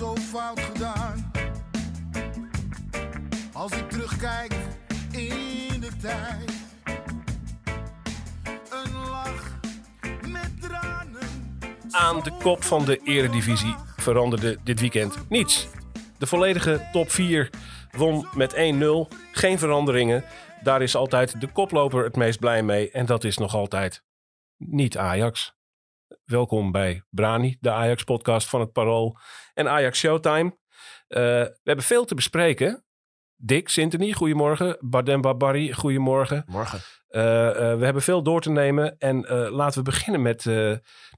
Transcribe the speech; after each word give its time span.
zo 0.00 0.16
fout 0.16 0.60
gedaan. 0.60 1.32
Als 3.52 3.72
ik 3.72 3.90
terugkijk 3.90 4.52
in 5.10 5.80
de 5.80 5.90
tijd, 6.00 6.52
een 8.70 9.08
lach 9.10 9.58
met 10.28 10.60
tranen. 10.60 11.28
Aan 11.90 12.22
de 12.22 12.32
kop 12.42 12.64
van 12.64 12.84
de 12.84 13.00
eredivisie 13.04 13.74
veranderde 13.96 14.58
dit 14.64 14.80
weekend 14.80 15.28
niets. 15.28 15.68
De 16.18 16.26
volledige 16.26 16.88
top 16.92 17.10
4 17.10 17.50
won 17.90 18.26
met 18.34 18.54
1-0. 18.54 18.58
Geen 19.32 19.58
veranderingen. 19.58 20.24
Daar 20.62 20.82
is 20.82 20.96
altijd 20.96 21.40
de 21.40 21.52
koploper 21.52 22.04
het 22.04 22.16
meest 22.16 22.38
blij 22.38 22.62
mee. 22.62 22.90
En 22.90 23.06
dat 23.06 23.24
is 23.24 23.38
nog 23.38 23.54
altijd 23.54 24.02
niet 24.56 24.98
Ajax. 24.98 25.59
Welkom 26.24 26.72
bij 26.72 27.02
Brani, 27.10 27.56
de 27.60 27.70
Ajax-podcast 27.70 28.48
van 28.48 28.60
het 28.60 28.72
Parool 28.72 29.16
en 29.54 29.68
Ajax 29.68 29.98
Showtime. 29.98 30.58
Eh, 31.06 31.20
we 31.20 31.60
hebben 31.62 31.84
veel 31.84 32.04
te 32.04 32.14
bespreken. 32.14 32.84
Dick, 33.36 33.68
Sintony, 33.68 34.12
goedemorgen. 34.12 34.76
Badem 34.80 35.20
Babari, 35.20 35.72
goedemorgen. 35.72 36.44
Morgen. 36.46 36.80
Eh, 37.08 37.48
eh, 37.48 37.78
we 37.78 37.84
hebben 37.84 38.02
veel 38.02 38.22
door 38.22 38.40
te 38.40 38.50
nemen. 38.50 38.98
En 38.98 39.20
laten 39.50 39.78
we 39.78 39.90
beginnen 39.90 40.22
met 40.22 40.44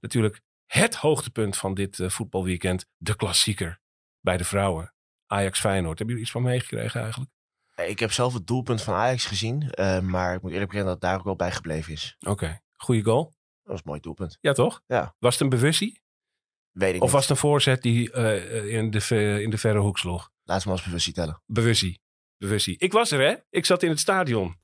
natuurlijk 0.01 0.41
het 0.67 0.95
hoogtepunt 0.95 1.57
van 1.57 1.75
dit 1.75 2.03
voetbalweekend. 2.07 2.87
De 2.97 3.17
klassieker 3.17 3.81
bij 4.21 4.37
de 4.37 4.45
vrouwen. 4.45 4.95
Ajax 5.27 5.61
Feyenoord. 5.61 5.99
Hebben 5.99 6.07
jullie 6.07 6.23
iets 6.23 6.33
van 6.33 6.43
meegekregen 6.43 7.01
eigenlijk? 7.01 7.31
Ik 7.77 7.99
heb 7.99 8.13
zelf 8.13 8.35
het 8.35 8.47
doelpunt 8.47 8.83
van 8.83 8.95
Ajax 8.95 9.25
gezien. 9.25 9.73
maar 10.03 10.35
ik 10.35 10.43
moet 10.43 10.53
eerlijk 10.53 10.71
bekennen 10.71 10.93
dat 10.93 11.03
het 11.03 11.11
daar 11.11 11.19
ook 11.19 11.25
wel 11.25 11.37
bij 11.37 11.53
gebleven 11.53 11.93
is. 11.93 12.17
Oké, 12.21 12.61
goede 12.73 13.03
goal. 13.03 13.33
Dat 13.63 13.73
was 13.73 13.77
een 13.79 13.83
mooi 13.85 14.01
doelpunt. 14.01 14.39
Ja, 14.41 14.53
toch? 14.53 14.83
Ja. 14.87 15.15
Was 15.19 15.33
het 15.33 15.43
een 15.43 15.49
bewustie? 15.49 16.01
Weet 16.71 16.89
ik 16.95 16.97
Of 16.97 17.03
niet. 17.03 17.11
was 17.11 17.21
het 17.21 17.31
een 17.31 17.37
voorzet 17.37 17.83
die 17.83 18.13
eh, 18.13 18.59
eh, 18.59 18.75
in, 18.75 18.91
de, 18.91 19.39
in 19.43 19.51
de 19.51 19.59
verre 19.59 19.79
hoek 19.79 19.99
sloeg? 19.99 20.31
Laat 20.45 20.65
maar 20.65 20.75
als 20.75 20.85
bewustzijn 20.85 21.15
tellen. 21.15 21.43
Bewustie. 21.47 22.01
Bewustie. 22.39 22.79
Ik 22.79 22.93
was 22.93 23.11
er, 23.11 23.21
hè? 23.21 23.35
Ik 23.51 23.67
zat 23.67 23.83
in 23.83 23.89
het 23.91 24.01
stadion. 24.01 24.57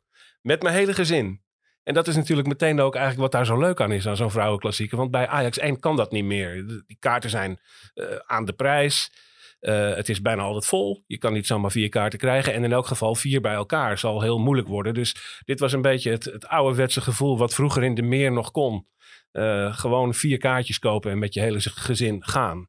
Met 0.43 0.63
mijn 0.63 0.75
hele 0.75 0.95
gezin. 0.95 1.43
En 1.83 1.95
dat 1.95 2.09
is 2.09 2.17
natuurlijk 2.17 2.49
meteen 2.49 2.81
ook 2.81 2.95
eigenlijk 2.95 3.23
wat 3.23 3.33
daar 3.33 3.47
zo 3.47 3.59
leuk 3.61 3.81
aan 3.81 3.93
is, 3.93 4.07
aan 4.07 4.17
zo'n 4.17 4.31
vrouwenklassieker. 4.31 4.97
Want 4.97 5.11
bij 5.11 5.27
Ajax 5.27 5.59
1 5.59 5.81
kan 5.81 5.97
dat 5.97 6.13
niet 6.13 6.25
meer. 6.25 6.67
Die 6.87 6.97
kaarten 6.99 7.31
zijn 7.31 7.61
eh, 7.95 8.17
aan 8.27 8.45
de 8.45 8.53
prijs. 8.53 9.13
Eh, 9.59 9.95
het 9.95 10.09
is 10.09 10.21
bijna 10.21 10.43
altijd 10.43 10.67
vol. 10.67 11.05
Je 11.07 11.19
kan 11.19 11.33
niet 11.33 11.47
zomaar 11.47 11.71
vier 11.71 11.89
kaarten 11.89 12.19
krijgen. 12.19 12.55
En 12.55 12.65
in 12.65 12.73
elk 12.73 12.87
geval 12.87 13.15
vier 13.15 13.41
bij 13.41 13.55
elkaar 13.55 13.99
zal 13.99 14.23
heel 14.23 14.39
moeilijk 14.39 14.69
worden. 14.69 14.95
Dus 14.95 15.41
dit 15.45 15.61
was 15.61 15.73
een 15.73 15.83
beetje 15.83 16.11
het, 16.11 16.25
het 16.25 16.47
ouderwetse 16.47 17.01
gevoel 17.01 17.39
wat 17.39 17.55
vroeger 17.55 17.85
in 17.85 17.95
de 17.95 18.03
meer 18.03 18.33
nog 18.33 18.51
kon. 18.51 18.87
Eh, 19.31 19.79
gewoon 19.79 20.15
vier 20.15 20.39
kaartjes 20.39 20.79
kopen 20.79 21.11
en 21.11 21.19
met 21.19 21.35
je 21.35 21.41
hele 21.41 21.61
gezin 21.61 22.25
gaan. 22.25 22.69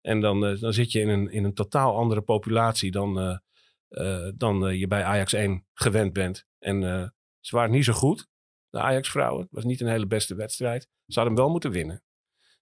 En 0.00 0.20
dan, 0.20 0.46
eh, 0.46 0.60
dan 0.60 0.72
zit 0.72 0.92
je 0.92 1.00
in 1.00 1.08
een, 1.08 1.30
in 1.30 1.44
een 1.44 1.54
totaal 1.54 1.96
andere 1.96 2.20
populatie 2.20 2.90
dan, 2.90 3.40
dan 4.36 4.78
je 4.78 4.86
bij 4.86 5.04
Ajax 5.04 5.32
1 5.32 5.66
gewend 5.74 6.12
bent. 6.12 6.46
En 6.58 6.82
ze 7.40 7.56
waren 7.56 7.70
niet 7.70 7.84
zo 7.84 7.92
goed, 7.92 8.28
de 8.68 8.78
Ajax-vrouwen. 8.78 9.42
Het 9.42 9.50
was 9.50 9.64
niet 9.64 9.80
een 9.80 9.88
hele 9.88 10.06
beste 10.06 10.34
wedstrijd. 10.34 10.82
Ze 10.82 11.18
hadden 11.18 11.32
hem 11.32 11.42
wel 11.42 11.50
moeten 11.50 11.70
winnen. 11.70 12.02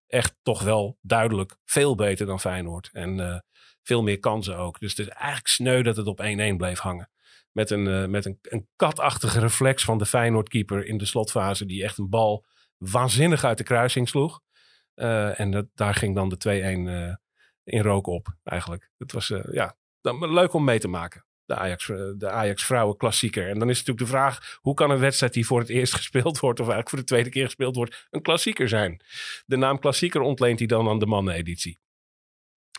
Echt 0.06 0.36
toch 0.42 0.62
wel 0.62 0.98
duidelijk 1.00 1.56
veel 1.64 1.94
beter 1.94 2.26
dan 2.26 2.40
Feyenoord. 2.40 2.88
En 2.92 3.42
veel 3.88 4.02
meer 4.02 4.18
kansen 4.18 4.56
ook. 4.56 4.78
Dus 4.78 4.96
het 4.96 5.06
is 5.06 5.12
eigenlijk 5.12 5.48
sneu 5.48 5.82
dat 5.82 5.96
het 5.96 6.06
op 6.06 6.22
1-1 6.22 6.56
bleef 6.56 6.78
hangen. 6.78 7.10
Met, 7.52 7.70
een, 7.70 7.86
eh, 7.86 8.06
met 8.06 8.24
een, 8.24 8.38
een 8.42 8.68
katachtige 8.76 9.40
reflex 9.40 9.84
van 9.84 9.98
de 9.98 10.06
Feyenoord-keeper 10.06 10.86
in 10.86 10.98
de 10.98 11.04
slotfase. 11.04 11.66
Die 11.66 11.84
echt 11.84 11.98
een 11.98 12.08
bal 12.08 12.44
waanzinnig 12.76 13.44
uit 13.44 13.58
de 13.58 13.64
kruising 13.64 14.08
sloeg. 14.08 14.40
Eh, 14.94 15.40
en 15.40 15.50
dat, 15.50 15.66
daar 15.74 15.94
ging 15.94 16.14
dan 16.14 16.28
de 16.28 16.36
2-1 16.36 16.88
eh, 16.88 17.14
in 17.64 17.82
rook 17.82 18.06
op 18.06 18.28
eigenlijk. 18.44 18.90
Het 18.98 19.12
was 19.12 19.32
ja, 19.50 19.76
dan, 20.00 20.32
leuk 20.32 20.52
om 20.52 20.64
mee 20.64 20.78
te 20.78 20.88
maken. 20.88 21.26
De 21.44 21.54
Ajax, 21.54 21.86
de 22.16 22.30
Ajax 22.30 22.64
vrouwen 22.64 22.96
klassieker. 22.96 23.48
En 23.48 23.58
dan 23.58 23.68
is 23.68 23.78
natuurlijk 23.78 24.06
de 24.06 24.16
vraag, 24.16 24.58
hoe 24.60 24.74
kan 24.74 24.90
een 24.90 24.98
wedstrijd 24.98 25.32
die 25.32 25.46
voor 25.46 25.60
het 25.60 25.68
eerst 25.68 25.94
gespeeld 26.00 26.38
wordt, 26.38 26.60
of 26.60 26.66
eigenlijk 26.66 26.88
voor 26.88 26.98
de 26.98 27.04
tweede 27.04 27.30
keer 27.30 27.44
gespeeld 27.44 27.76
wordt, 27.76 28.06
een 28.10 28.22
klassieker 28.22 28.68
zijn? 28.68 29.02
De 29.46 29.56
naam 29.56 29.78
klassieker 29.78 30.20
ontleent 30.20 30.58
hij 30.58 30.68
dan 30.68 30.88
aan 30.88 30.98
de 30.98 31.06
manneneditie. 31.06 31.78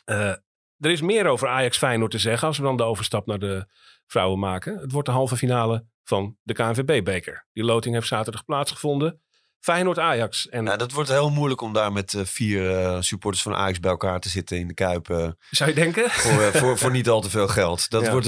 Eh, 0.06 0.34
er 0.80 0.92
is 0.92 1.02
meer 1.02 1.26
over 1.28 1.48
Ajax 1.48 1.78
Feyenoord 1.78 2.12
te 2.12 2.18
zeggen 2.18 2.48
als 2.48 2.58
we 2.58 2.64
dan 2.64 2.78
de 2.78 2.84
overstap 2.84 3.26
naar 3.26 3.40
de 3.40 3.66
vrouwen 4.08 4.40
maken. 4.40 4.78
Het 4.78 4.92
wordt 4.92 5.08
de 5.08 5.14
halve 5.14 5.38
finale 5.38 5.86
van 6.04 6.38
de 6.44 6.54
KNVB-beker. 6.54 7.48
Die 7.54 7.64
loting 7.64 7.96
heeft 7.96 8.08
zaterdag 8.08 8.46
plaatsgevonden. 8.46 9.22
Feyenoord-Ajax. 9.60 10.50
En 10.50 10.64
Nou, 10.64 10.78
dat 10.78 10.92
wordt 10.92 11.10
heel 11.10 11.30
moeilijk 11.30 11.62
om 11.62 11.74
daar 11.74 11.92
met 11.92 12.14
eh, 12.14 12.26
vier 12.26 12.76
eh, 12.78 13.02
supporters 13.02 13.44
van 13.44 13.54
Ajax 13.56 13.80
bij 13.80 13.92
elkaar 13.92 14.20
te 14.20 14.30
zitten 14.30 14.58
in 14.58 14.68
de 14.68 14.74
Kuip. 14.74 15.10
eh, 15.10 15.30
zou 15.50 15.70
je 15.70 15.76
denken? 15.76 16.10
voor, 16.10 16.42
voor, 16.54 16.78
voor 16.78 16.92
niet 16.92 17.10
al 17.10 17.22
te 17.22 17.30
veel 17.30 17.48
geld. 17.48 17.90
Dat, 17.90 18.04
Ja. 18.06 18.12
wordt, 18.12 18.26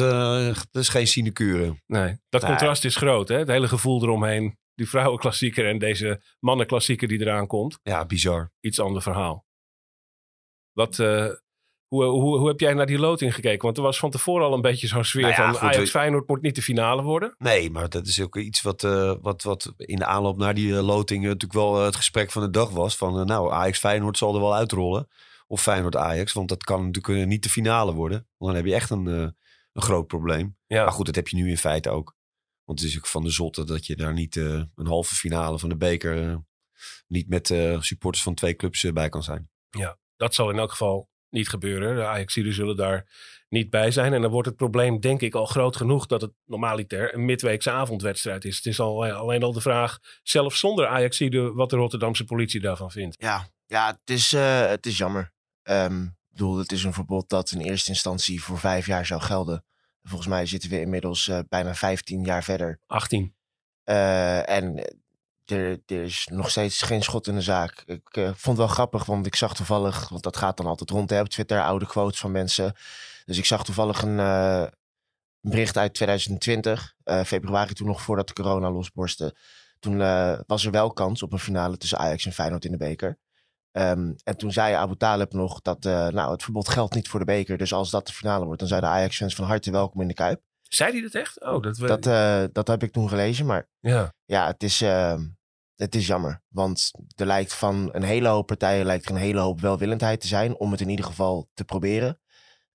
dat 0.72 0.81
is 0.81 0.90
geen 0.90 1.07
sinecure. 1.07 1.75
Nee, 1.88 2.17
dat 2.29 2.41
Nee. 2.41 2.50
contrast 2.50 2.85
is 2.85 2.95
groot. 2.95 3.28
Hè? 3.28 3.38
Het 3.38 3.47
hele 3.47 3.67
gevoel 3.67 4.03
eromheen. 4.03 4.57
Die 4.75 4.90
vrouwenklassieker 4.90 5.67
en 5.67 5.78
deze 5.78 6.22
mannenklassieker 6.40 7.07
die 7.07 7.19
eraan 7.19 7.47
komt. 7.47 7.79
Ja, 7.84 8.06
bizar. 8.06 8.51
Iets 8.59 8.79
ander 8.79 9.01
verhaal. 9.01 9.45
Wat, 10.72 11.00
hoe, 11.91 12.03
hoe, 12.03 12.38
hoe 12.38 12.47
heb 12.47 12.59
jij 12.59 12.74
naar 12.74 12.85
die 12.85 13.00
loting 13.00 13.34
gekeken? 13.34 13.62
Want 13.62 13.78
er 13.78 13.84
was 13.84 14.00
van 14.00 14.12
tevoren 14.12 14.46
al 14.46 14.53
een 14.53 14.62
beetje 14.62 14.88
zo'n 14.88 15.03
sfeer 15.03 15.22
Nou 15.22 15.34
ja, 15.34 15.46
van 15.46 15.53
goed, 15.53 15.62
Ajax 15.62 15.90
Feyenoord 15.90 16.28
moet 16.28 16.41
niet 16.41 16.56
de 16.56 16.62
finale 16.62 17.02
worden. 17.02 17.35
Nee, 17.38 17.69
maar 17.69 17.90
dat 17.90 18.07
is 18.07 18.22
ook 18.22 18.35
iets 18.35 18.62
wat, 18.62 18.84
eh, 18.84 19.16
wat, 19.22 19.44
wat 19.44 19.74
in 19.78 19.96
de 19.96 20.06
aanloop 20.06 20.38
naar 20.38 20.53
die 20.53 20.75
eh, 20.75 20.85
loting 20.85 21.24
natuurlijk 21.24 21.53
wel 21.53 21.78
eh, 21.78 21.85
het 21.85 21.96
gesprek 21.96 22.31
van 22.31 22.41
de 22.41 22.50
dag 22.50 22.69
was. 22.69 22.96
Van 22.97 23.25
nou, 23.25 23.52
Ajax 23.52 23.79
Feyenoord 23.79 24.18
zal 24.18 24.35
er 24.35 24.41
wel 24.41 24.56
uitrollen. 24.56 25.07
Of 25.47 25.62
Feyenoord 25.62 25.96
Ajax, 25.96 26.34
want 26.34 26.50
dat 26.50 26.63
kan 26.63 26.85
natuurlijk 26.85 27.28
niet 27.28 27.44
de 27.44 27.50
finale 27.50 27.94
worden. 27.94 28.28
Want 28.38 28.52
dan 28.52 28.56
heb 28.56 28.66
je 28.66 28.75
echt 28.75 28.90
een, 28.90 29.06
een 29.06 29.81
groot 29.81 30.08
probleem. 30.08 30.58
Ja, 30.68 30.84
Maar 30.84 30.94
goed, 30.94 31.06
dat 31.06 31.16
heb 31.16 31.28
je 31.28 31.35
nu 31.35 31.50
in 31.50 31.58
feite 31.58 31.90
ook. 31.90 32.16
Want 32.63 32.79
het 32.79 32.90
is 32.90 32.97
ook 32.97 33.08
van 33.08 33.23
de 33.23 33.29
zotte 33.29 33.63
dat 33.63 33.85
je 33.85 33.96
daar 33.96 34.13
niet 34.13 34.35
een 34.35 34.69
halve 34.84 35.16
finale 35.16 35.59
van 35.59 35.69
de 35.69 35.78
beker... 35.78 36.44
niet 37.08 37.28
met 37.29 37.47
supporters 37.79 38.23
van 38.23 38.34
twee 38.34 38.56
clubs 38.56 38.91
bij 38.94 39.09
kan 39.09 39.23
zijn. 39.23 39.50
dat 40.16 40.35
zal 40.35 40.50
in 40.50 40.58
elk 40.58 40.72
geval 40.72 41.10
niet 41.31 41.49
gebeuren. 41.49 41.95
De 41.95 42.05
Ajaxiden 42.05 42.53
zullen 42.53 42.75
daar 42.75 43.05
niet 43.49 43.69
bij 43.69 43.91
zijn. 43.91 44.13
En 44.13 44.21
dan 44.21 44.31
wordt 44.31 44.47
het 44.47 44.57
probleem 44.57 44.99
denk 44.99 45.21
ik 45.21 45.35
al 45.35 45.45
groot 45.45 45.75
genoeg 45.75 46.05
dat 46.05 46.21
het 46.21 46.31
normaliter 46.45 47.13
een 47.13 47.25
midweekse 47.25 47.71
avondwedstrijd 47.71 48.45
is. 48.45 48.55
Het 48.55 48.65
is 48.65 48.79
al, 48.79 49.05
alleen 49.05 49.43
al 49.43 49.53
de 49.53 49.61
vraag, 49.61 49.99
zelfs 50.23 50.59
zonder 50.59 50.87
Ajaxiden, 50.87 51.55
wat 51.55 51.69
de 51.69 51.75
Rotterdamse 51.75 52.25
politie 52.25 52.61
daarvan 52.61 52.91
vindt. 52.91 53.15
Ja, 53.19 53.47
ja 53.65 53.87
het, 53.87 54.15
is, 54.15 54.33
eh, 54.33 54.67
het 54.67 54.85
is 54.85 54.97
jammer. 54.97 55.31
Ehm, 55.63 56.03
ik 56.03 56.11
bedoel, 56.29 56.57
het 56.57 56.71
is 56.71 56.83
een 56.83 56.93
verbod 56.93 57.29
dat 57.29 57.51
in 57.51 57.59
eerste 57.59 57.89
instantie 57.89 58.43
voor 58.43 58.59
vijf 58.59 58.85
jaar 58.85 59.05
zou 59.05 59.21
gelden. 59.21 59.65
Volgens 60.03 60.29
mij 60.29 60.45
zitten 60.45 60.69
we 60.69 60.79
inmiddels 60.79 61.27
eh, 61.27 61.39
bijna 61.49 61.75
15 61.75 62.23
jaar 62.23 62.43
verder. 62.43 62.79
18. 62.87 63.35
Eh, 63.83 64.49
en 64.49 64.95
er, 65.51 65.81
er 65.85 66.03
is 66.03 66.28
nog 66.31 66.50
steeds 66.50 66.81
geen 66.81 67.03
schot 67.03 67.28
in 67.28 67.35
de 67.35 67.41
zaak. 67.41 67.84
Ik 67.85 68.09
eh, 68.12 68.23
vond 68.23 68.57
het 68.57 68.57
wel 68.57 68.67
grappig, 68.67 69.06
want 69.06 69.25
ik 69.25 69.35
zag 69.35 69.53
toevallig, 69.53 70.09
want 70.09 70.23
dat 70.23 70.38
gaat 70.38 70.57
dan 70.57 70.66
altijd 70.66 70.89
rond 70.89 71.09
hè, 71.09 71.19
op 71.19 71.29
Twitter, 71.29 71.62
oude 71.62 71.88
quotes 71.88 72.19
van 72.19 72.31
mensen. 72.31 72.73
Dus 73.25 73.38
ik 73.38 73.45
zag 73.45 73.63
toevallig 73.63 74.01
een 74.01 74.19
eh, 74.19 74.63
bericht 75.40 75.78
uit 75.78 75.94
2020, 75.94 76.95
eh, 77.03 77.23
februari 77.23 77.73
toen 77.73 77.88
nog 77.88 78.01
voordat 78.01 78.28
de 78.28 78.34
corona 78.34 78.72
losborstte. 78.72 79.35
Toen 79.79 79.97
was 80.47 80.66
er 80.66 80.72
wel 80.72 80.94
kans 80.94 81.23
op 81.23 81.34
een 81.34 81.40
finale 81.40 81.78
tussen 81.78 81.97
Ajax 81.97 82.25
en 82.25 82.31
Feyenoord 82.31 82.66
in 82.66 82.72
de 82.72 82.78
beker. 82.78 83.17
Ehm, 83.72 84.13
en 84.23 84.38
toen 84.38 84.51
zei 84.51 84.73
Abu 84.73 84.95
Talib 84.95 85.34
nog 85.34 85.61
dat 85.61 85.84
nou, 85.84 86.31
het 86.31 86.43
verbod 86.43 86.70
geldt 86.70 86.96
niet 86.96 87.09
voor 87.09 87.20
de 87.20 87.25
beker. 87.25 87.58
Dus 87.58 87.73
als 87.73 87.90
dat 87.90 88.08
de 88.08 88.14
finale 88.14 88.46
wordt, 88.46 88.59
dan 88.59 88.67
zijn 88.67 88.81
de 88.81 88.87
Ajax-fans 88.87 89.35
van 89.35 89.46
harte 89.46 89.72
welkom 89.72 90.02
in 90.02 90.08
de 90.08 90.14
Kuip. 90.14 90.41
Zei 90.61 90.91
hij 90.91 91.02
dat 91.02 91.14
echt? 91.14 91.41
Oh, 91.41 91.61
dat, 91.61 91.78
we... 91.78 91.87
Dat, 91.87 92.53
dat 92.53 92.67
heb 92.67 92.84
ik 92.84 92.91
toen 92.91 93.09
gelezen, 93.09 93.46
maar 93.46 93.67
ja. 93.79 94.14
ja, 94.25 94.47
het 94.47 94.64
is, 94.64 94.81
eh, 94.81 95.16
het 95.81 95.95
is 95.95 96.07
jammer. 96.07 96.41
Want 96.47 96.91
er 97.16 97.25
lijkt 97.25 97.53
van 97.53 97.89
een 97.91 98.03
hele 98.03 98.28
hoop 98.28 98.47
partijen 98.47 98.85
lijkt 98.85 99.05
er 99.05 99.11
een 99.11 99.17
hele 99.17 99.39
hoop 99.39 99.61
welwillendheid 99.61 100.22
te 100.22 100.28
zijn 100.28 100.57
om 100.57 100.72
het 100.72 100.81
in 100.81 100.89
ieder 100.89 101.05
geval 101.05 101.49
te 101.53 101.63
proberen. 101.63 102.19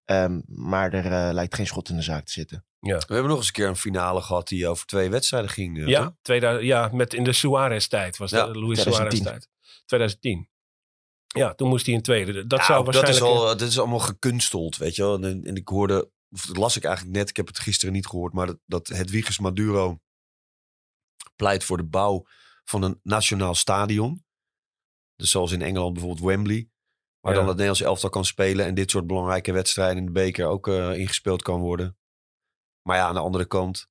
Ehm, 0.05 0.41
maar 0.47 0.93
er 0.93 1.05
eh, 1.29 1.35
lijkt 1.35 1.55
geen 1.55 1.67
schot 1.67 1.89
in 1.89 1.97
de 1.97 2.03
zaak 2.03 2.25
te 2.25 2.33
zitten. 2.33 2.65
We 2.81 2.93
hebben 3.09 3.27
nog 3.27 3.37
eens 3.39 3.47
een 3.47 3.53
keer 3.53 3.69
een 3.69 3.77
finale 3.77 4.21
gehad 4.23 4.49
die 4.49 4.69
over 4.69 4.87
twee 4.87 5.11
wedstrijden 5.11 5.51
ging. 5.51 5.79
eh, 5.79 5.87
Ja, 5.87 6.05
toch? 6.05 6.13
2000, 6.23 6.67
ja, 6.67 6.89
met 6.93 7.15
in 7.15 7.25
de 7.25 7.33
Suarez-tijd 7.33 8.17
was 8.17 8.31
Ja, 8.31 8.47
de 8.47 8.59
Luis 8.59 8.79
2010. 8.81 9.23
Suarez-tijd. 9.23 9.49
2010. 9.87 10.49
Ja, 11.27 11.55
toen 11.55 11.69
moest 11.69 11.87
hij 11.87 11.95
in 11.95 12.03
tweede. 12.03 12.47
Dat 12.47 12.59
Ja, 12.59 12.65
zou 12.65 12.85
waarschijnlijk... 12.85 13.19
Dat 13.25 13.29
is, 13.35 13.39
al, 13.39 13.45
dat 13.57 13.61
is 13.69 13.79
allemaal 13.79 13.99
gekunsteld, 13.99 14.77
weet 14.77 14.97
je 14.97 15.03
wel. 15.03 15.23
En, 15.23 15.45
en 15.45 15.57
ik 15.57 15.69
hoorde, 15.69 16.11
of 16.31 16.47
dat 16.47 16.57
las 16.57 16.77
ik 16.77 16.85
eigenlijk 16.85 17.17
net, 17.17 17.29
ik 17.29 17.37
heb 17.37 17.47
het 17.47 17.59
gisteren 17.59 17.95
niet 17.95 18.07
gehoord, 18.07 18.33
maar 18.33 18.47
dat, 18.47 18.59
dat 18.67 18.87
Hedwiges 18.87 19.39
Maduro 19.39 19.99
pleit 21.37 21.65
voor 21.65 21.77
de 21.77 21.85
bouw 21.85 22.27
van 22.69 22.83
een 22.83 23.01
nationaal 23.03 23.55
stadion. 23.55 24.25
Dus 25.17 25.31
zoals 25.31 25.53
in 25.53 25.63
Engeland 25.63 25.93
bijvoorbeeld 25.93 26.27
Wembley. 26.27 26.69
Waar 27.21 27.33
Ja. 27.33 27.39
dan 27.39 27.49
het 27.49 27.57
Nederlands 27.57 27.87
elftal 27.89 28.11
kan 28.11 28.25
spelen 28.25 28.67
en 28.67 28.75
dit 28.75 28.91
soort 28.91 29.07
belangrijke 29.07 29.53
wedstrijden 29.53 29.97
in 29.97 30.05
de 30.05 30.13
beker 30.13 30.47
ook 30.47 30.69
eh, 30.69 30.99
ingespeeld 30.99 31.43
kan 31.43 31.61
worden. 31.61 31.99
Maar 32.83 32.97
ja, 32.97 33.07
aan 33.07 33.15
de 33.15 33.21
andere 33.21 33.47
kant, 33.47 33.89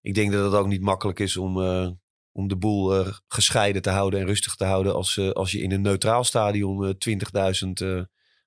ik 0.00 0.14
denk 0.14 0.32
dat 0.32 0.44
het 0.44 0.60
ook 0.60 0.66
niet 0.66 0.80
makkelijk 0.82 1.18
is 1.18 1.36
om, 1.36 1.62
eh, 1.62 1.90
om 2.32 2.48
de 2.48 2.56
boel 2.56 2.94
eh, 2.94 3.14
gescheiden 3.28 3.82
te 3.82 3.90
houden 3.90 4.20
en 4.20 4.26
rustig 4.26 4.54
te 4.54 4.64
houden 4.64 4.94
als, 4.94 5.18
als 5.18 5.52
je 5.52 5.60
in 5.62 5.72
een 5.72 5.82
neutraal 5.82 6.24
stadion 6.24 6.84
eh 6.86 6.94
20.000 6.94 7.80
eh 7.80 8.02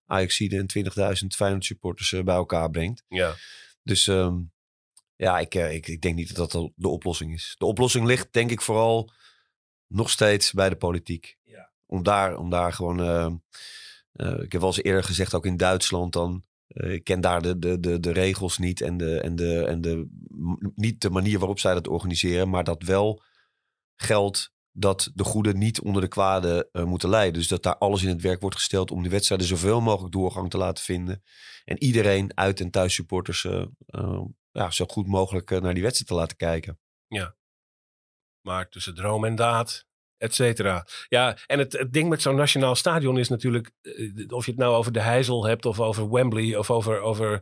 Ajaxiden 0.08 0.60
en 0.60 0.68
20.000 0.68 1.36
Feyenoord 1.36 1.66
supporters 1.66 2.10
bij 2.10 2.36
elkaar 2.36 2.70
brengt. 2.70 3.04
Ja. 3.08 3.36
Dus 3.84 4.08
ehm, 4.08 4.38
ja, 5.16 5.40
ik, 5.40 5.56
ik, 5.56 5.88
ik 5.88 6.02
denk 6.02 6.16
niet 6.16 6.36
dat 6.36 6.52
dat 6.52 6.72
de 6.76 6.88
oplossing 6.88 7.34
is. 7.34 7.56
De 7.58 7.66
oplossing 7.66 8.06
ligt 8.06 8.34
denk 8.34 8.52
ik 8.52 8.62
vooral 8.62 9.12
nog 9.88 10.10
steeds 10.10 10.52
bij 10.52 10.70
de 10.70 10.76
politiek. 10.76 11.38
Ja. 11.44 11.72
Om, 11.86 12.04
daar, 12.04 12.38
om 12.38 12.50
daar 12.50 12.74
gewoon... 12.74 13.00
eh, 13.00 13.26
eh, 14.12 14.42
ik 14.44 14.52
heb 14.52 14.62
wel 14.62 14.70
eens 14.70 14.84
eerder 14.84 15.04
gezegd, 15.04 15.34
ook 15.34 15.46
in 15.46 15.58
Duitsland 15.58 16.14
dan... 16.14 16.44
eh, 16.68 16.92
ik 16.94 17.04
ken 17.04 17.22
daar 17.22 17.42
de, 17.42 17.60
de, 17.60 17.80
de, 17.80 18.00
de 18.00 18.12
regels 18.12 18.58
niet 18.58 18.82
en, 18.82 18.98
de, 18.98 19.20
en, 19.20 19.36
de, 19.36 19.66
en 19.66 19.82
de, 19.82 20.08
niet 20.76 21.02
de 21.02 21.10
manier 21.10 21.40
waarop 21.40 21.60
zij 21.60 21.74
dat 21.74 21.88
organiseren. 21.88 22.50
Maar 22.50 22.64
dat 22.64 22.84
wel 22.84 23.24
geldt 23.96 24.54
dat 24.72 25.12
de 25.14 25.24
goede 25.24 25.54
niet 25.54 25.82
onder 25.82 26.02
de 26.02 26.08
kwade 26.08 26.70
eh, 26.72 26.84
moeten 26.84 27.10
lijden. 27.10 27.34
Dus 27.34 27.48
dat 27.48 27.64
daar 27.64 27.78
alles 27.78 28.04
in 28.04 28.10
het 28.10 28.22
werk 28.22 28.42
wordt 28.42 28.56
gesteld 28.56 28.92
om 28.92 29.04
de 29.04 29.10
wedstrijden 29.10 29.48
zoveel 29.48 29.82
mogelijk 29.82 30.14
doorgang 30.14 30.50
te 30.50 30.58
laten 30.58 30.84
vinden. 30.84 31.24
En 31.66 31.84
iedereen 31.84 32.38
uit- 32.38 32.60
en 32.60 32.70
thuissupporters 32.70 33.46
eh, 33.46 33.66
eh, 33.86 34.22
ja, 34.52 34.72
zo 34.72 34.86
goed 34.86 35.08
mogelijk 35.08 35.50
naar 35.50 35.74
die 35.74 35.84
wedstrijd 35.84 36.08
te 36.08 36.14
laten 36.14 36.38
kijken. 36.38 36.80
Maar 38.46 38.70
tussen 38.70 38.96
droom 38.96 39.26
en 39.26 39.36
daad, 39.36 39.86
et 40.18 40.36
cetera. 40.36 40.88
Ja, 41.08 41.38
en 41.46 41.60
het, 41.60 41.74
het 41.74 41.94
ding 41.94 42.10
met 42.10 42.22
zo'n 42.22 42.36
nationaal 42.36 42.76
stadion 42.76 43.18
is 43.18 43.30
natuurlijk... 43.30 43.72
eh, 43.82 43.92
of 44.30 44.46
je 44.46 44.52
het 44.52 44.60
nou 44.60 44.76
over 44.76 44.92
de 44.92 45.00
Heizel 45.02 45.46
hebt 45.46 45.66
of 45.66 45.80
over 45.80 46.12
Wembley... 46.12 46.56
of 46.56 46.72
over, 46.72 47.00
over 47.00 47.42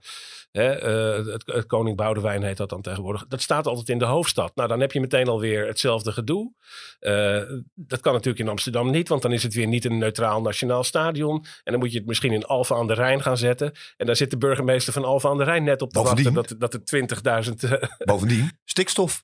hè, 0.51 0.71
eh, 0.71 1.25
het, 1.33 1.43
het 1.45 1.65
Koning 1.65 1.97
Boudewijn 1.97 2.43
heet 2.43 2.57
dat 2.57 2.69
dan 2.69 2.81
tegenwoordig. 2.81 3.27
Dat 3.27 3.41
staat 3.41 3.67
altijd 3.67 3.89
in 3.89 3.97
de 3.97 4.05
hoofdstad. 4.05 4.55
Nou, 4.55 4.67
dan 4.67 4.79
heb 4.79 4.91
je 4.91 4.99
meteen 4.99 5.27
alweer 5.27 5.67
hetzelfde 5.67 6.11
gedoe. 6.11 6.53
Eh, 6.99 7.41
dat 7.73 7.99
kan 7.99 8.13
natuurlijk 8.13 8.43
in 8.43 8.49
Amsterdam 8.49 8.91
niet... 8.91 9.07
want 9.07 9.21
dan 9.21 9.31
is 9.33 9.43
het 9.43 9.53
weer 9.53 9.67
niet 9.67 9.85
een 9.85 9.97
neutraal 9.97 10.41
nationaal 10.41 10.83
stadion. 10.83 11.35
En 11.63 11.71
dan 11.71 11.79
moet 11.79 11.91
je 11.91 11.97
het 11.97 12.07
misschien 12.07 12.33
in 12.33 12.45
Alphen 12.45 12.75
aan 12.75 12.87
de 12.87 12.93
Rijn 12.93 13.21
gaan 13.21 13.37
zetten. 13.37 13.71
En 13.97 14.05
daar 14.05 14.15
zit 14.15 14.29
de 14.31 14.37
burgemeester 14.37 14.93
van 14.93 15.03
Alphen 15.05 15.29
aan 15.29 15.37
de 15.37 15.43
Rijn 15.43 15.63
net 15.63 15.81
op 15.81 15.91
te 15.93 15.99
Bovendien- 16.01 16.33
wachten... 16.33 16.59
dat, 16.59 16.71
dat 16.71 16.91
er 16.91 17.45
20.000... 17.63 17.71
eh, 17.71 17.89
Bovendien, 18.05 18.51
stikstof. 18.65 19.23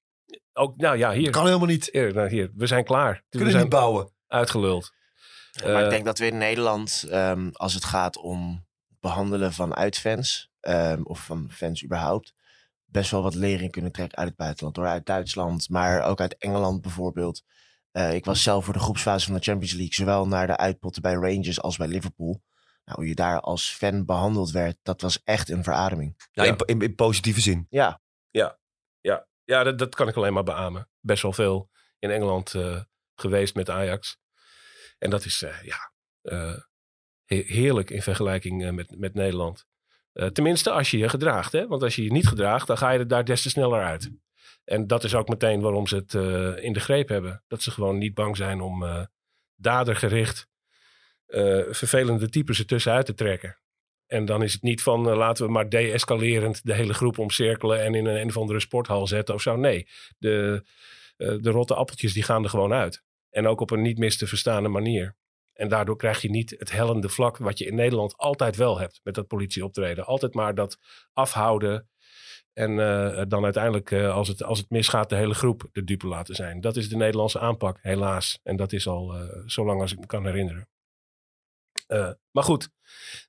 Ook, 0.54 0.78
nou 0.78 0.98
ja, 0.98 1.12
hier... 1.12 1.32
Kan 1.32 1.46
helemaal 1.46 1.68
niet. 1.68 1.90
Hier, 1.92 2.14
nou, 2.14 2.30
hier, 2.30 2.52
we 2.56 2.68
zijn 2.68 2.84
klaar. 2.84 3.14
We 3.14 3.24
Kunnen 3.30 3.52
zijn 3.52 3.64
niet 3.64 3.72
bouwen. 3.72 4.12
uitgeluld. 4.28 4.92
maar 5.64 5.74
Eh, 5.76 5.84
ik 5.84 5.90
denk 5.90 6.06
dat 6.06 6.20
we 6.20 6.26
in 6.26 6.38
Nederland, 6.38 7.06
ehm, 7.10 7.50
als 7.52 7.74
het 7.74 7.84
gaat 7.86 8.18
om 8.18 8.68
behandelen 9.00 9.54
van 9.54 9.76
uitfans, 9.76 10.50
ehm, 10.60 11.02
of 11.04 11.20
van 11.26 11.50
fans 11.52 11.84
überhaupt, 11.84 12.34
best 12.86 13.12
wel 13.12 13.24
wat 13.24 13.36
lering 13.36 13.72
kunnen 13.72 13.92
trekken 13.92 14.18
uit 14.18 14.28
het 14.28 14.38
buitenland. 14.38 14.76
Door 14.76 14.86
uit 14.88 15.06
Duitsland, 15.06 15.70
maar 15.70 16.02
ook 16.04 16.22
uit 16.22 16.38
Engeland 16.38 16.82
bijvoorbeeld. 16.82 17.44
Eh, 17.92 18.14
ik 18.14 18.26
was 18.26 18.44
zelf 18.44 18.66
voor 18.66 18.74
de 18.74 18.80
groepsfase 18.80 19.26
van 19.26 19.36
de 19.36 19.42
Champions 19.42 19.74
League, 19.74 19.94
zowel 19.94 20.28
naar 20.28 20.48
de 20.48 20.58
uitpotten 20.58 21.02
bij 21.02 21.14
Rangers 21.14 21.62
als 21.62 21.78
bij 21.78 21.88
Liverpool. 21.88 22.42
Nou, 22.86 23.00
hoe 23.02 23.08
je 23.08 23.16
daar 23.16 23.40
als 23.40 23.70
fan 23.70 24.06
behandeld 24.06 24.52
werd, 24.52 24.78
dat 24.84 25.02
was 25.02 25.22
echt 25.24 25.50
een 25.50 25.64
verademing. 25.64 26.28
Ja, 26.32 26.44
Ja. 26.44 26.52
In, 26.52 26.58
in, 26.66 26.82
in 26.82 26.96
positieve 26.96 27.42
zin. 27.42 27.66
Ja, 27.70 28.02
ja, 28.30 28.59
dat, 29.50 29.78
dat 29.78 29.96
kan 29.96 30.08
ik 30.08 30.16
alleen 30.16 30.34
maar 30.34 30.44
beamen. 30.44 30.90
Best 31.00 31.22
wel 31.22 31.34
veel 31.34 31.70
in 32.00 32.10
Engeland 32.10 32.54
eh, 32.54 32.82
geweest 33.16 33.56
met 33.56 33.70
Ajax. 33.70 34.18
En 34.98 35.10
dat 35.10 35.26
is 35.26 35.42
eh, 35.42 35.62
ja, 35.62 35.92
eh, 36.22 36.58
he- 37.26 37.44
heerlijk 37.46 37.90
in 37.90 38.02
vergelijking 38.02 38.72
met, 38.72 39.00
met 39.00 39.14
Nederland. 39.14 39.68
Tenminste, 40.34 40.72
als 40.72 40.92
je 40.92 40.98
je 40.98 41.10
gedraagt. 41.10 41.52
Hè? 41.52 41.68
Want 41.68 41.84
als 41.84 41.96
je 41.96 42.04
je 42.04 42.12
niet 42.12 42.28
gedraagt, 42.28 42.68
dan 42.68 42.78
ga 42.78 42.92
je 42.92 43.00
er 43.00 43.08
daar 43.08 43.26
des 43.26 43.42
te 43.42 43.50
sneller 43.50 43.84
uit. 43.84 44.12
En 44.64 44.88
dat 44.88 45.04
is 45.04 45.16
ook 45.16 45.28
meteen 45.28 45.62
waarom 45.62 45.88
ze 45.88 45.96
het 45.96 46.14
in 46.64 46.74
de 46.74 46.80
greep 46.80 47.08
hebben. 47.08 47.44
Dat 47.48 47.62
ze 47.62 47.72
gewoon 47.72 47.98
niet 47.98 48.14
bang 48.14 48.38
zijn 48.38 48.62
om 48.62 49.08
dadergericht 49.56 50.48
vervelende 51.70 52.30
types 52.30 52.60
ertussenuit 52.60 53.06
te 53.06 53.14
trekken. 53.14 53.58
En 54.10 54.26
dan 54.26 54.44
is 54.44 54.54
het 54.54 54.62
niet 54.62 54.82
van 54.82 55.10
eh, 55.10 55.16
laten 55.16 55.46
we 55.46 55.52
maar 55.52 55.70
de-escalerend 55.70 56.66
de 56.66 56.74
hele 56.74 56.94
groep 56.94 57.18
omcirkelen 57.18 57.82
en 57.82 57.96
in 57.96 58.06
een, 58.06 58.22
een 58.22 58.28
of 58.28 58.38
andere 58.38 58.60
sporthal 58.60 59.08
zetten 59.08 59.36
of 59.36 59.42
zo. 59.42 59.56
Nee, 59.56 59.88
de, 60.18 60.64
eh, 61.18 61.36
de 61.40 61.50
rotte 61.50 61.76
appeltjes 61.76 62.14
die 62.14 62.24
gaan 62.24 62.44
er 62.44 62.50
gewoon 62.50 62.74
uit. 62.74 63.04
En 63.30 63.48
ook 63.48 63.62
op 63.62 63.72
een 63.72 63.82
niet 63.82 63.98
mis 63.98 64.18
te 64.18 64.28
verstaande 64.28 64.70
manier. 64.70 65.16
En 65.54 65.68
daardoor 65.68 65.98
krijg 65.98 66.22
je 66.22 66.30
niet 66.30 66.56
het 66.58 66.72
hellende 66.72 67.10
vlak 67.10 67.38
wat 67.38 67.58
je 67.58 67.66
in 67.66 67.76
Nederland 67.76 68.18
altijd 68.18 68.56
wel 68.56 68.80
hebt 68.80 69.00
met 69.04 69.16
dat 69.16 69.28
politieoptreden. 69.28 70.06
Altijd 70.06 70.34
maar 70.34 70.56
dat 70.56 70.78
afhouden 71.14 71.90
en 72.54 72.80
eh, 72.80 73.24
dan 73.28 73.44
uiteindelijk 73.44 73.94
als, 73.94 74.28
het, 74.28 74.44
als 74.44 74.60
het 74.60 74.70
misgaat 74.70 75.10
de 75.10 75.16
hele 75.16 75.34
groep 75.34 75.70
de 75.72 75.84
dupe 75.84 76.08
laten 76.08 76.36
zijn. 76.36 76.62
Dat 76.62 76.76
is 76.76 76.90
de 76.90 76.98
Nederlandse 76.98 77.40
aanpak, 77.40 77.78
helaas. 77.82 78.40
En 78.44 78.56
dat 78.56 78.72
is 78.72 78.88
al 78.88 79.14
zo 79.46 79.66
lang 79.66 79.82
als 79.82 79.92
ik 79.92 80.00
me 80.00 80.06
kan 80.06 80.26
herinneren. 80.26 80.68
Eh, 81.90 82.10
maar 82.32 82.44
goed, 82.44 82.70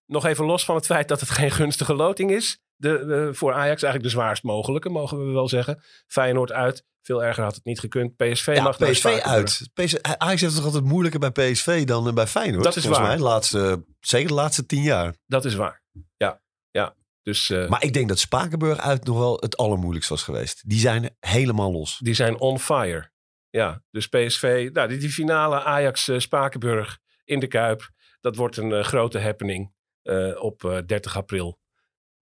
nog 0.07 0.27
even 0.27 0.45
los 0.45 0.65
van 0.65 0.75
het 0.75 0.87
feit 0.87 1.09
dat 1.09 1.21
het 1.21 1.31
geen 1.41 1.51
gunstige 1.51 1.95
loting 1.95 2.31
is. 2.31 2.59
De, 2.77 3.29
voor 3.33 3.53
Ajax 3.53 3.83
eigenlijk 3.83 4.03
de 4.03 4.21
zwaarst 4.21 4.43
mogelijke, 4.43 4.89
mogen 4.89 5.27
we 5.27 5.33
wel 5.33 5.49
zeggen. 5.49 5.83
Feyenoord 6.07 6.53
uit. 6.53 6.85
Veel 7.03 7.25
erger 7.25 7.45
had 7.45 7.55
het 7.55 7.65
niet 7.65 7.81
gekund. 7.81 8.17
PSV 8.17 8.53
Ja, 8.55 8.63
mag 8.63 8.77
PSV 8.77 9.21
uit. 9.23 9.71
PSV, 9.75 9.95
Ajax 10.03 10.41
heeft 10.41 10.43
het 10.43 10.55
toch 10.55 10.65
altijd 10.65 10.85
moeilijker 10.85 11.21
bij 11.21 11.31
PSV 11.31 11.85
dan 11.85 12.09
eh, 12.09 12.13
bij 12.13 12.27
Feyenoord? 12.27 12.65
Dat 12.65 12.77
is 12.77 12.83
volgens 12.83 13.07
waar. 13.07 13.17
Mij, 13.17 13.27
laatste, 13.27 13.85
zeker 14.01 14.29
de 14.29 14.35
laatste 14.35 14.67
tien 14.67 14.83
jaar. 14.83 15.15
Dat 15.27 15.45
is 15.45 15.55
waar. 15.55 15.83
Ja, 16.17 16.41
ja. 16.71 16.95
Dus 17.23 17.51
eh, 17.51 17.69
Maar 17.69 17.83
ik 17.83 17.93
denk 17.93 18.09
dat 18.09 18.19
Spakenburg 18.19 18.79
uit 18.79 19.05
nog 19.05 19.19
wel 19.19 19.37
het 19.41 19.57
allermoeilijkst 19.57 20.11
was 20.11 20.23
geweest. 20.23 20.63
Die 20.67 20.81
zijn 20.81 21.17
helemaal 21.21 21.73
los. 21.73 21.99
die 21.99 22.15
zijn 22.15 22.41
on 22.41 22.59
fire. 22.59 23.11
Ja, 23.51 23.83
dus 23.91 24.07
PSV, 24.09 24.71
nou, 24.73 24.89
die, 24.89 24.99
die 24.99 25.11
finale 25.11 25.63
Ajax-Spakenburg 25.63 26.99
in 27.25 27.41
de 27.41 27.47
Kuip. 27.47 27.91
Dat 28.21 28.37
wordt 28.37 28.57
een 28.57 28.73
eh, 28.73 28.85
grote 28.85 29.19
happening 29.19 29.73
eh, 30.03 30.43
op 30.43 30.65
eh, 30.65 30.79
30 30.87 31.17
april. 31.17 31.59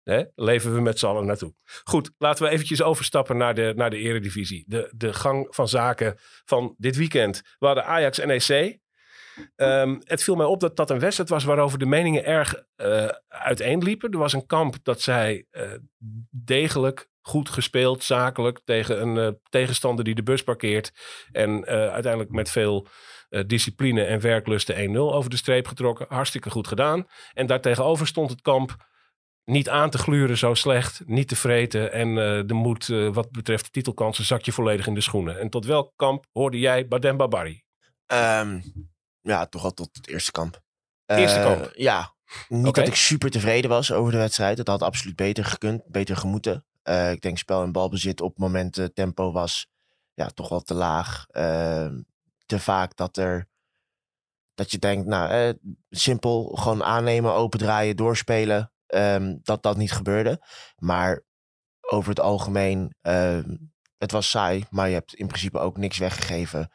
Hè? 0.04 0.24
Leven 0.36 0.74
we 0.74 0.82
met 0.82 1.00
z'n 1.00 1.06
allen 1.06 1.26
naartoe. 1.26 1.54
Goed, 1.84 2.12
laten 2.18 2.44
we 2.44 2.50
eventjes 2.50 2.82
overstappen 2.82 3.38
naar 3.38 3.54
de, 3.54 3.74
naar 3.76 3.90
de 3.90 3.98
eredivisie. 3.98 4.64
De, 4.68 4.92
de 4.96 5.14
gang 5.14 5.48
van 5.50 5.68
zaken 5.68 6.16
van 6.46 6.76
dit 6.78 6.96
weekend. 6.96 7.42
We 7.60 7.66
hadden 7.66 7.86
Ajax-NEC. 7.86 8.80
Ehm, 9.56 10.00
het 10.04 10.24
viel 10.24 10.36
mij 10.36 10.46
op 10.46 10.60
dat 10.60 10.76
dat 10.76 10.90
een 10.90 11.00
wedstrijd 11.00 11.30
was 11.30 11.44
waarover 11.44 11.80
de 11.80 11.86
meningen 11.86 12.26
erg 12.26 12.64
eh 12.76 13.10
uiteenliepen. 13.28 14.12
Er 14.12 14.18
was 14.18 14.34
een 14.34 14.46
kamp 14.46 14.76
dat 14.84 15.02
zei 15.02 15.46
eh, 15.50 15.72
degelijk, 16.30 17.10
goed 17.28 17.50
gespeeld, 17.50 18.04
zakelijk 18.04 18.60
tegen 18.66 19.02
een 19.02 19.18
eh, 19.18 19.40
tegenstander 19.50 20.06
die 20.06 20.16
de 20.16 20.24
bus 20.24 20.44
parkeert. 20.44 20.92
En 21.32 21.64
eh, 21.64 21.92
uiteindelijk 21.92 22.32
met 22.32 22.52
veel 22.52 22.88
eh, 23.30 23.44
discipline 23.48 24.04
en 24.04 24.20
werklusten 24.20 24.90
1-0 24.90 24.98
over 24.98 25.30
de 25.30 25.38
streep 25.38 25.68
getrokken. 25.68 26.06
Hartstikke 26.10 26.50
goed 26.50 26.68
gedaan. 26.68 27.08
En 27.34 27.46
daartegenover 27.46 28.08
stond 28.08 28.30
het 28.30 28.42
kamp 28.42 28.76
niet 29.44 29.70
aan 29.70 29.90
te 29.90 29.98
gluren 29.98 30.38
zo 30.38 30.54
slecht, 30.54 31.02
niet 31.06 31.28
te 31.28 31.36
vreten. 31.36 31.92
En 31.92 32.16
de 32.48 32.54
moed 32.54 32.88
wat 32.88 33.32
betreft 33.32 33.66
de 33.66 33.72
titelkansen 33.72 34.26
zak 34.26 34.42
je 34.42 34.52
volledig 34.52 34.88
in 34.88 34.94
de 34.94 35.02
schoenen. 35.02 35.40
En 35.40 35.50
tot 35.50 35.66
welk 35.66 35.94
kamp 35.96 36.26
hoorde 36.32 36.60
jij 36.60 36.88
Badem 36.88 37.18
Babari? 37.18 37.64
Ehm, 38.06 38.60
ja, 39.22 39.46
toch 39.46 39.62
wel 39.62 39.74
tot 39.74 39.90
het 39.92 40.08
eerste 40.08 40.32
kamp. 40.32 40.62
Eerste 41.06 41.40
kamp? 41.40 41.72
Ja. 41.74 42.14
Niet 42.48 42.76
dat 42.76 42.88
ik 42.88 42.96
super 42.96 43.30
tevreden 43.30 43.70
was 43.70 43.92
over 43.92 44.12
de 44.12 44.18
wedstrijd. 44.18 44.58
Het 44.58 44.68
had 44.68 44.82
absoluut 44.82 45.16
beter 45.16 45.46
gekund, 45.46 45.82
beter 45.88 46.18
gemoeten. 46.18 46.66
Eh, 46.86 47.12
ik 47.12 47.22
denk 47.22 47.38
spel 47.38 47.64
en 47.64 47.72
balbezit 47.72 48.22
op 48.22 48.38
momenten, 48.38 48.94
tempo 48.94 49.32
was 49.32 49.68
ja, 50.14 50.28
toch 50.28 50.50
wel 50.50 50.62
te 50.62 50.74
laag. 50.74 51.26
Ehm, 51.30 52.02
te 52.46 52.60
vaak 52.60 52.96
dat 52.96 53.18
er 53.18 53.48
dat 54.54 54.72
je 54.72 54.78
denkt, 54.78 55.08
nou, 55.08 55.30
eh, 55.30 55.54
simpel, 55.90 56.44
gewoon 56.56 56.84
aannemen, 56.84 57.34
opendraaien, 57.34 57.96
doorspelen. 57.96 58.72
Ehm, 58.86 59.38
dat 59.42 59.64
dat 59.64 59.78
niet 59.78 59.92
gebeurde. 59.92 60.42
Maar 60.78 61.24
over 61.82 62.10
het 62.10 62.20
algemeen, 62.20 62.96
ehm, 63.02 63.56
het 63.98 64.12
was 64.12 64.30
saai, 64.30 64.66
maar 64.70 64.88
je 64.88 64.94
hebt 64.94 65.14
in 65.14 65.28
principe 65.28 65.60
ook 65.60 65.78
niks 65.78 65.98
weggegeven. 65.98 66.72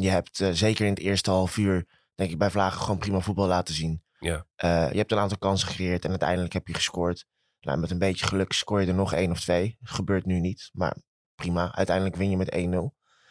Je 0.00 0.10
hebt 0.10 0.40
eh, 0.40 0.50
zeker 0.52 0.84
in 0.84 0.92
het 0.92 1.02
eerste 1.02 1.30
half 1.30 1.56
uur, 1.56 1.86
denk 2.14 2.30
ik, 2.30 2.38
bij 2.38 2.50
Vlagen 2.50 2.80
gewoon 2.80 2.98
prima 2.98 3.20
voetbal 3.20 3.46
laten 3.46 3.74
zien. 3.74 4.02
Ja. 4.18 4.46
Eh, 4.54 4.90
je 4.90 4.98
hebt 4.98 5.12
een 5.12 5.18
aantal 5.18 5.38
kansen 5.38 5.68
gecreëerd 5.68 6.04
en 6.04 6.10
uiteindelijk 6.10 6.52
heb 6.52 6.66
je 6.66 6.74
gescoord. 6.74 7.26
Nou, 7.60 7.78
met 7.78 7.90
een 7.90 7.98
beetje 7.98 8.26
geluk 8.26 8.52
scoor 8.52 8.80
je 8.80 8.86
er 8.86 8.94
nog 8.94 9.12
één 9.12 9.30
of 9.30 9.40
twee. 9.40 9.76
Gebeurt 9.82 10.26
nu 10.26 10.40
niet, 10.40 10.70
maar 10.72 10.96
prima. 11.34 11.74
Uiteindelijk 11.74 12.16
win 12.16 12.30
je 12.30 12.36
met 12.36 12.54
1-0. 12.54 12.58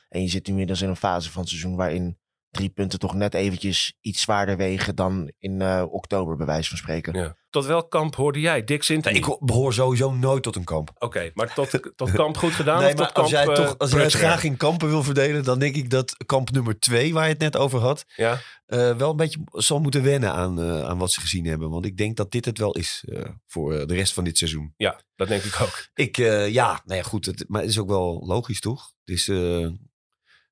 En 0.09 0.21
je 0.21 0.27
zit 0.27 0.47
inmiddels 0.47 0.81
in 0.81 0.89
een 0.89 0.95
fase 0.95 1.31
van 1.31 1.41
het 1.41 1.49
seizoen 1.49 1.75
waarin 1.75 2.19
drie 2.51 2.69
punten 2.69 2.99
toch 2.99 3.13
net 3.13 3.33
eventjes 3.33 3.93
iets 4.01 4.21
zwaarder 4.21 4.57
wegen 4.57 4.95
dan 4.95 5.31
in 5.39 5.61
eh, 5.61 5.83
oktober, 5.89 6.35
bij 6.35 6.45
wijze 6.45 6.69
van 6.69 6.77
spreken. 6.77 7.13
Ja. 7.13 7.37
Tot 7.49 7.65
welk 7.65 7.91
kamp 7.91 8.15
hoorde 8.15 8.39
jij? 8.39 8.63
Dick 8.63 8.83
Sinter? 8.83 9.11
Ik 9.11 9.37
behoor 9.39 9.73
sowieso 9.73 10.13
nooit 10.13 10.43
tot 10.43 10.55
een 10.55 10.63
kamp. 10.63 10.91
Oké, 10.97 11.31
maar 11.33 11.53
tot, 11.53 11.93
tot 11.95 12.11
kamp 12.11 12.37
goed 12.37 12.51
gedaan? 12.51 12.79
nee, 12.81 12.91
of 12.91 12.97
maar 12.97 13.05
tot 13.05 13.13
kamp, 13.13 13.25
als 13.25 13.31
jij, 13.31 13.47
eh, 13.47 13.53
toch, 13.53 13.77
als 13.77 13.91
jij 13.91 14.03
het 14.03 14.13
graag 14.13 14.43
in 14.43 14.57
kampen 14.57 14.89
wil 14.89 15.03
verdelen, 15.03 15.43
dan 15.43 15.59
denk 15.59 15.75
ik 15.75 15.89
dat 15.89 16.15
kamp 16.25 16.51
nummer 16.51 16.79
twee, 16.79 17.13
waar 17.13 17.23
je 17.23 17.31
het 17.31 17.41
net 17.41 17.57
over 17.57 17.79
had, 17.79 18.05
Ja, 18.15 18.39
eh, 18.65 18.97
wel 18.97 19.09
een 19.09 19.15
beetje 19.15 19.39
zal 19.51 19.79
moeten 19.79 20.03
wennen 20.03 20.33
aan, 20.33 20.61
aan 20.61 20.97
wat 20.97 21.11
ze 21.11 21.19
gezien 21.19 21.45
hebben. 21.45 21.69
Want 21.69 21.85
ik 21.85 21.97
denk 21.97 22.17
dat 22.17 22.31
dit 22.31 22.45
het 22.45 22.57
wel 22.57 22.71
is 22.71 23.03
eh, 23.07 23.23
voor 23.47 23.87
de 23.87 23.93
rest 23.93 24.13
van 24.13 24.23
dit 24.23 24.37
seizoen. 24.37 24.73
ja, 24.77 24.99
dat 25.15 25.27
denk 25.27 25.43
ik 25.43 25.61
ook. 25.61 25.87
Ik, 25.93 26.17
eh, 26.17 26.49
ja, 26.49 26.81
nou 26.85 26.97
ja, 26.99 27.03
goed. 27.03 27.25
Het, 27.25 27.45
maar 27.47 27.61
het 27.61 27.69
is 27.69 27.79
ook 27.79 27.89
wel 27.89 28.23
logisch, 28.25 28.59
toch? 28.59 28.91
Het 29.05 29.15
is, 29.17 29.27
eh, 29.27 29.67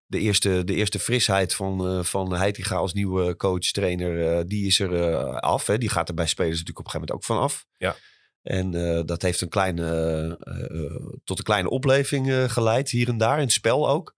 de 0.08 0.20
eerste, 0.20 0.64
de 0.64 0.74
eerste 0.74 1.00
frisheid 1.00 1.56
van, 1.56 1.88
eh 1.88 2.04
van 2.04 2.34
Heitinga 2.34 2.76
als 2.76 2.94
nieuwe 2.94 3.36
coach, 3.36 3.72
trainer, 3.72 4.38
eh, 4.38 4.44
die 4.48 4.66
is 4.66 4.80
er 4.80 5.04
eh, 5.04 5.36
af. 5.36 5.68
Hè. 5.68 5.78
Die 5.78 5.90
gaat 5.90 6.10
er 6.10 6.16
bij 6.16 6.28
spelers 6.28 6.60
natuurlijk 6.60 6.80
op 6.80 6.86
een 6.86 6.92
gegeven 6.92 7.16
moment 7.16 7.30
ook 7.30 7.38
van 7.38 7.46
af. 7.46 7.66
Ja. 7.78 7.96
En 8.42 8.74
eh, 8.74 9.02
dat 9.06 9.22
heeft 9.22 9.42
een 9.42 9.50
kleine, 9.50 11.20
tot 11.24 11.38
een 11.38 11.44
kleine 11.44 11.70
opleving 11.70 12.32
eh, 12.32 12.44
geleid, 12.44 12.90
hier 12.90 13.08
en 13.08 13.18
daar, 13.18 13.38
in 13.38 13.44
het 13.44 13.52
spel 13.52 13.90
ook. 13.90 14.16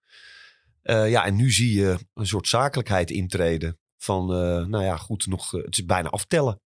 Eh, 0.81 1.10
ja, 1.10 1.25
en 1.25 1.36
nu 1.36 1.51
zie 1.51 1.79
je 1.79 1.98
een 2.13 2.27
soort 2.27 2.48
zakelijkheid 2.48 3.12
intreden. 3.12 3.79
Van, 3.98 4.34
eh, 4.34 4.65
nou 4.65 4.84
ja, 4.84 4.98
goed, 4.98 5.27
nog, 5.27 5.51
het 5.51 5.77
is 5.77 5.86
bijna 5.86 6.10
aftellen. 6.10 6.62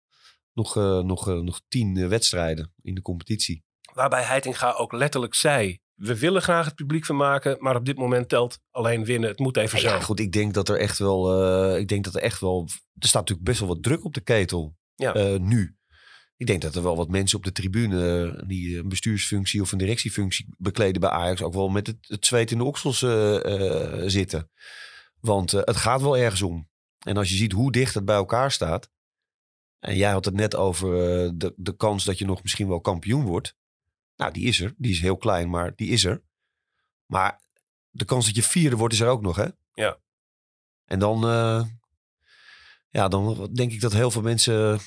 Nog, 0.53 0.77
eh, 0.77 0.99
nog, 0.99 1.25
nog 1.25 1.61
tien 1.67 2.09
wedstrijden 2.09 2.73
in 2.81 2.95
de 2.95 3.01
competitie. 3.01 3.63
Waarbij 3.93 4.23
Heitinga 4.23 4.71
ook 4.71 4.91
letterlijk 4.91 5.33
zei... 5.33 5.79
we 5.95 6.19
willen 6.19 6.41
graag 6.41 6.65
het 6.65 6.75
publiek 6.75 7.05
vermaken... 7.05 7.55
maar 7.59 7.75
op 7.75 7.85
dit 7.85 7.97
moment 7.97 8.29
telt 8.29 8.59
alleen 8.71 9.05
winnen. 9.05 9.29
Het 9.29 9.39
moet 9.39 9.57
even 9.57 9.79
zo. 9.79 9.87
Ja, 9.87 9.99
goed, 9.99 10.19
ik 10.19 10.31
denk 10.31 10.53
dat 10.53 10.69
er 10.69 10.77
echt 10.77 10.97
wel, 10.99 11.43
eh, 11.43 11.79
ik 11.79 11.87
denk 11.87 12.03
dat 12.03 12.15
er 12.15 12.21
echt 12.21 12.39
wel, 12.39 12.67
er 12.99 13.07
staat 13.07 13.21
natuurlijk 13.21 13.47
best 13.47 13.59
wel 13.59 13.69
wat 13.69 13.83
druk 13.83 14.05
op 14.05 14.13
de 14.13 14.21
ketel 14.21 14.75
Ja. 14.95 15.13
eh, 15.13 15.39
nu. 15.39 15.77
Ik 16.37 16.47
denk 16.47 16.61
dat 16.61 16.75
er 16.75 16.83
wel 16.83 16.95
wat 16.95 17.09
mensen 17.09 17.37
op 17.37 17.43
de 17.43 17.51
tribune 17.51 18.27
eh, 18.27 18.47
die 18.47 18.77
een 18.77 18.89
bestuursfunctie 18.89 19.61
of 19.61 19.71
een 19.71 19.77
directiefunctie 19.77 20.47
bekleden 20.57 21.01
bij 21.01 21.09
Ajax 21.09 21.41
ook 21.41 21.53
wel 21.53 21.69
met 21.69 21.87
het, 21.87 21.97
het 22.01 22.25
zweet 22.25 22.51
in 22.51 22.57
de 22.57 22.63
oksels 22.63 22.99
zitten. 24.11 24.49
Want 25.19 25.51
het 25.51 25.75
gaat 25.77 26.01
wel 26.01 26.17
ergens 26.17 26.41
om. 26.41 26.69
En 27.05 27.17
als 27.17 27.29
je 27.29 27.35
ziet 27.35 27.51
hoe 27.51 27.71
dicht 27.71 27.93
het 27.93 28.05
bij 28.05 28.15
elkaar 28.15 28.51
staat. 28.51 28.89
En 29.79 29.95
jij 29.95 30.11
had 30.11 30.25
het 30.25 30.33
net 30.33 30.55
over 30.55 30.89
de, 31.37 31.53
de 31.55 31.75
kans 31.75 32.03
dat 32.03 32.17
je 32.17 32.25
nog 32.25 32.41
misschien 32.43 32.67
wel 32.67 32.81
kampioen 32.81 33.23
wordt. 33.25 33.55
Nou, 34.15 34.31
die 34.31 34.45
is 34.45 34.61
er. 34.61 34.73
Die 34.77 34.91
is 34.91 34.99
heel 35.01 35.17
klein, 35.17 35.49
maar 35.49 35.71
die 35.75 35.89
is 35.89 36.05
er. 36.05 36.21
Maar 37.05 37.41
de 37.89 38.05
kans 38.05 38.25
dat 38.25 38.35
je 38.35 38.43
vierde 38.43 38.75
wordt 38.75 38.93
is 38.93 38.99
er 38.99 39.07
ook 39.07 39.21
nog, 39.21 39.35
hè? 39.35 39.47
Ja. 39.73 39.97
En 40.85 40.99
dan, 40.99 41.23
eh, 41.27 41.63
ja, 42.89 43.07
dan 43.07 43.49
denk 43.53 43.71
ik 43.71 43.81
dat 43.81 43.93
heel 43.93 44.11
veel 44.11 44.21
mensen 44.21 44.79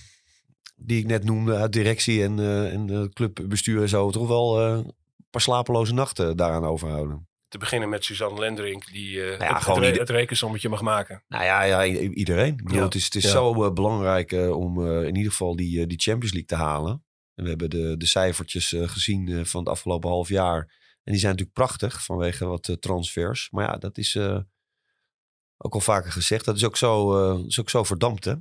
die 0.76 0.98
ik 0.98 1.06
net 1.06 1.24
noemde 1.24 1.54
uit 1.56 1.72
directie 1.72 2.22
en, 2.22 2.38
eh 2.38 2.72
en 2.72 2.90
eh, 2.90 3.02
clubbestuur 3.12 3.82
en 3.82 3.88
zo, 3.88 4.10
toch 4.10 4.28
wel 4.28 4.60
een 4.62 4.92
paar 5.30 5.40
slapeloze 5.40 5.94
nachten 5.94 6.36
daaraan 6.36 6.64
overhouden. 6.64 7.28
Te 7.48 7.58
beginnen 7.58 7.88
met 7.88 8.04
Suzanne 8.04 8.40
Lenderink... 8.40 8.86
die 8.92 9.18
Nou 9.18 9.30
ja, 9.44 9.54
het, 9.54 9.62
gewoon 9.62 9.74
het, 9.78 9.78
re- 9.78 9.86
ieder- 9.86 10.00
het 10.00 10.10
rekensommetje 10.10 10.68
mag 10.68 10.80
maken. 10.80 11.22
Nou 11.28 11.44
ja, 11.44 11.62
ja 11.62 11.84
iedereen. 11.84 12.52
Ik 12.52 12.56
bedoel, 12.64 12.78
Ja. 12.78 12.84
Het 12.84 12.94
is, 12.94 13.04
het 13.04 13.14
is 13.14 13.30
zo 13.30 13.72
belangrijk 13.72 14.32
om 14.32 14.86
in 14.86 15.14
ieder 15.16 15.30
geval 15.30 15.56
die, 15.56 15.86
die 15.86 15.98
Champions 16.00 16.32
League 16.34 16.48
te 16.58 16.64
halen. 16.64 17.04
En 17.36 17.42
we 17.42 17.48
hebben 17.48 17.70
de, 17.70 17.96
de 17.96 18.06
cijfertjes 18.06 18.72
eh, 18.72 18.88
gezien 18.88 19.28
eh, 19.28 19.44
van 19.44 19.60
het 19.60 19.68
afgelopen 19.68 20.10
half 20.10 20.28
jaar. 20.28 20.58
En 21.02 21.12
die 21.12 21.20
zijn 21.20 21.32
natuurlijk 21.32 21.58
prachtig 21.58 22.04
vanwege 22.04 22.46
wat 22.46 22.68
eh, 22.68 22.76
transfers. 22.76 23.50
Maar 23.50 23.70
ja, 23.70 23.76
dat 23.76 23.98
is 23.98 24.14
eh, 24.14 24.38
ook 25.56 25.74
al 25.74 25.80
vaker 25.80 26.12
gezegd. 26.12 26.44
Dat 26.44 26.56
is 26.56 26.64
ook 26.64 26.76
zo, 26.76 27.16
eh, 27.16 27.46
is 27.46 27.60
ook 27.60 27.70
zo 27.70 27.84
verdampt, 27.84 28.24
hè? 28.24 28.34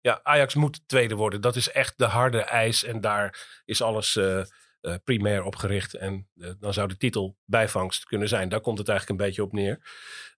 Ja, 0.00 0.20
Ajax 0.22 0.54
moet 0.54 0.88
tweede 0.88 1.14
worden. 1.14 1.40
Dat 1.40 1.56
is 1.56 1.70
echt 1.70 1.98
de 1.98 2.04
harde 2.04 2.40
eis. 2.40 2.84
En 2.84 3.00
daar 3.00 3.60
is 3.64 3.82
alles 3.82 4.16
eh, 4.16 4.40
eh, 4.40 4.94
primair 5.04 5.44
op 5.44 5.56
gericht. 5.56 5.94
En 5.94 6.28
dan 6.34 6.72
zou 6.72 6.88
de 6.88 6.96
titel 6.96 7.36
bijvangst 7.44 8.04
kunnen 8.04 8.28
zijn. 8.28 8.48
Daar 8.48 8.60
komt 8.60 8.78
het 8.78 8.88
eigenlijk 8.88 9.20
een 9.20 9.26
beetje 9.26 9.42
op 9.42 9.52
neer. 9.52 9.80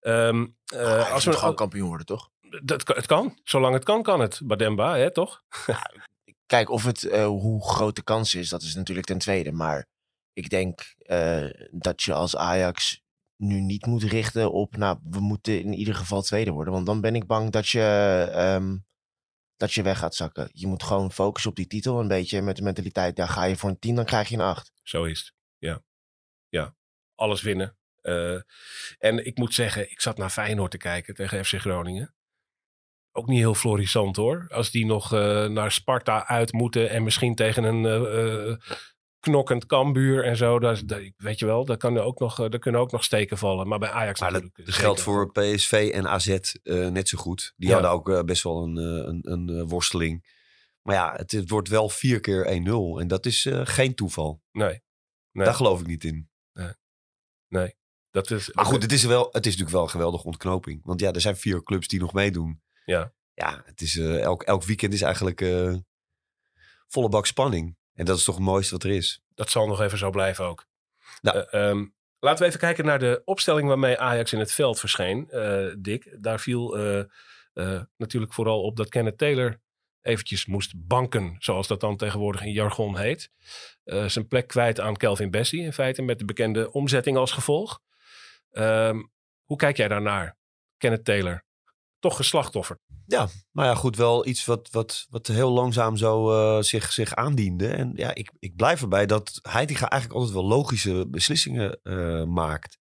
Ehm, 0.01 0.47
eh, 0.65 0.81
Ajax 0.81 1.11
als 1.11 1.25
we, 1.25 1.33
gewoon 1.33 1.55
kampioen 1.55 1.89
worden, 1.89 2.07
toch? 2.07 2.31
dat, 2.63 2.89
het 2.89 3.07
kan. 3.07 3.39
Zolang 3.45 3.75
het 3.75 3.85
kan, 3.85 4.03
kan 4.03 4.21
het. 4.21 4.41
Bademba, 4.45 4.97
hè, 4.97 5.13
toch? 5.13 5.43
Kijk, 6.50 6.71
of 6.71 6.85
het, 6.85 7.04
eh, 7.04 7.26
hoe 7.26 7.64
groot 7.64 7.97
de 7.97 8.02
kans 8.02 8.35
is, 8.35 8.49
dat 8.49 8.62
is 8.62 8.75
natuurlijk 8.75 9.07
ten 9.07 9.19
tweede. 9.19 9.52
Maar 9.52 9.87
ik 10.33 10.50
denk 10.50 10.95
eh, 10.99 11.47
dat 11.71 12.02
je 12.02 12.12
als 12.12 12.37
Ajax 12.37 13.02
nu 13.37 13.61
niet 13.61 13.87
moet 13.87 14.02
richten 14.02 14.52
op, 14.52 14.76
nou, 14.76 14.99
we 15.11 15.21
moeten 15.21 15.61
in 15.62 15.73
ieder 15.73 15.95
geval 15.95 16.23
tweede 16.23 16.50
worden. 16.50 16.73
Want 16.73 16.87
dan 16.87 17.00
ben 17.00 17.14
ik 17.14 17.26
bang 17.26 17.50
dat 17.50 17.69
je, 17.69 17.80
ehm, 18.33 18.76
dat 19.57 19.73
je 19.73 19.83
weg 19.83 19.99
gaat 19.99 20.14
zakken. 20.14 20.49
Je 20.52 20.66
moet 20.66 20.83
gewoon 20.83 21.12
focussen 21.12 21.50
op 21.50 21.57
die 21.57 21.66
titel. 21.66 22.00
Een 22.00 22.09
beetje 22.09 22.42
met 22.42 22.57
de 22.57 22.62
mentaliteit, 22.62 23.16
daar 23.16 23.28
ga 23.28 23.45
je 23.45 23.57
voor 23.57 23.71
een 23.71 23.78
10, 23.78 23.95
dan 23.95 24.04
krijg 24.04 24.28
je 24.28 24.35
een 24.35 24.40
8. 24.40 24.73
Zo 24.83 25.04
is 25.04 25.19
het. 25.19 25.33
Ja. 25.59 25.83
Ja. 26.49 26.75
Alles 27.14 27.42
winnen. 27.42 27.76
Eh, 28.00 28.40
en 28.99 29.26
ik 29.26 29.38
moet 29.38 29.54
zeggen, 29.54 29.90
ik 29.90 30.00
zat 30.00 30.19
naar 30.19 30.30
Feyenoord 30.30 30.71
te 30.71 30.78
kijken 30.78 31.14
tegen 31.14 31.45
FC 31.45 31.54
Groningen. 31.54 32.14
Ook 33.12 33.26
niet 33.26 33.38
heel 33.38 33.55
florissant 33.55 34.17
hoor. 34.17 34.47
Als 34.49 34.71
die 34.71 34.87
nog 34.87 35.12
eh, 35.12 35.47
naar 35.47 35.73
Sparta 35.73 36.26
uit 36.26 36.52
moeten 36.52 36.90
en 36.90 37.02
misschien 37.02 37.35
tegen 37.35 37.64
een 37.64 37.85
eh, 37.87 38.57
knokkend 39.21 39.67
Kambuur 39.67 40.25
en 40.25 40.37
zo. 40.37 40.59
Dat- 40.59 40.83
weet 41.17 41.38
je 41.38 41.47
wel, 41.47 41.64
daar, 41.64 41.76
kan 41.76 41.97
er 41.97 42.02
ook 42.02 42.19
nog, 42.19 42.37
daar 42.37 42.59
kunnen 42.59 42.81
ook 42.81 42.93
nog 42.93 43.05
steken 43.05 43.38
vallen. 43.38 43.69
Maar 43.69 43.79
bij 43.79 43.90
Ajax 43.90 44.21
Maar 44.21 44.33
dat, 44.33 44.50
geldt 44.55 45.00
voor 45.00 45.33
PSV 45.33 45.90
en 45.95 46.09
AZ 46.09 46.38
net 46.62 47.09
zo 47.09 47.19
goed. 47.19 47.52
Die 47.57 47.69
Ja. 47.69 47.75
hadden 47.75 47.90
ook 47.90 48.26
best 48.26 48.43
wel 48.43 48.62
een, 48.62 48.76
een, 48.76 49.21
een 49.33 49.69
worsteling. 49.69 50.38
Maar 50.83 50.95
ja, 50.95 51.12
het, 51.17 51.31
het 51.33 51.50
wordt 51.50 51.69
wel 51.69 51.88
vier 51.88 52.21
keer 52.21 52.45
1-0. 52.47 53.00
En 53.00 53.09
dat 53.09 53.26
is 53.26 53.47
geen 53.50 53.95
toeval. 53.95 54.43
Nee. 54.52 54.81
nee, 55.33 55.45
Daar 55.45 55.55
geloof 55.55 55.81
ik 55.81 55.87
niet 55.87 56.05
in. 56.05 56.29
nee. 57.49 57.79
Dat 58.11 58.31
is, 58.31 58.52
Maar 58.52 58.64
goed, 58.64 58.83
het 58.83 58.93
is, 58.93 59.05
wel, 59.05 59.25
het 59.25 59.47
is 59.47 59.52
natuurlijk 59.52 59.71
wel 59.71 59.83
een 59.83 59.88
geweldige 59.90 60.25
ontknoping. 60.25 60.81
Want 60.85 61.00
ja, 61.00 61.12
er 61.12 61.21
zijn 61.21 61.37
vier 61.37 61.62
clubs 61.62 61.88
die 61.88 62.00
nog 62.00 62.12
meedoen. 62.12 62.62
Ja. 62.91 63.13
Ja, 63.35 63.63
het 63.65 63.81
is, 63.81 63.97
eh, 63.99 64.21
elk, 64.21 64.43
elk 64.43 64.65
weekend 64.65 64.93
is 64.93 65.03
eigenlijk 65.03 65.41
eh, 65.41 65.75
volle 66.89 67.09
bak 67.09 67.27
spanning. 67.27 67.77
En 67.95 68.05
dat 68.05 68.19
is 68.19 68.25
toch 68.25 68.35
het 68.35 68.45
mooiste 68.45 68.75
wat 68.75 68.85
er 68.85 68.91
is. 68.91 69.23
dat 69.35 69.51
zal 69.51 69.67
nog 69.67 69.81
even 69.81 69.99
zo 69.99 70.11
blijven 70.11 70.45
ook. 70.45 70.67
Ja. 71.21 71.35
Eh, 71.35 71.69
ehm, 71.69 71.87
laten 72.19 72.43
we 72.43 72.49
even 72.49 72.61
kijken 72.61 72.85
naar 72.85 72.99
de 72.99 73.23
opstelling 73.25 73.69
waarmee 73.69 73.99
Ajax 73.99 74.33
in 74.33 74.39
het 74.39 74.53
veld 74.53 74.81
verscheen. 74.81 75.29
Dick, 75.79 76.17
daar 76.21 76.41
viel 76.41 76.77
natuurlijk 77.97 78.33
vooral 78.33 78.63
op 78.63 78.77
dat 78.77 78.89
Kenneth 78.89 79.19
Taylor 79.19 79.61
eventjes 80.03 80.47
moest 80.47 80.73
banken, 80.77 81.37
zoals 81.39 81.67
dat 81.67 81.81
dan 81.81 81.97
tegenwoordig 81.97 82.43
in 82.43 82.53
jargon 82.53 82.99
heet. 82.99 83.31
Zijn 83.85 84.29
plek 84.29 84.49
kwijt 84.49 84.81
aan 84.81 84.97
Kelvin 84.97 85.31
Bessie 85.31 85.63
in 85.63 85.73
feite, 85.73 86.03
met 86.03 86.19
de 86.19 86.25
bekende 86.25 86.73
omzetting 86.73 87.17
als 87.17 87.33
gevolg. 87.33 87.81
Ehm, 88.51 89.03
hoe 89.45 89.57
kijk 89.57 89.77
jij 89.77 89.89
daarnaar, 89.89 90.37
Kenneth 90.77 91.05
Taylor? 91.05 91.45
Toch 92.00 92.16
geslachtofferd. 92.16 92.80
Maar 93.52 93.66
ja, 93.66 93.75
goed, 93.75 93.97
wel 93.97 94.26
iets 94.26 94.45
wat, 94.45 94.69
wat, 94.71 95.07
wat 95.11 95.26
heel 95.26 95.50
langzaam 95.50 95.97
zo 95.97 96.33
eh, 96.33 96.62
zich, 96.62 96.92
zich 96.92 97.14
aandiende. 97.14 97.69
En 97.69 97.92
ja, 97.95 98.14
ik, 98.14 98.30
ik 98.38 98.57
blijf 98.57 98.83
erbij 98.83 99.07
dat 99.07 99.38
Heitinga 99.42 99.88
eigenlijk 99.88 100.21
altijd 100.21 100.37
wel 100.38 100.49
logische 100.49 101.07
beslissingen 101.09 101.80
eh, 101.83 102.25
maakt. 102.25 102.78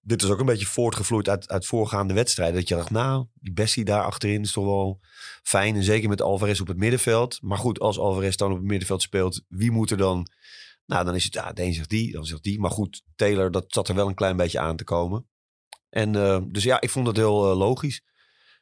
Dit 0.00 0.22
is 0.22 0.30
ook 0.30 0.40
een 0.40 0.46
beetje 0.46 0.66
voortgevloeid 0.66 1.28
uit, 1.28 1.48
uit 1.48 1.66
voorgaande 1.66 2.14
wedstrijden. 2.14 2.54
Dat 2.54 2.68
je 2.68 2.74
dacht, 2.74 2.90
nou, 2.90 3.26
die 3.34 3.52
Bessie 3.52 3.84
daar 3.84 4.04
achterin 4.04 4.42
is 4.42 4.52
toch 4.52 4.64
wel 4.64 5.00
fijn. 5.42 5.76
En 5.76 5.82
zeker 5.82 6.08
met 6.08 6.22
Alvarez 6.22 6.60
op 6.60 6.66
het 6.66 6.76
middenveld. 6.76 7.38
Maar 7.42 7.58
goed, 7.58 7.80
als 7.80 7.98
Alvarez 7.98 8.36
dan 8.36 8.50
op 8.50 8.56
het 8.56 8.66
middenveld 8.66 9.02
speelt, 9.02 9.44
wie 9.48 9.70
moet 9.70 9.90
er 9.90 9.96
dan... 9.96 10.26
Nou, 10.86 11.04
dan 11.04 11.14
is 11.14 11.24
het, 11.24 11.34
ja, 11.34 11.52
de 11.52 11.72
zegt 11.72 11.88
die, 11.88 12.12
dan 12.12 12.24
zegt 12.24 12.42
die. 12.42 12.60
Maar 12.60 12.70
goed, 12.70 13.02
Taylor, 13.16 13.50
dat 13.50 13.64
zat 13.68 13.88
er 13.88 13.94
wel 13.94 14.08
een 14.08 14.14
klein 14.14 14.36
beetje 14.36 14.58
aan 14.58 14.76
te 14.76 14.84
komen. 14.84 15.28
En 15.88 16.16
eh, 16.16 16.38
dus 16.46 16.62
ja, 16.62 16.80
ik 16.80 16.90
vond 16.90 17.06
dat 17.06 17.16
heel 17.16 17.56
logisch. 17.56 18.02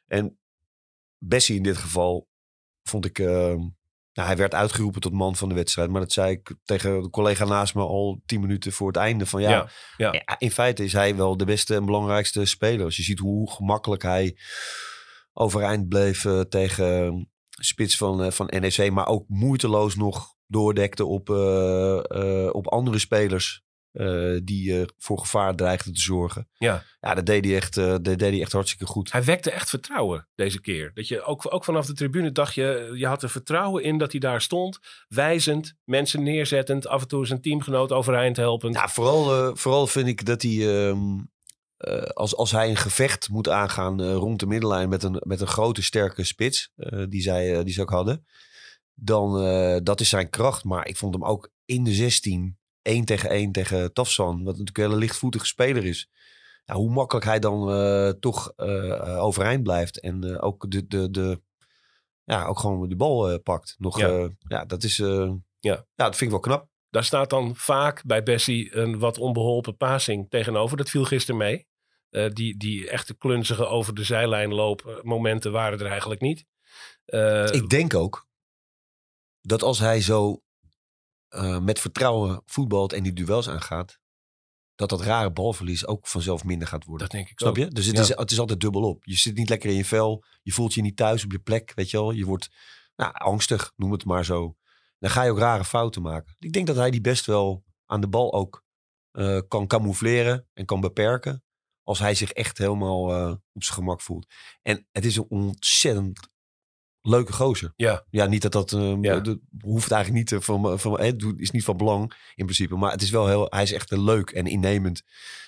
En 0.09 0.39
Bessie 1.17 1.55
in 1.55 1.63
dit 1.63 1.77
geval 1.77 2.27
vond 2.83 3.05
ik... 3.05 3.19
eh, 3.19 3.55
nou, 4.13 4.27
hij 4.27 4.37
werd 4.37 4.53
uitgeroepen 4.53 5.01
tot 5.01 5.13
man 5.13 5.35
van 5.35 5.49
de 5.49 5.55
wedstrijd. 5.55 5.89
Maar 5.89 6.01
dat 6.01 6.11
zei 6.11 6.31
ik 6.31 6.55
tegen 6.63 7.01
de 7.01 7.09
collega 7.09 7.45
naast 7.45 7.75
me 7.75 7.81
al 7.81 8.21
tien 8.25 8.41
minuten 8.41 8.71
voor 8.71 8.87
het 8.87 8.97
einde. 8.97 9.25
Van 9.25 9.41
ja, 9.41 9.69
Ja, 9.97 10.11
ja. 10.11 10.35
in 10.39 10.51
feite 10.51 10.83
is 10.83 10.93
hij 10.93 11.15
wel 11.15 11.37
de 11.37 11.45
beste 11.45 11.75
en 11.75 11.85
belangrijkste 11.85 12.45
speler. 12.45 12.85
Als 12.85 12.95
je 12.95 13.03
ziet 13.03 13.19
hoe 13.19 13.51
gemakkelijk 13.51 14.01
hij 14.01 14.37
overeind 15.33 15.87
bleef 15.87 16.25
eh, 16.25 16.39
tegen 16.39 17.29
spits 17.49 17.97
van, 17.97 18.23
eh, 18.23 18.31
van 18.31 18.45
NEC. 18.59 18.91
Maar 18.91 19.07
ook 19.07 19.23
moeiteloos 19.27 19.95
nog 19.95 20.35
doordekte 20.47 21.05
op, 21.05 21.29
eh, 21.29 21.97
eh, 21.97 22.53
op 22.53 22.67
andere 22.67 22.99
spelers. 22.99 23.63
Eh, 23.91 24.37
die 24.43 24.79
eh, 24.79 24.87
voor 24.97 25.19
gevaar 25.19 25.55
dreigden 25.55 25.93
te 25.93 25.99
zorgen. 26.01 26.47
Ja. 26.57 26.83
ja 26.99 27.13
dat, 27.13 27.25
deed 27.25 27.45
hij 27.45 27.55
echt, 27.55 27.77
eh, 27.77 27.85
dat 27.85 28.03
deed 28.03 28.19
hij 28.19 28.41
echt 28.41 28.51
hartstikke 28.51 28.85
goed. 28.85 29.11
Hij 29.11 29.23
wekte 29.23 29.51
echt 29.51 29.69
vertrouwen 29.69 30.27
deze 30.35 30.61
keer. 30.61 30.91
Dat 30.93 31.07
je 31.07 31.23
ook, 31.23 31.53
ook 31.53 31.63
vanaf 31.63 31.85
de 31.85 31.93
tribune 31.93 32.31
dacht 32.31 32.53
je, 32.53 32.91
je 32.93 33.07
had 33.07 33.23
er 33.23 33.29
vertrouwen 33.29 33.83
in 33.83 33.97
dat 33.97 34.11
hij 34.11 34.19
daar 34.19 34.41
stond. 34.41 34.79
Wijzend, 35.07 35.75
mensen 35.83 36.23
neerzettend, 36.23 36.87
af 36.87 37.01
en 37.01 37.07
toe 37.07 37.25
zijn 37.25 37.41
teamgenoot 37.41 37.91
overeind 37.91 38.37
helpend. 38.37 38.75
Ja, 38.75 38.87
vooral, 38.87 39.55
vooral 39.55 39.87
vind 39.87 40.07
ik 40.07 40.25
dat 40.25 40.41
hij, 40.41 40.87
ehm, 40.87 41.17
eh, 41.77 42.01
als, 42.01 42.35
als 42.35 42.51
hij 42.51 42.69
een 42.69 42.77
gevecht 42.77 43.29
moet 43.29 43.49
aangaan 43.49 44.01
rond 44.13 44.39
de 44.39 44.47
middenlijn 44.47 44.89
met 44.89 45.03
een, 45.03 45.21
met 45.23 45.41
een 45.41 45.47
grote 45.47 45.83
sterke 45.83 46.23
spits, 46.23 46.71
die, 47.09 47.21
zij, 47.21 47.63
die 47.63 47.73
ze 47.73 47.81
ook 47.81 47.89
hadden, 47.89 48.25
dan 49.01 49.43
uh, 49.43 49.77
dat 49.83 49.99
is 49.99 50.09
zijn 50.09 50.29
kracht. 50.29 50.63
Maar 50.63 50.87
ik 50.87 50.97
vond 50.97 51.13
hem 51.13 51.23
ook 51.23 51.51
in 51.65 51.83
de 51.83 51.93
16, 51.93 52.58
1 52.89 53.05
tegen 53.05 53.29
1 53.29 53.51
tegen 53.51 53.93
Tafsan, 53.93 54.35
wat 54.35 54.57
natuurlijk 54.57 54.77
een 54.77 54.83
hele 54.83 54.95
lichtvoetige 54.95 55.45
speler 55.45 55.85
is. 55.85 56.09
Ja, 56.65 56.75
hoe 56.75 56.91
makkelijk 56.91 57.25
hij 57.25 57.39
dan 57.39 57.69
uh, 57.69 58.09
toch 58.09 58.53
uh, 58.57 59.23
overeind 59.23 59.63
blijft 59.63 59.99
en 59.99 60.39
ook, 60.39 60.71
de, 60.71 60.87
de, 60.87 61.11
de, 61.11 61.41
ja, 62.23 62.45
ook 62.45 62.59
gewoon 62.59 62.89
de 62.89 62.95
bal 62.95 63.39
pakt. 63.39 63.75
Nog, 63.77 63.99
ja. 63.99 64.29
ja, 64.47 64.65
dat 64.65 64.83
is, 64.83 64.97
ja. 64.97 65.39
ja, 65.59 65.85
dat 65.95 66.15
vind 66.15 66.21
ik 66.21 66.29
wel 66.29 66.39
knap. 66.39 66.67
Daar 66.89 67.03
staat 67.03 67.29
dan 67.29 67.55
vaak 67.55 68.03
bij 68.05 68.23
Bessie 68.23 68.75
een 68.75 68.99
wat 68.99 69.17
onbeholpen 69.17 69.77
passing 69.77 70.29
tegenover. 70.29 70.77
Dat 70.77 70.89
viel 70.89 71.05
gisteren 71.05 71.37
mee. 71.37 71.67
Eh, 72.09 72.29
die, 72.29 72.57
die 72.57 72.89
echte 72.89 73.17
klunzige 73.17 73.65
over 73.65 73.93
de 73.93 74.03
zijlijn 74.03 74.53
lopen 74.53 74.99
momenten 75.03 75.51
waren 75.51 75.79
er 75.79 75.85
eigenlijk 75.85 76.21
niet. 76.21 76.45
Eh, 77.05 77.47
Ik 77.51 77.69
denk 77.69 77.93
ook 77.93 78.27
dat 79.41 79.63
als 79.63 79.79
hij 79.79 80.01
zo 80.01 80.41
eh, 81.29 81.59
met 81.59 81.79
vertrouwen 81.79 82.41
voetbalt 82.45 82.93
en 82.93 83.03
die 83.03 83.13
duels 83.13 83.49
aangaat, 83.49 83.99
dat 84.75 84.89
dat 84.89 85.01
rare 85.01 85.31
balverlies 85.31 85.85
ook 85.87 86.07
vanzelf 86.07 86.43
minder 86.43 86.67
gaat 86.67 86.83
worden. 86.85 87.07
dat 87.07 87.15
denk 87.17 87.29
ik 87.29 87.39
Snap 87.39 87.49
ook. 87.49 87.57
je? 87.57 87.67
Dus 87.67 87.85
het, 87.85 87.95
Ja. 87.95 88.01
is, 88.01 88.09
het 88.09 88.31
is 88.31 88.39
altijd 88.39 88.59
dubbel 88.59 88.81
op. 88.81 89.05
Je 89.05 89.15
zit 89.15 89.35
niet 89.35 89.49
lekker 89.49 89.69
in 89.69 89.75
je 89.75 89.85
vel. 89.85 90.23
Je 90.41 90.51
voelt 90.51 90.73
je 90.73 90.81
niet 90.81 90.95
thuis 90.95 91.23
op 91.23 91.31
je 91.31 91.39
plek. 91.39 91.71
Weet 91.75 91.89
je 91.89 91.97
wel? 91.97 92.11
Je 92.11 92.25
wordt 92.25 92.49
nou, 92.95 93.13
angstig, 93.13 93.71
noem 93.75 93.91
het 93.91 94.05
maar 94.05 94.25
zo. 94.25 94.55
Dan 94.99 95.09
ga 95.09 95.23
je 95.23 95.31
ook 95.31 95.37
rare 95.39 95.65
fouten 95.65 96.01
maken. 96.01 96.35
Ik 96.39 96.51
denk 96.53 96.67
dat 96.67 96.75
hij 96.75 96.91
die 96.91 97.01
best 97.01 97.25
wel 97.25 97.63
aan 97.85 98.01
de 98.01 98.07
bal 98.09 98.33
ook 98.33 98.63
eh, 99.11 99.39
kan 99.47 99.67
camoufleren 99.67 100.47
en 100.53 100.65
kan 100.65 100.81
beperken. 100.81 101.43
Als 101.83 101.99
hij 101.99 102.15
zich 102.15 102.31
echt 102.31 102.57
helemaal 102.57 103.13
eh, 103.15 103.31
op 103.53 103.63
zijn 103.63 103.75
gemak 103.77 104.01
voelt. 104.01 104.25
En 104.61 104.87
het 104.91 105.05
is 105.05 105.15
een 105.15 105.25
ontzettend 105.29 106.29
leuke 107.01 107.33
gozer. 107.33 107.73
Ja. 107.75 108.05
Ja, 108.09 108.25
niet 108.25 108.41
dat 108.41 108.51
dat... 108.51 108.71
eh, 108.73 108.95
Ja. 109.01 109.19
dat 109.19 109.37
hoeft 109.59 109.91
eigenlijk 109.91 110.23
niet 110.31 110.39
eh, 110.39 110.45
van... 110.45 110.79
van 110.79 110.99
het 111.01 111.25
is 111.37 111.51
niet 111.51 111.63
van 111.63 111.77
belang 111.77 112.13
in 112.35 112.45
principe. 112.45 112.75
Maar 112.75 112.91
het 112.91 113.01
is 113.01 113.09
wel 113.09 113.27
heel... 113.27 113.45
Hij 113.49 113.63
is 113.63 113.71
echt 113.71 113.89
heel 113.89 114.03
leuk 114.03 114.29
en 114.29 114.45
innemend. 114.45 115.01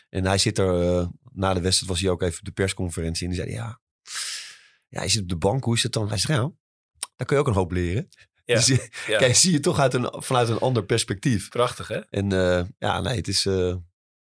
En 0.10 0.26
hij 0.26 0.38
zit 0.38 0.58
er... 0.58 0.98
eh, 0.98 1.08
na 1.32 1.54
de 1.54 1.62
wedstrijd 1.62 1.92
was 1.92 2.02
hij 2.02 2.10
ook 2.10 2.22
even 2.22 2.44
de 2.44 2.52
persconferentie. 2.52 3.28
En 3.28 3.34
die 3.34 3.42
zei, 3.42 3.54
ja... 3.54 3.80
Ja, 4.88 5.00
hij 5.00 5.10
zit 5.10 5.22
op 5.22 5.30
de 5.30 5.36
bank. 5.38 5.64
Hoe 5.64 5.76
is 5.76 5.84
het 5.84 5.94
dan? 5.94 6.08
Hij 6.10 6.18
zegt, 6.18 6.40
ja... 6.40 6.52
Daar 7.16 7.28
kun 7.28 7.36
je 7.36 7.42
ook 7.42 7.48
een 7.48 7.54
hoop 7.60 7.72
leren. 7.72 8.08
Ja. 8.46 8.56
Dus 8.56 8.68
Ja. 8.68 9.18
kijk, 9.18 9.36
zie 9.36 9.52
je 9.52 9.60
toch 9.60 9.80
uit 9.80 9.94
een, 9.94 10.10
vanuit 10.12 10.50
een 10.50 10.60
ander 10.60 10.86
perspectief. 10.86 11.50
Prachtig, 11.50 11.88
hè? 11.88 12.00
En 12.00 12.32
eh, 12.32 12.66
ja, 12.78 13.02
nee, 13.02 13.16
het 13.16 13.28
is... 13.28 13.46
eh, 13.46 13.76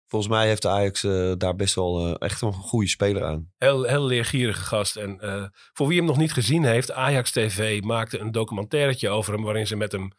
volgens 0.08 0.32
mij 0.32 0.46
heeft 0.46 0.62
de 0.62 0.68
Ajax 0.68 1.04
eh, 1.04 1.32
daar 1.36 1.56
best 1.56 1.74
wel 1.74 2.06
eh, 2.06 2.14
echt 2.18 2.42
een 2.42 2.52
goede 2.52 2.88
speler 2.88 3.24
aan. 3.24 3.52
Heel, 3.56 3.84
heel 3.84 4.06
leergierige 4.06 4.64
gast. 4.64 4.96
En 4.96 5.20
eh, 5.20 5.44
voor 5.72 5.86
wie 5.86 5.96
hem 5.96 6.06
nog 6.06 6.16
niet 6.16 6.32
gezien 6.32 6.64
heeft, 6.64 6.92
Ajax 6.92 7.30
TV 7.30 7.82
maakte 7.82 8.18
een 8.18 8.32
documentairetje 8.32 9.08
over 9.08 9.32
hem. 9.32 9.42
waarin 9.42 9.66
ze 9.66 9.76
met 9.76 9.92
hem 9.92 10.12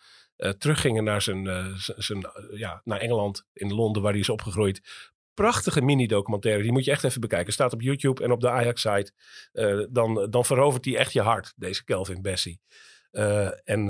teruggingen 0.58 1.04
naar, 1.04 1.22
zijn, 1.22 1.48
zijn, 1.78 2.30
ja, 2.52 2.82
naar 2.84 3.00
Engeland, 3.00 3.46
in 3.54 3.74
Londen, 3.74 4.02
waar 4.02 4.12
hij 4.12 4.22
is 4.22 4.30
opgegroeid. 4.30 4.82
Prachtige 5.34 5.82
mini-documentaire. 5.82 6.62
Die 6.62 6.72
moet 6.72 6.86
je 6.86 6.92
echt 6.92 7.04
even 7.04 7.22
bekijken. 7.22 7.54
Staat 7.54 7.74
op 7.74 7.82
YouTube 7.82 8.24
en 8.24 8.32
op 8.32 8.42
de 8.42 8.50
Ajax-site. 8.50 9.12
Dan, 9.90 10.28
dan 10.30 10.46
verovert 10.46 10.86
hij 10.86 10.98
echt 10.98 11.14
je 11.14 11.22
hart, 11.22 11.54
deze 11.56 11.84
Kelvin 11.84 12.22
Bessie. 12.22 12.60
En 13.64 13.86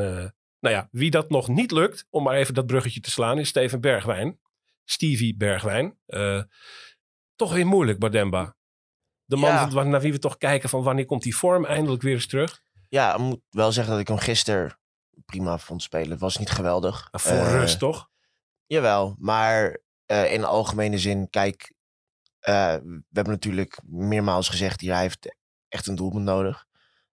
nou 0.59 0.75
ja, 0.75 0.87
wie 0.91 1.11
dat 1.11 1.29
nog 1.29 1.47
niet 1.47 1.71
lukt, 1.71 2.07
om 2.09 2.23
maar 2.23 2.35
even 2.35 2.53
dat 2.53 2.65
bruggetje 2.65 2.99
te 2.99 3.11
slaan, 3.11 3.39
is 3.39 3.47
Steven 3.47 3.81
Bergwijn. 3.81 4.39
Stevie 4.89 5.35
Bergwijn. 5.35 5.97
Eh, 6.05 6.41
toch 7.35 7.53
weer 7.53 7.67
moeilijk, 7.67 7.99
Bademba. 7.99 8.55
De 9.25 9.35
man 9.35 9.49
Ja. 9.51 9.69
van- 9.69 9.89
naar 9.89 10.01
wie 10.01 10.11
we 10.11 10.19
toch 10.19 10.37
kijken 10.37 10.69
van 10.69 10.83
wanneer 10.83 11.05
komt 11.05 11.23
die 11.23 11.35
vorm 11.35 11.65
eindelijk 11.65 12.01
weer 12.01 12.13
eens 12.13 12.27
terug. 12.27 12.61
Ja, 12.89 13.13
ik 13.13 13.19
moet 13.19 13.41
wel 13.49 13.71
zeggen 13.71 13.91
dat 13.93 14.01
ik 14.01 14.07
hem 14.07 14.17
gisteren 14.17 14.79
prima 15.25 15.57
vond 15.57 15.81
spelen. 15.83 16.09
Het 16.11 16.19
was 16.19 16.37
niet 16.37 16.49
geweldig. 16.49 17.07
Voor 17.11 17.31
Eh, 17.31 17.51
rust, 17.51 17.79
toch? 17.79 18.09
Jawel, 18.65 19.15
maar 19.19 19.79
eh, 20.05 20.33
in 20.33 20.43
algemene 20.43 20.97
zin, 20.97 21.29
kijk, 21.29 21.73
we 22.39 22.51
hebben 23.11 23.33
natuurlijk 23.33 23.79
meermaals 23.85 24.49
gezegd 24.49 24.81
hier, 24.81 24.91
hij 24.93 25.01
heeft 25.01 25.35
echt 25.67 25.87
een 25.87 25.95
doelpunt 25.95 26.23
nodig. 26.23 26.65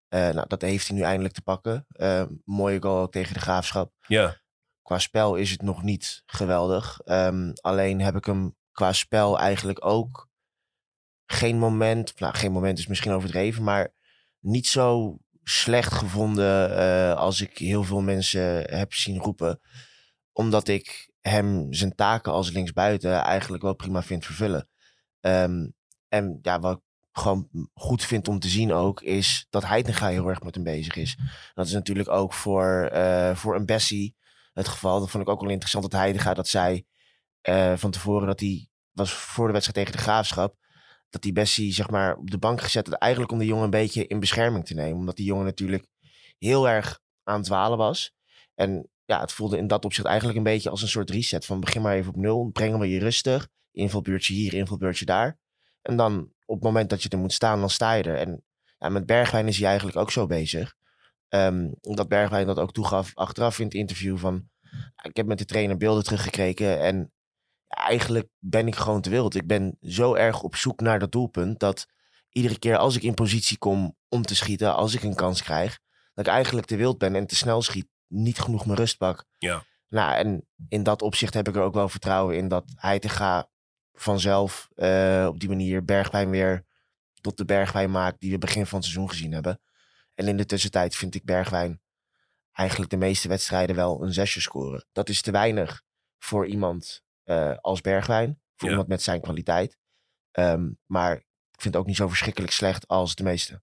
Nou, 0.09 0.45
dat 0.47 0.62
heeft 0.62 0.88
hij 0.88 0.97
nu 0.97 1.02
eindelijk 1.02 1.35
te 1.35 1.43
pakken. 1.43 1.87
Mooie 2.45 2.83
goal 2.83 3.09
tegen 3.09 3.35
de 3.35 3.40
graafschap. 3.40 3.93
Ja. 4.06 4.43
Qua 4.84 4.99
spel 4.99 5.34
is 5.34 5.50
het 5.50 5.62
nog 5.62 5.82
niet 5.82 6.23
geweldig. 6.26 7.00
Ehm, 7.00 7.52
alleen 7.60 8.00
heb 8.00 8.16
ik 8.16 8.25
hem 8.25 8.56
qua 8.73 8.92
spel 8.92 9.38
eigenlijk 9.38 9.84
ook 9.84 10.28
geen 11.26 11.58
moment, 11.58 12.20
nou 12.20 12.34
geen 12.34 12.52
moment 12.52 12.78
is 12.78 12.86
misschien 12.86 13.12
overdreven, 13.12 13.62
maar 13.62 13.94
niet 14.40 14.66
zo 14.66 15.18
slecht 15.42 15.92
gevonden 15.92 16.76
eh, 16.76 17.14
als 17.14 17.40
ik 17.40 17.58
heel 17.58 17.84
veel 17.84 18.00
mensen 18.00 18.76
heb 18.76 18.94
zien 18.94 19.18
roepen. 19.18 19.60
Omdat 20.32 20.68
ik 20.68 21.12
hem 21.20 21.73
zijn 21.73 21.94
taken 21.94 22.32
als 22.32 22.50
linksbuiten 22.50 23.23
eigenlijk 23.23 23.62
wel 23.62 23.75
prima 23.75 24.02
vind 24.02 24.25
vervullen. 24.25 24.68
Ehm, 25.20 25.66
en 26.08 26.38
ja, 26.42 26.60
wat 26.60 26.76
ik 26.76 26.82
gewoon 27.12 27.49
goed 27.75 28.04
vind 28.04 28.28
om 28.28 28.38
te 28.38 28.49
zien 28.49 28.73
ook, 28.73 29.00
is 29.02 29.47
dat 29.50 29.64
Heitinga 29.66 30.08
heel 30.08 30.28
erg 30.28 30.42
met 30.42 30.54
hem 30.54 30.64
bezig 30.64 30.97
is. 30.97 31.16
Dat 31.54 31.66
is 31.66 31.73
natuurlijk 31.73 32.08
ook 32.08 32.32
voor, 32.32 32.88
eh, 32.92 33.36
voor 33.36 33.56
een 33.56 33.66
Bessie 33.66 34.16
het 34.54 34.69
geval. 34.69 35.00
Dat 35.00 35.10
vond 35.10 35.23
ik 35.23 35.28
ook 35.28 35.40
wel 35.40 35.50
interessant 35.50 35.90
dat 35.90 36.00
Heitinga 36.00 36.34
dat 36.34 36.49
zei 36.49 36.84
eh, 37.40 37.73
van 37.76 37.90
tevoren 37.90 38.26
dat 38.26 38.40
hij 38.40 38.69
was 38.93 39.12
voor 39.12 39.47
de 39.47 39.52
wedstrijd 39.52 39.86
tegen 39.86 39.99
de 39.99 40.04
Graafschap. 40.04 40.56
Dat 41.10 41.23
die 41.23 41.32
Bessie 41.32 41.73
zeg 41.73 41.90
maar 41.90 42.17
op 42.17 42.30
de 42.30 42.38
bank 42.38 42.60
gezet 42.60 42.86
had. 42.86 42.99
Eigenlijk 42.99 43.32
om 43.32 43.38
de 43.38 43.45
jongen 43.45 43.64
een 43.64 43.71
beetje 43.71 44.06
in 44.06 44.21
bescherming 44.21 44.67
te 44.67 44.75
nemen. 44.75 44.99
Omdat 44.99 45.17
die 45.17 45.26
jongen 45.26 45.45
natuurlijk 45.45 45.86
heel 46.38 46.69
erg 46.69 47.00
aan 47.23 47.36
het 47.36 47.45
dwalen 47.45 47.78
was. 47.78 48.12
En 48.54 48.88
ja, 49.04 49.21
het 49.21 49.32
voelde 49.32 49.56
in 49.56 49.67
dat 49.67 49.84
opzicht 49.84 50.06
eigenlijk 50.06 50.38
een 50.38 50.45
beetje 50.45 50.71
als 50.71 50.82
een 50.82 50.88
soort 50.88 51.10
reset. 51.10 51.47
Van 51.47 51.60
begin 51.60 51.82
maar 51.82 51.95
even 51.95 52.12
op 52.12 52.17
nul. 52.17 52.50
Brengen 52.52 52.78
we 52.78 52.88
je 52.88 52.99
rustig. 52.99 53.49
Invalbeurtje 53.73 54.34
hier, 54.34 54.54
invalbeurtje 54.54 55.04
daar. 55.04 55.38
En 55.82 55.97
dan 55.97 56.32
op 56.47 56.54
het 56.54 56.64
moment 56.64 56.90
dat 56.90 57.02
je 57.02 57.08
er 57.08 57.19
moet 57.19 57.32
staan, 57.32 57.60
dan 57.60 57.71
sta 57.71 57.93
je 57.93 58.02
er. 58.02 58.17
En 58.17 58.45
ja, 58.78 58.88
met 58.88 59.06
Bergwijn 59.06 59.49
is 59.49 59.58
hij 59.58 59.67
eigenlijk 59.67 59.97
ook 59.97 60.10
zo 60.10 60.26
bezig. 60.26 60.75
Ehm, 61.34 61.68
omdat 61.80 62.08
Bergwijn 62.08 62.47
dat 62.47 62.58
ook 62.58 62.73
toegaf 62.73 63.10
achteraf 63.14 63.58
in 63.58 63.64
het 63.64 63.75
interview 63.75 64.18
van... 64.18 64.49
Ik 65.02 65.16
heb 65.16 65.26
met 65.26 65.38
de 65.38 65.44
trainer 65.44 65.76
beelden 65.76 66.04
teruggekregen 66.04 66.80
en 66.80 67.12
eigenlijk 67.68 68.28
ben 68.38 68.66
ik 68.66 68.75
gewoon 68.75 69.00
te 69.00 69.10
wild. 69.10 69.34
Ik 69.34 69.47
ben 69.47 69.76
zo 69.80 70.14
erg 70.14 70.42
op 70.42 70.56
zoek 70.56 70.80
naar 70.80 70.99
dat 70.99 71.12
doelpunt 71.12 71.60
dat 71.60 71.86
iedere 72.30 72.58
keer 72.58 72.76
als 72.76 72.97
ik 72.97 73.02
in 73.02 73.14
positie 73.14 73.58
kom 73.58 73.97
om 74.08 74.23
te 74.23 74.34
schieten, 74.34 74.75
als 74.75 74.94
ik 74.94 75.02
een 75.02 75.14
kans 75.14 75.42
krijg, 75.42 75.78
dat 76.14 76.26
ik 76.26 76.32
eigenlijk 76.32 76.66
te 76.66 76.76
wild 76.76 76.99
ben 76.99 77.14
en 77.14 77.26
te 77.26 77.36
snel 77.36 77.62
schiet, 77.62 77.86
niet 78.08 78.38
genoeg 78.38 78.66
mijn 78.66 78.78
rust 78.78 78.97
pak. 78.97 79.25
Ja. 79.38 79.64
Nou, 79.88 80.14
en 80.14 80.47
in 80.68 80.82
dat 80.82 81.02
opzicht 81.02 81.34
heb 81.34 81.49
ik 81.49 81.56
er 81.56 81.62
ook 81.62 81.75
wel 81.75 81.88
vertrouwen 81.88 82.36
in 82.36 82.49
dat 82.49 82.64
hij 82.75 82.99
te 82.99 83.08
gaan 83.08 83.47
vanzelf 83.92 84.68
eh, 84.75 85.26
op 85.28 85.40
die 85.40 85.49
manier 85.49 85.84
Bergwijn 85.84 86.30
weer 86.30 86.64
tot 87.20 87.36
de 87.36 87.44
Bergwijn 87.44 87.90
maakt 87.90 88.20
die 88.20 88.30
we 88.30 88.38
begin 88.38 88.66
van 88.66 88.78
het 88.78 88.86
seizoen 88.86 89.10
gezien 89.10 89.32
hebben. 89.32 89.60
En 90.14 90.28
in 90.28 90.36
de 90.36 90.46
tussentijd 90.46 90.96
vind 90.96 91.14
ik 91.14 91.24
Bergwijn 91.24 91.82
eigenlijk 92.52 92.90
de 92.90 92.96
meeste 92.96 93.28
wedstrijden 93.28 93.76
wel 93.76 94.02
een 94.02 94.12
zesje 94.12 94.40
scoren. 94.40 94.86
Dat 94.92 95.08
is 95.08 95.22
te 95.22 95.30
weinig 95.30 95.82
voor 96.18 96.46
iemand 96.46 97.02
eh, 97.22 97.54
als 97.60 97.80
Bergwijn. 97.80 98.40
Voor 98.56 98.68
Ja. 98.68 98.70
iemand 98.70 98.88
met 98.88 99.02
zijn 99.02 99.20
kwaliteit. 99.20 99.78
Ehm, 100.30 100.70
maar 100.86 101.16
ik 101.16 101.60
vind 101.60 101.74
het 101.74 101.76
ook 101.76 101.86
niet 101.86 101.96
zo 101.96 102.08
verschrikkelijk 102.08 102.52
slecht 102.52 102.88
als 102.88 103.14
de 103.14 103.22
meeste. 103.22 103.62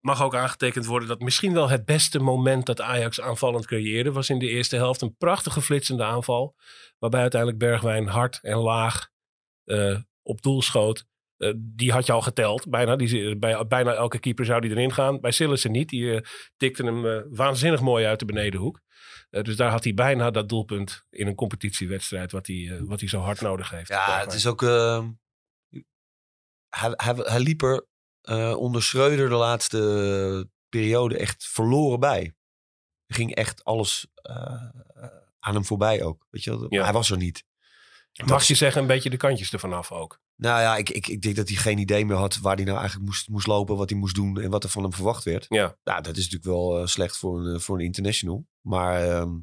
Mag 0.00 0.22
ook 0.22 0.34
aangetekend 0.34 0.86
worden 0.86 1.08
dat 1.08 1.20
misschien 1.20 1.52
wel 1.52 1.68
het 1.68 1.84
beste 1.84 2.18
moment 2.18 2.66
dat 2.66 2.80
Ajax 2.80 3.20
aanvallend 3.20 3.66
creëerde 3.66 4.12
was 4.12 4.28
in 4.28 4.38
de 4.38 4.48
eerste 4.48 4.76
helft. 4.76 5.00
Een 5.00 5.16
prachtige 5.16 5.62
flitsende 5.62 6.04
aanval. 6.04 6.56
Waarbij 6.98 7.20
uiteindelijk 7.20 7.60
Bergwijn 7.60 8.06
hard 8.08 8.38
en 8.42 8.56
laag 8.56 9.08
eh, 9.64 9.98
op 10.22 10.42
doel 10.42 10.62
schoot. 10.62 11.06
Eh, 11.38 11.52
die 11.56 11.92
had 11.92 12.06
je 12.06 12.12
al 12.12 12.20
geteld. 12.20 12.70
Bijna, 12.70 12.96
die, 12.96 13.38
bij 13.38 13.66
bijna 13.66 13.92
elke 13.94 14.18
keeper 14.18 14.44
zou 14.44 14.60
die 14.60 14.70
erin 14.70 14.92
gaan. 14.92 15.20
Bij 15.20 15.30
Sillissen 15.30 15.70
niet. 15.72 15.88
Die 15.88 16.14
eh, 16.14 16.20
tikte 16.56 16.84
hem 16.84 17.06
eh, 17.06 17.20
waanzinnig 17.28 17.80
mooi 17.80 18.06
uit 18.06 18.18
de 18.18 18.24
benedenhoek. 18.24 18.80
Dus 19.30 19.56
daar 19.56 19.70
had 19.70 19.84
hij 19.84 19.94
bijna 19.94 20.30
dat 20.30 20.48
doelpunt 20.48 21.04
in 21.10 21.26
een 21.26 21.34
competitiewedstrijd. 21.34 22.32
Wat 22.32 22.46
hij, 22.46 22.80
wat 22.84 23.00
hij 23.00 23.08
zo 23.08 23.20
hard 23.20 23.40
nodig 23.40 23.70
heeft. 23.70 23.88
Ja, 23.88 24.20
het 24.20 24.32
is 24.32 24.46
ook... 24.46 24.62
eh, 24.62 25.06
hij, 26.68 26.92
hij, 26.96 27.14
hij 27.16 27.40
liep 27.40 27.62
er 27.62 27.86
onder 28.56 28.82
Schreuder 28.82 29.28
de 29.28 29.34
laatste 29.34 30.50
periode 30.68 31.18
echt 31.18 31.46
verloren 31.48 32.00
bij. 32.00 32.34
Er 33.06 33.14
ging 33.14 33.34
echt 33.34 33.64
alles 33.64 34.06
aan 35.38 35.54
hem 35.54 35.64
voorbij 35.64 36.02
ook. 36.02 36.26
Weet 36.30 36.44
je 36.44 36.50
wel? 36.50 36.66
Ja. 36.68 36.82
Hij 36.82 36.92
was 36.92 37.10
er 37.10 37.16
niet. 37.16 37.44
Mag 38.24 38.44
je 38.44 38.54
zeggen, 38.54 38.80
een 38.80 38.86
beetje 38.86 39.10
de 39.10 39.16
kantjes 39.16 39.52
ervan 39.52 39.72
af 39.72 39.92
ook. 39.92 40.20
Nou 40.38 40.60
ja, 40.60 40.76
ik, 40.76 40.90
ik, 40.90 41.06
ik 41.06 41.22
denk 41.22 41.36
dat 41.36 41.48
hij 41.48 41.56
geen 41.56 41.78
idee 41.78 42.04
meer 42.04 42.16
had 42.16 42.38
waar 42.38 42.56
hij 42.56 42.64
nou 42.64 42.78
eigenlijk 42.78 43.08
moest, 43.08 43.28
moest 43.28 43.46
lopen, 43.46 43.76
wat 43.76 43.90
hij 43.90 43.98
moest 43.98 44.14
doen 44.14 44.40
en 44.40 44.50
wat 44.50 44.64
er 44.64 44.70
van 44.70 44.82
hem 44.82 44.92
verwacht 44.92 45.24
werd. 45.24 45.46
Ja, 45.48 45.76
Nou, 45.84 46.02
dat 46.02 46.16
is 46.16 46.30
natuurlijk 46.30 46.58
wel 46.58 46.78
eh, 46.78 46.86
slecht 46.86 47.16
voor 47.16 47.40
een, 47.40 47.54
eh, 47.54 47.60
voor 47.60 47.78
een 47.78 47.84
international. 47.84 48.46
Maar 48.60 49.08
ehm, 49.08 49.38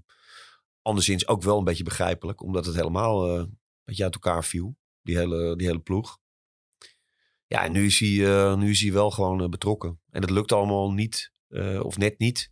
anderszins 0.81 1.27
ook 1.27 1.41
wel 1.43 1.57
een 1.57 1.63
beetje 1.63 1.83
begrijpelijk, 1.83 2.41
omdat 2.41 2.65
het 2.65 2.75
helemaal 2.75 3.27
eh, 3.27 3.35
een 3.35 3.57
beetje 3.83 4.03
uit 4.03 4.13
elkaar 4.13 4.43
viel, 4.43 4.77
die 5.01 5.17
hele, 5.17 5.55
die 5.55 5.67
hele 5.67 5.79
ploeg. 5.79 6.19
Ja, 7.47 7.63
en 7.63 7.71
nu 7.71 7.85
is 7.85 7.99
hij, 7.99 8.25
eh, 8.25 8.55
nu 8.55 8.69
is 8.69 8.81
hij 8.81 8.93
wel 8.93 9.11
gewoon 9.11 9.41
eh, 9.41 9.49
betrokken. 9.49 9.99
En 10.09 10.21
dat 10.21 10.29
lukt 10.29 10.51
allemaal 10.51 10.93
niet, 10.93 11.33
eh, 11.47 11.79
of 11.83 11.97
net 11.97 12.19
niet. 12.19 12.51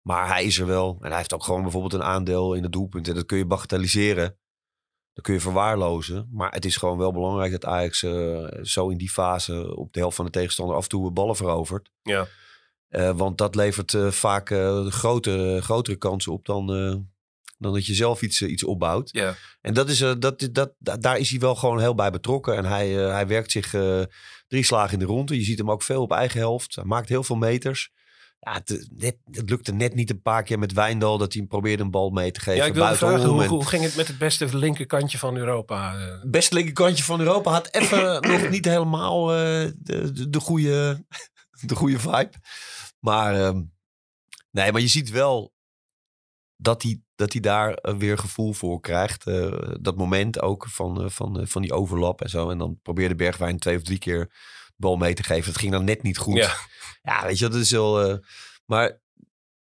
Maar 0.00 0.28
hij 0.28 0.44
is 0.44 0.58
er 0.58 0.66
wel. 0.66 0.98
En 1.00 1.08
hij 1.08 1.16
heeft 1.16 1.34
ook 1.34 1.44
gewoon 1.44 1.62
bijvoorbeeld 1.62 1.92
een 1.92 2.02
aandeel 2.02 2.54
in 2.54 2.62
het 2.62 2.72
doelpunt. 2.72 3.08
En 3.08 3.14
dat 3.14 3.26
kun 3.26 3.38
je 3.38 3.46
bagatelliseren. 3.46 4.38
Dat 5.16 5.24
kun 5.24 5.34
je 5.34 5.40
verwaarlozen. 5.40 6.28
Maar 6.32 6.52
het 6.52 6.64
is 6.64 6.76
gewoon 6.76 6.98
wel 6.98 7.12
belangrijk 7.12 7.52
dat 7.52 7.64
Ajax 7.64 8.02
eh, 8.02 8.46
zo 8.62 8.88
in 8.88 8.96
die 8.98 9.10
fase 9.10 9.76
op 9.76 9.92
de 9.92 9.98
helft 9.98 10.16
van 10.16 10.24
de 10.24 10.30
tegenstander 10.30 10.76
af 10.76 10.82
en 10.82 10.88
toe 10.88 11.10
ballen 11.10 11.36
verovert. 11.36 11.90
ja. 12.02 12.26
Eh, 12.88 13.10
want 13.16 13.38
dat 13.38 13.54
levert 13.54 13.94
eh, 13.94 14.10
vaak 14.10 14.50
eh, 14.50 14.86
grote, 14.86 15.58
grotere 15.62 15.96
kansen 15.96 16.32
op 16.32 16.44
dan, 16.46 16.66
dan 17.58 17.72
dat 17.72 17.86
je 17.86 17.94
zelf 17.94 18.22
iets, 18.22 18.42
iets 18.42 18.64
opbouwt. 18.64 19.08
Ja. 19.12 19.34
En 19.60 19.74
dat 19.74 19.88
is, 19.88 19.98
dat, 19.98 20.20
dat, 20.52 20.74
da- 20.78 20.96
daar 20.96 21.18
is 21.18 21.30
hij 21.30 21.38
wel 21.40 21.54
gewoon 21.54 21.80
heel 21.80 21.94
bij 21.94 22.10
betrokken. 22.10 22.56
En 22.56 22.64
hij, 22.64 22.88
hij 22.88 23.26
werkt 23.26 23.50
zich 23.50 23.70
drie 24.48 24.62
slagen 24.64 24.92
in 24.92 24.98
de 24.98 25.04
ronde. 25.04 25.36
Je 25.38 25.44
ziet 25.44 25.58
hem 25.58 25.70
ook 25.70 25.82
veel 25.82 26.02
op 26.02 26.12
eigen 26.12 26.40
helft. 26.40 26.74
Hij 26.74 26.84
maakt 26.84 27.08
heel 27.08 27.22
veel 27.22 27.36
meters. 27.36 27.90
Ja, 28.46 28.52
het, 28.52 28.88
net, 28.96 29.16
het 29.30 29.50
lukte 29.50 29.72
net 29.72 29.94
niet 29.94 30.10
een 30.10 30.22
paar 30.22 30.42
keer 30.42 30.58
met 30.58 30.72
Wijndal 30.72 31.18
dat 31.18 31.32
hij 31.32 31.40
hem 31.40 31.50
probeerde 31.50 31.82
een 31.82 31.90
bal 31.90 32.10
mee 32.10 32.30
te 32.30 32.40
geven. 32.40 32.60
Ja, 32.60 32.64
ik 32.64 32.74
wilde 32.74 32.94
vragen, 32.94 33.48
hoe, 33.48 33.66
ging 33.66 33.82
het 33.82 33.96
met 33.96 34.08
het 34.08 34.18
beste 34.18 34.56
linkerkantje 34.56 35.18
van 35.18 35.36
Europa? 35.36 35.94
eh? 35.94 36.30
beste 36.30 36.54
linkerkantje 36.54 37.04
van 37.04 37.20
Europa 37.20 37.50
had 37.50 37.74
even 37.74 38.20
nog 38.32 38.48
niet 38.50 38.64
helemaal 38.64 39.30
eh, 39.30 39.36
de, 39.76 40.12
de, 40.12 40.30
de, 40.30 40.40
goede, 40.40 41.04
de 41.60 41.74
goede 41.74 41.98
vibe. 41.98 42.32
Maar 43.00 43.34
ehm, 43.34 43.62
nee, 44.50 44.72
maar 44.72 44.80
je 44.80 44.88
ziet 44.88 45.10
wel 45.10 45.52
dat 46.56 46.82
hij, 46.82 47.00
dat 47.14 47.32
hij 47.32 47.40
daar 47.40 47.74
eh, 47.74 47.94
weer 47.96 48.18
gevoel 48.18 48.52
voor 48.52 48.80
krijgt. 48.80 49.26
Eh, 49.26 49.52
dat 49.80 49.96
moment 49.96 50.40
ook 50.40 50.66
van, 50.68 51.10
van, 51.10 51.46
van 51.46 51.62
die 51.62 51.72
overlap 51.72 52.22
en 52.22 52.30
zo. 52.30 52.50
En 52.50 52.58
dan 52.58 52.78
probeerde 52.82 53.14
Bergwijn 53.14 53.58
twee 53.58 53.76
of 53.76 53.82
drie 53.82 53.98
keer 53.98 54.26
de 54.66 54.72
bal 54.76 54.96
mee 54.96 55.14
te 55.14 55.22
geven. 55.22 55.50
Het 55.52 55.60
ging 55.60 55.72
dan 55.72 55.84
net 55.84 56.02
niet 56.02 56.18
goed. 56.18 56.36
Ja. 56.36 56.54
Ja, 57.06 57.26
weet 57.26 57.38
je, 57.38 57.48
dat 57.48 57.60
is 57.60 57.70
wel... 57.70 58.02
eh, 58.02 58.18
maar 58.64 59.00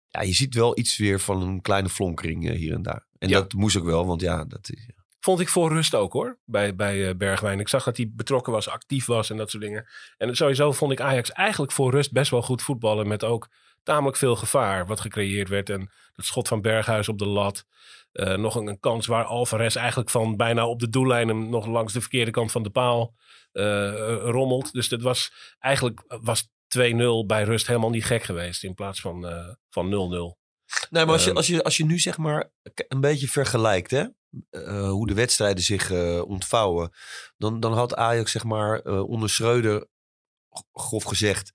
ja, 0.09 0.21
je 0.23 0.33
ziet 0.33 0.55
wel 0.55 0.79
iets 0.79 0.97
weer 0.97 1.21
van 1.21 1.43
een 1.43 1.61
kleine 1.61 1.89
flonkering 1.89 2.49
eh, 2.49 2.57
hier 2.57 2.75
en 2.75 2.83
daar. 2.83 3.07
En 3.19 3.29
Ja. 3.29 3.41
dat 3.41 3.53
moest 3.53 3.77
ook 3.77 3.85
wel, 3.85 4.07
want 4.07 4.21
ja, 4.21 4.45
dat 4.45 4.71
is... 4.71 4.89
Vond 5.21 5.41
ik 5.41 5.49
voor 5.49 5.73
rust 5.73 5.95
ook 5.95 6.13
hoor, 6.13 6.39
bij, 6.45 6.75
bij 6.75 7.09
eh, 7.09 7.15
Bergwijn. 7.17 7.61
Ik 7.61 7.69
zag 7.69 7.85
dat 7.85 7.97
hij 7.97 8.11
betrokken 8.15 8.53
was, 8.53 8.69
actief 8.69 9.07
was 9.07 9.31
en 9.31 9.37
dat 9.37 9.51
soort 9.51 9.63
dingen. 9.63 9.87
En 10.17 10.37
sowieso 10.37 10.73
vond 10.73 10.93
ik 10.93 11.01
Ajax 11.01 11.33
eigenlijk 11.33 11.73
voor 11.73 11.91
rust 11.91 12.13
best 12.13 12.31
wel 12.31 12.43
goed 12.43 12.63
voetballen. 12.63 13.09
Met 13.09 13.25
ook 13.25 13.49
tamelijk 13.83 14.17
veel 14.17 14.37
gevaar 14.37 14.87
wat 14.87 15.01
gecreëerd 15.01 15.49
werd. 15.49 15.71
En 15.71 15.91
dat 16.15 16.25
schot 16.25 16.49
van 16.49 16.61
Berghuis 16.61 17.09
op 17.09 17.19
de 17.19 17.27
lat. 17.27 17.67
Nog 18.13 18.55
een, 18.55 18.67
een 18.67 18.81
kans 18.81 19.07
waar 19.07 19.25
Alvarez 19.25 19.77
eigenlijk 19.77 20.11
van 20.11 20.37
bijna 20.37 20.67
op 20.67 20.81
de 20.81 20.89
doellijn 20.89 21.29
hem 21.29 21.49
nog 21.49 21.67
langs 21.67 21.93
de 21.93 22.01
verkeerde 22.01 22.31
kant 22.31 22.53
van 22.53 22.63
de 22.63 22.71
paal 22.71 23.15
rommelt. 24.23 24.73
Dus 24.73 24.89
dat 24.89 25.03
was 25.03 25.33
eigenlijk 25.59 26.03
was 26.07 26.49
2-0 26.79 27.27
bij 27.27 27.43
rust 27.45 27.67
helemaal 27.67 27.91
niet 27.91 28.05
gek 28.05 28.23
geweest 28.23 28.65
in 28.65 28.75
plaats 28.75 29.01
van 29.01 29.27
eh, 29.29 29.55
van 29.69 29.87
0-0. 29.87 30.39
Nee, 30.91 31.05
maar 31.05 31.13
als 31.15 31.23
je, 31.23 31.29
Ehm. 31.29 31.37
als 31.37 31.47
je, 31.47 31.63
als 31.65 31.77
je 31.77 31.85
nu 31.85 31.99
zeg 31.99 32.19
maar 32.19 32.51
een 32.89 33.01
beetje 33.01 33.29
vergelijkt, 33.29 33.91
hè? 33.91 34.05
eh, 34.51 34.89
hoe 34.91 35.07
de 35.07 35.15
wedstrijden 35.15 35.65
zich 35.65 35.91
eh, 35.91 36.23
ontvouwen, 36.27 36.93
dan, 37.37 37.61
dan 37.61 37.73
had 37.73 37.95
Ajax 37.95 38.31
zeg 38.31 38.45
maar 38.45 38.81
eh, 38.81 39.09
onder 39.09 39.31
Schreuder, 39.31 39.89
grof 40.73 41.05
gezegd, 41.05 41.53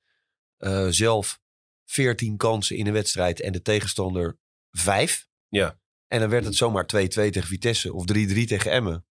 eh, 0.58 0.88
zelf 0.90 1.40
14 1.86 2.38
kansen 2.38 2.78
in 2.78 2.88
een 2.88 2.94
wedstrijd 2.94 3.42
en 3.42 3.52
de 3.52 3.62
tegenstander 3.62 4.38
5. 4.72 5.28
Ja. 5.48 5.80
En 6.08 6.20
dan 6.20 6.30
werd 6.30 6.46
het 6.46 6.56
zomaar 6.56 6.86
2-2 6.86 6.88
tegen 7.08 7.44
Vitesse 7.44 7.94
of 7.94 8.06
3-3 8.06 8.46
tegen 8.46 8.72
Emmen. 8.72 9.06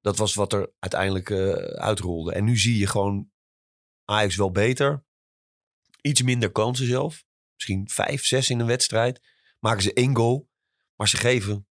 Dat 0.00 0.16
was 0.16 0.34
wat 0.34 0.52
er 0.52 0.72
uiteindelijk 0.78 1.30
eh, 1.30 1.52
uitrolde. 1.62 2.32
En 2.32 2.44
nu 2.44 2.58
zie 2.58 2.78
je 2.78 2.86
gewoon 2.86 3.30
Ajax 4.04 4.36
wel 4.36 4.50
beter. 4.50 5.03
Iets 6.06 6.22
minder 6.22 6.50
kansen 6.52 6.86
zelf. 6.86 7.24
Misschien 7.54 7.88
vijf, 7.88 8.24
zes 8.24 8.50
in 8.50 8.60
een 8.60 8.66
wedstrijd. 8.66 9.20
Maken 9.60 9.82
ze 9.82 9.92
één 9.92 10.16
goal. 10.16 10.48
Maar 10.96 11.08
ze 11.08 11.16
geven 11.16 11.66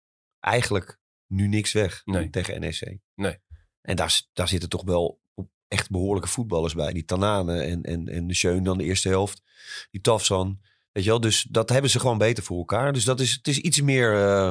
eigenlijk 0.40 0.98
nu 1.26 1.48
niks 1.48 1.72
weg 1.72 2.02
Nee. 2.04 2.30
tegen 2.30 2.60
NEC. 2.60 2.98
Nee. 3.14 3.38
En 3.80 3.96
daar, 3.96 4.22
daar 4.32 4.48
zitten 4.48 4.68
toch 4.68 4.84
wel 4.84 5.20
echt 5.68 5.90
behoorlijke 5.90 6.28
voetballers 6.28 6.74
bij. 6.74 6.92
Die 6.92 7.04
Tanane 7.04 7.60
en, 7.62 7.82
en, 7.82 8.08
en 8.08 8.26
de 8.26 8.34
Schöne 8.34 8.62
dan 8.62 8.78
de 8.78 8.84
eerste 8.84 9.08
helft. 9.08 9.42
Die 9.90 10.00
Tafsan. 10.00 10.60
Weet 10.92 11.04
je 11.04 11.10
wel, 11.10 11.20
dus 11.20 11.42
dat 11.42 11.68
hebben 11.68 11.90
ze 11.90 12.00
gewoon 12.00 12.18
beter 12.18 12.42
voor 12.44 12.58
elkaar. 12.58 12.92
Dus 12.92 13.04
dat 13.04 13.20
is, 13.20 13.32
het 13.32 13.48
is 13.48 13.58
iets 13.58 13.80
meer, 13.80 14.14
eh, 14.14 14.48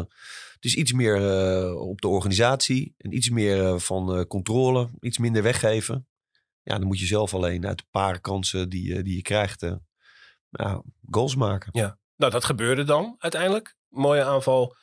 het 0.54 0.66
is 0.66 0.76
iets 0.76 0.94
meer 0.94 1.16
eh, 1.16 1.76
op 1.76 2.02
de 2.02 2.08
organisatie. 2.08 2.94
En 2.98 3.16
iets 3.16 3.30
meer 3.30 3.66
eh, 3.66 3.80
van 3.80 4.28
controle. 4.28 4.90
Iets 5.00 5.18
minder 5.18 5.44
weggeven. 5.44 6.08
Ja, 6.68 6.78
dan 6.78 6.88
moet 6.88 7.00
je 7.00 7.06
zelf 7.06 7.34
alleen 7.34 7.66
uit 7.68 7.78
de 7.78 7.84
paar 7.92 8.20
kansen 8.20 8.70
die, 8.70 8.94
je- 8.94 9.04
die 9.04 9.16
je 9.16 9.22
krijgt... 9.22 9.64
eh, 9.64 9.76
ja, 10.50 10.82
goals 11.10 11.36
maken. 11.36 11.70
Nou, 12.16 12.32
dat 12.32 12.46
gebeurde 12.46 12.84
dan 12.84 13.16
uiteindelijk. 13.18 13.76
Mooie 13.88 14.24
aanval 14.24 14.76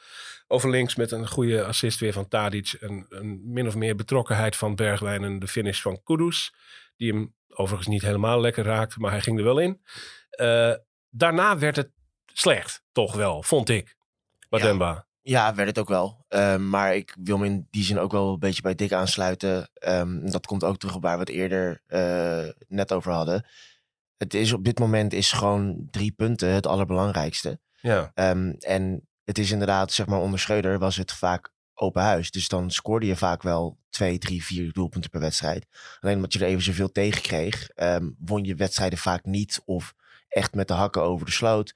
over 0.47 0.70
links 0.70 0.94
met 0.94 1.11
een 1.11 1.29
goede 1.29 1.64
assist 1.64 2.01
weer 2.01 2.12
van 2.12 2.29
Tadic. 2.29 2.77
Een, 2.81 3.07
een 3.09 3.40
min 3.53 3.66
of 3.66 3.75
meer 3.75 3.97
betrokkenheid 3.97 4.57
van 4.57 4.75
Bergwijn 4.75 5.25
en 5.25 5.38
de 5.38 5.49
finish 5.49 5.81
van 5.83 6.03
Kudus. 6.03 6.55
Die 6.97 7.12
hem 7.12 7.35
overigens 7.49 7.88
niet 7.88 8.03
helemaal 8.03 8.40
lekker 8.40 8.64
raakte, 8.64 8.99
maar 9.01 9.11
hij 9.11 9.20
ging 9.20 9.38
er 9.38 9.44
wel 9.44 9.59
in. 9.59 9.83
Eh, 10.31 10.73
daarna 11.11 11.59
werd 11.59 11.77
het 11.77 11.90
slecht, 12.33 12.83
toch 12.92 13.14
wel, 13.14 13.42
vond 13.42 13.68
ik. 13.68 13.97
Bademba. 14.49 14.92
Ja, 14.92 15.07
werd 15.32 15.68
het 15.68 15.78
ook 15.78 15.88
wel. 15.88 16.24
Ehm, 16.28 16.68
maar 16.68 16.94
ik 16.94 17.16
wil 17.22 17.38
me 17.38 17.46
in 17.46 17.66
die 17.70 17.84
zin 17.84 17.98
ook 17.98 18.12
wel 18.12 18.32
een 18.32 18.38
beetje 18.38 18.62
bij 18.62 18.74
Dick 18.74 18.92
aansluiten. 18.92 19.70
Ehm, 19.74 20.30
dat 20.30 20.46
komt 20.46 20.64
ook 20.64 20.78
terug 20.78 20.94
op 20.94 21.02
waar 21.02 21.14
we 21.14 21.20
het 21.20 21.28
eerder 21.28 21.82
eh, 21.87 22.48
net 22.68 22.92
over 22.92 23.12
hadden. 23.12 23.46
Het 24.16 24.34
is 24.34 24.52
op 24.52 24.64
dit 24.64 24.78
moment 24.78 25.12
is 25.12 25.32
gewoon 25.32 25.88
drie 25.90 26.12
punten 26.12 26.48
het 26.48 26.66
allerbelangrijkste. 26.66 27.60
Ja. 27.80 28.10
Ehm, 28.14 28.52
en 28.58 29.08
het 29.24 29.38
is 29.38 29.50
inderdaad, 29.50 29.92
zeg 29.92 30.06
maar, 30.06 30.20
onder 30.20 30.38
Schreuder 30.38 30.78
was 30.78 30.96
het 30.96 31.12
vaak 31.12 31.52
open 31.74 32.02
huis. 32.02 32.30
Dus 32.30 32.48
dan 32.48 32.70
scoorde 32.70 33.06
je 33.06 33.16
vaak 33.16 33.42
wel 33.42 33.78
twee, 33.90 34.18
drie, 34.18 34.44
vier 34.44 34.72
doelpunten 34.72 35.10
per 35.10 35.20
wedstrijd. 35.20 35.66
Alleen 36.00 36.16
omdat 36.16 36.32
je 36.32 36.38
er 36.38 36.46
even 36.46 36.62
zoveel 36.62 36.92
tegen 36.92 37.22
kreeg, 37.22 37.68
won 38.18 38.44
je 38.44 38.54
wedstrijden 38.54 38.98
vaak 38.98 39.24
niet 39.24 39.60
of 39.64 39.94
echt 40.28 40.54
met 40.54 40.68
de 40.68 40.74
hakken 40.74 41.02
over 41.02 41.26
de 41.26 41.32
sloot. 41.32 41.74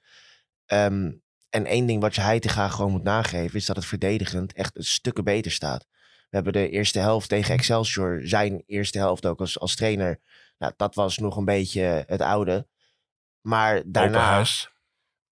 Ehm, 0.65 1.11
en 1.49 1.65
één 1.65 1.85
ding 1.85 2.01
wat 2.01 2.15
je 2.15 2.21
Heitinga 2.21 2.67
gewoon 2.67 2.91
moet 2.91 3.03
nageven, 3.03 3.59
is 3.59 3.65
dat 3.65 3.75
het 3.75 3.85
verdedigend 3.85 4.53
echt 4.53 4.77
een 4.77 4.83
stukken 4.83 5.23
beter 5.23 5.51
staat. 5.51 5.85
We 6.29 6.35
hebben 6.35 6.53
de 6.53 6.69
eerste 6.69 6.99
helft 6.99 7.29
tegen 7.29 7.53
Excelsior, 7.53 8.21
zijn 8.23 8.63
eerste 8.65 8.97
helft 8.97 9.25
ook 9.25 9.39
als, 9.39 9.59
als 9.59 9.75
trainer. 9.75 10.19
Nou, 10.57 10.73
dat 10.77 10.95
was 10.95 11.17
nog 11.17 11.37
een 11.37 11.45
beetje 11.45 12.03
het 12.07 12.21
oude. 12.21 12.67
Maar 13.41 13.81
daarna, 13.85 14.45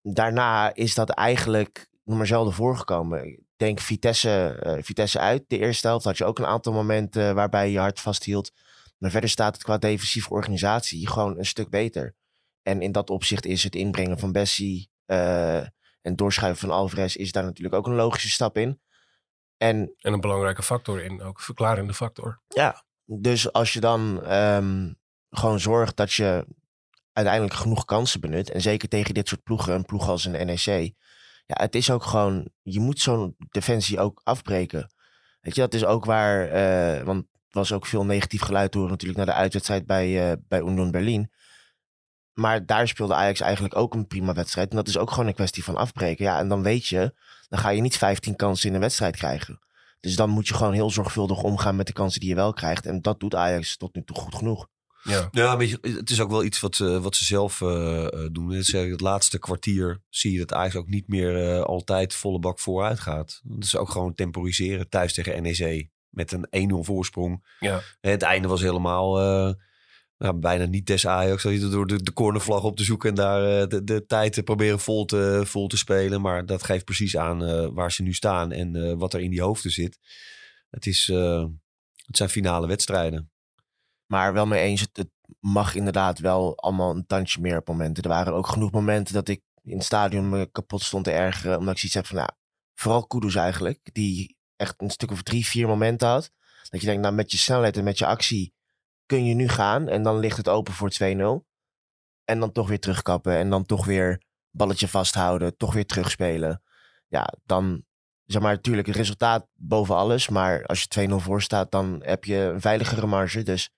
daarna 0.01 0.73
is 0.73 0.95
dat 0.95 1.09
eigenlijk 1.09 1.89
nog 2.03 2.17
maar 2.17 2.27
zelden 2.27 2.53
voorgekomen. 2.53 3.27
Ik 3.27 3.39
denk 3.55 3.79
Vitesse, 3.79 4.59
eh, 4.61 4.83
Vitesse 4.83 5.19
uit. 5.19 5.43
De 5.47 5.57
eerste 5.57 5.87
helft 5.87 6.05
had 6.05 6.17
je 6.17 6.25
ook 6.25 6.39
een 6.39 6.45
aantal 6.45 6.73
momenten 6.73 7.35
waarbij 7.35 7.71
je 7.71 7.79
hart 7.79 7.99
vasthield. 7.99 8.51
Maar 8.97 9.11
verder 9.11 9.29
staat 9.29 9.53
het 9.53 9.63
qua 9.63 9.77
defensieve 9.77 10.29
organisatie 10.29 11.07
gewoon 11.07 11.37
een 11.37 11.45
stuk 11.45 11.69
beter. 11.69 12.15
En 12.61 12.81
in 12.81 12.91
dat 12.91 13.09
opzicht 13.09 13.45
is 13.45 13.63
het 13.63 13.75
inbrengen 13.75 14.19
van 14.19 14.31
Bessie 14.31 14.89
eh, 15.05 15.61
en 16.07 16.15
doorschuiven 16.15 16.67
van 16.67 16.77
Alvarez 16.77 17.15
is 17.15 17.31
daar 17.31 17.43
natuurlijk 17.43 17.75
ook 17.75 17.87
een 17.87 17.95
logische 17.95 18.29
stap 18.29 18.57
in. 18.57 18.81
En 19.57 19.93
En 19.97 20.13
een 20.13 20.21
belangrijke 20.21 20.63
factor 20.63 21.01
in, 21.03 21.21
ook 21.21 21.37
een 21.37 21.43
verklarende 21.43 21.93
factor. 21.93 22.41
ja, 22.47 22.83
dus 23.05 23.51
als 23.51 23.73
je 23.73 23.79
dan 23.79 24.23
ehm, 24.23 24.93
gewoon 25.29 25.59
zorgt 25.59 25.97
dat 25.97 26.13
je 26.13 26.45
uiteindelijk 27.13 27.55
genoeg 27.55 27.85
kansen 27.85 28.21
benut. 28.21 28.49
En 28.49 28.61
zeker 28.61 28.87
tegen 28.87 29.13
dit 29.13 29.27
soort 29.27 29.43
ploegen, 29.43 29.73
een 29.73 29.85
ploeg 29.85 30.09
als 30.09 30.25
een 30.25 30.45
NEC. 30.45 30.93
Ja, 31.45 31.55
het 31.61 31.75
is 31.75 31.91
ook 31.91 32.03
gewoon, 32.03 32.49
je 32.61 32.79
moet 32.79 32.99
zo'n 32.99 33.35
defensie 33.49 33.99
ook 33.99 34.21
afbreken. 34.23 34.93
Weet 35.41 35.55
je, 35.55 35.61
dat 35.61 35.73
is 35.73 35.85
ook 35.85 36.05
waar, 36.05 36.47
eh, 36.47 37.03
want 37.03 37.25
er 37.31 37.39
was 37.49 37.73
ook 37.73 37.85
veel 37.85 38.05
negatief 38.05 38.41
geluid 38.41 38.71
door 38.71 38.89
natuurlijk 38.89 39.17
naar 39.17 39.35
de 39.35 39.41
uitwedstrijd 39.41 39.85
bij, 39.85 40.31
eh, 40.31 40.37
bij 40.47 40.59
Union 40.61 40.91
Berlin. 40.91 41.31
Maar 42.37 42.65
daar 42.65 42.87
speelde 42.87 43.13
Ajax 43.13 43.39
eigenlijk 43.39 43.75
ook 43.75 43.93
een 43.93 44.07
prima 44.07 44.33
wedstrijd. 44.33 44.69
En 44.69 44.75
dat 44.75 44.87
is 44.87 44.97
ook 44.97 45.11
gewoon 45.11 45.27
een 45.27 45.33
kwestie 45.33 45.63
van 45.63 45.75
afbreken. 45.75 46.25
Ja, 46.25 46.39
en 46.39 46.47
dan 46.47 46.63
weet 46.63 46.87
je, 46.87 47.13
dan 47.49 47.59
ga 47.59 47.69
je 47.69 47.81
niet 47.81 47.97
15 47.97 48.35
kansen 48.35 48.69
in 48.69 48.75
een 48.75 48.81
wedstrijd 48.81 49.15
krijgen. 49.15 49.59
Dus 49.99 50.15
dan 50.15 50.29
moet 50.29 50.47
je 50.47 50.53
gewoon 50.53 50.73
heel 50.73 50.89
zorgvuldig 50.89 51.43
omgaan 51.43 51.75
met 51.75 51.87
de 51.87 51.93
kansen 51.93 52.19
die 52.19 52.29
je 52.29 52.35
wel 52.35 52.53
krijgt. 52.53 52.85
En 52.85 53.01
dat 53.01 53.19
doet 53.19 53.35
Ajax 53.35 53.77
tot 53.77 53.95
nu 53.95 54.03
toe 54.03 54.15
goed 54.15 54.35
genoeg. 54.35 54.67
Ja. 55.03 55.27
Ja, 55.31 55.55
maar 55.55 55.65
het 55.81 56.09
is 56.09 56.21
ook 56.21 56.29
wel 56.29 56.43
iets 56.43 56.59
wat, 56.59 56.77
wat 56.77 57.15
ze 57.15 57.25
zelf 57.25 57.61
eh, 57.61 58.05
eh, 58.05 58.29
doen. 58.31 58.49
Het, 58.49 58.65
zeg, 58.65 58.89
het 58.89 59.01
laatste 59.01 59.39
kwartier 59.39 60.01
zie 60.09 60.31
je 60.31 60.37
dat 60.39 60.53
Ajax 60.53 60.75
ook 60.75 60.87
niet 60.87 61.07
meer 61.07 61.49
eh, 61.49 61.61
altijd 61.61 62.13
volle 62.13 62.39
bak 62.39 62.59
vooruit 62.59 62.99
gaat. 62.99 63.41
Dat 63.43 63.63
is 63.63 63.75
ook 63.75 63.89
gewoon 63.89 64.13
temporiseren 64.13 64.89
thuis 64.89 65.13
tegen 65.13 65.43
NEC. 65.43 65.87
Met 66.09 66.31
een 66.31 66.71
1-0 66.71 66.85
voorsprong. 66.85 67.45
Ja. 67.59 67.81
Het 68.01 68.21
einde 68.21 68.47
was 68.47 68.61
helemaal 68.61 69.19
eh, 69.19 69.53
nou, 70.17 70.35
bijna 70.35 70.65
niet 70.65 70.87
des 70.87 71.07
Ajax. 71.07 71.43
Je 71.43 71.69
door 71.69 71.87
de, 71.87 72.03
de 72.03 72.13
cornervlag 72.13 72.63
op 72.63 72.77
te 72.77 72.83
zoeken 72.83 73.09
en 73.09 73.15
daar 73.15 73.61
eh, 73.61 73.67
de, 73.67 73.83
de 73.83 74.05
tijd 74.05 74.33
te 74.33 74.43
proberen 74.43 74.79
vol 74.79 75.05
te, 75.05 75.41
vol 75.45 75.67
te 75.67 75.77
spelen. 75.77 76.21
Maar 76.21 76.45
dat 76.45 76.63
geeft 76.63 76.85
precies 76.85 77.17
aan 77.17 77.45
eh, 77.45 77.67
waar 77.71 77.91
ze 77.91 78.03
nu 78.03 78.13
staan 78.13 78.51
en 78.51 78.75
eh, 78.75 78.93
wat 78.97 79.13
er 79.13 79.19
in 79.19 79.29
die 79.29 79.41
hoofden 79.41 79.71
zit. 79.71 79.99
Het, 80.69 80.85
is, 80.85 81.07
het 82.05 82.17
zijn 82.17 82.29
finale 82.29 82.67
wedstrijden. 82.67 83.31
Maar 84.05 84.33
wel 84.33 84.45
mee 84.45 84.61
eens, 84.61 84.81
het, 84.81 84.97
het 84.97 85.09
mag 85.39 85.75
inderdaad 85.75 86.19
wel 86.19 86.57
allemaal 86.57 86.95
een 86.95 87.05
tandje 87.05 87.41
meer 87.41 87.57
op 87.57 87.67
momenten. 87.67 88.03
Er 88.03 88.09
waren 88.09 88.33
ook 88.33 88.47
genoeg 88.47 88.71
momenten 88.71 89.13
dat 89.13 89.27
ik 89.27 89.41
in 89.63 89.77
het 89.77 89.85
stadion 89.85 90.29
me 90.29 90.49
kapot 90.51 90.81
stond 90.83 91.03
te 91.03 91.11
ergeren. 91.11 91.57
Omdat 91.57 91.73
ik 91.73 91.79
zoiets 91.79 91.95
heb 91.95 92.05
van, 92.05 92.15
nou, 92.15 92.29
vooral 92.73 93.07
Kudus 93.07 93.35
eigenlijk. 93.35 93.79
Die 93.91 94.37
echt 94.55 94.73
een 94.77 94.89
stuk 94.89 95.11
of 95.11 95.23
drie, 95.23 95.45
vier 95.45 95.67
momenten 95.67 96.07
had. 96.07 96.31
Dat 96.69 96.81
je 96.81 96.87
denkt, 96.87 97.01
nou 97.01 97.13
met 97.15 97.31
je 97.31 97.37
snelheid 97.37 97.77
en 97.77 97.83
met 97.83 97.97
je 97.97 98.05
actie 98.05 98.53
kun 99.07 99.25
je 99.25 99.33
nu 99.33 99.47
gaan. 99.47 99.87
En 99.87 100.03
dan 100.03 100.19
ligt 100.19 100.37
het 100.37 100.49
open 100.49 100.73
voor 100.73 100.91
2-0. 100.91 101.45
En 102.23 102.39
dan 102.39 102.51
toch 102.51 102.67
weer 102.67 102.79
terugkappen. 102.79 103.33
En 103.37 103.49
dan 103.49 103.65
toch 103.65 103.85
weer 103.85 104.21
balletje 104.51 104.87
vasthouden. 104.87 105.57
Toch 105.57 105.73
weer 105.73 105.85
terugspelen. 105.85 106.61
Ja, 107.07 107.33
dan 107.45 107.85
zeg 108.25 108.41
maar, 108.41 108.53
natuurlijk 108.53 108.87
het 108.87 108.95
resultaat 108.95 109.47
boven 109.53 109.95
alles. 109.95 110.29
Maar 110.29 110.65
als 110.65 110.85
je 110.89 111.09
2-0 111.09 111.13
voor 111.15 111.41
staat, 111.41 111.71
dan 111.71 112.01
heb 112.03 112.23
je 112.23 112.35
een 112.35 112.61
veiligere 112.61 113.07
marge. 113.07 113.43
Dus 113.43 113.69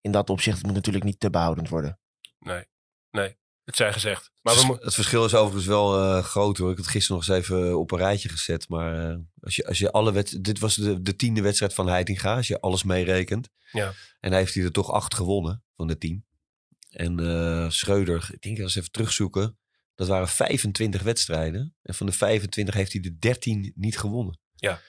in 0.00 0.12
dat 0.12 0.30
opzicht 0.30 0.56
het 0.56 0.66
moet 0.66 0.74
natuurlijk 0.74 1.04
niet 1.04 1.20
te 1.20 1.30
behoudend 1.30 1.68
worden. 1.68 1.98
Nee, 2.38 2.64
nee. 3.10 3.36
Het 3.68 3.76
zijn 3.76 3.92
gezegd. 3.92 4.30
Maar 4.42 4.54
we 4.54 4.78
het, 4.80 4.94
verschil 4.94 5.24
is 5.24 5.34
overigens 5.34 5.66
wel 5.66 6.00
eh, 6.00 6.24
groot 6.24 6.58
hoor. 6.58 6.70
Ik 6.70 6.76
had 6.76 6.84
het 6.84 6.94
gisteren 6.94 7.16
nog 7.18 7.28
eens 7.28 7.38
even 7.38 7.78
op 7.78 7.90
een 7.90 7.98
rijtje 7.98 8.28
gezet. 8.28 8.68
Maar 8.68 9.10
eh, 9.10 9.16
als, 9.40 9.56
je, 9.56 9.66
als 9.66 9.78
je 9.78 9.92
alle 9.92 10.12
wedstrijden... 10.12 10.52
Dit 10.52 10.62
was 10.62 10.74
de, 10.74 11.02
de 11.02 11.16
tiende 11.16 11.42
wedstrijd 11.42 11.74
van 11.74 11.88
Heitinga. 11.88 12.36
Als 12.36 12.46
je 12.46 12.60
alles 12.60 12.82
meerekent. 12.82 13.48
Ja. 13.72 13.92
En 14.20 14.30
hij 14.30 14.40
heeft 14.40 14.54
hij 14.54 14.64
er 14.64 14.72
toch 14.72 14.90
acht 14.90 15.14
gewonnen 15.14 15.64
van 15.76 15.86
de 15.86 15.98
tien. 15.98 16.26
En 16.90 17.20
eh 17.20 17.70
Schreuder, 17.70 18.28
ik 18.32 18.42
denk 18.42 18.60
als 18.60 18.76
even 18.76 18.90
terugzoeken. 18.90 19.58
Dat 19.94 20.08
waren 20.08 20.28
25 20.28 21.02
wedstrijden. 21.02 21.76
En 21.82 21.94
van 21.94 22.06
de 22.06 22.12
25 22.12 22.74
heeft 22.74 22.92
hij 22.92 23.00
de 23.00 23.18
13 23.18 23.72
niet 23.74 23.98
gewonnen. 23.98 24.40
Ja. 24.54 24.80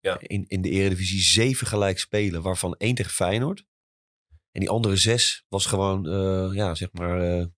Ja. 0.00 0.18
In, 0.20 0.44
in 0.46 0.62
de 0.62 0.70
eredivisie 0.70 1.20
zeven 1.20 1.66
gelijk 1.66 1.98
spelen. 1.98 2.42
Waarvan 2.42 2.74
één 2.76 2.94
tegen 2.94 3.12
Feyenoord. 3.12 3.64
En 4.52 4.60
die 4.60 4.70
andere 4.70 4.96
zes 4.96 5.44
was 5.48 5.66
gewoon, 5.66 6.08
eh, 6.08 6.54
ja, 6.54 6.74
zeg 6.74 6.88
maar... 6.92 7.48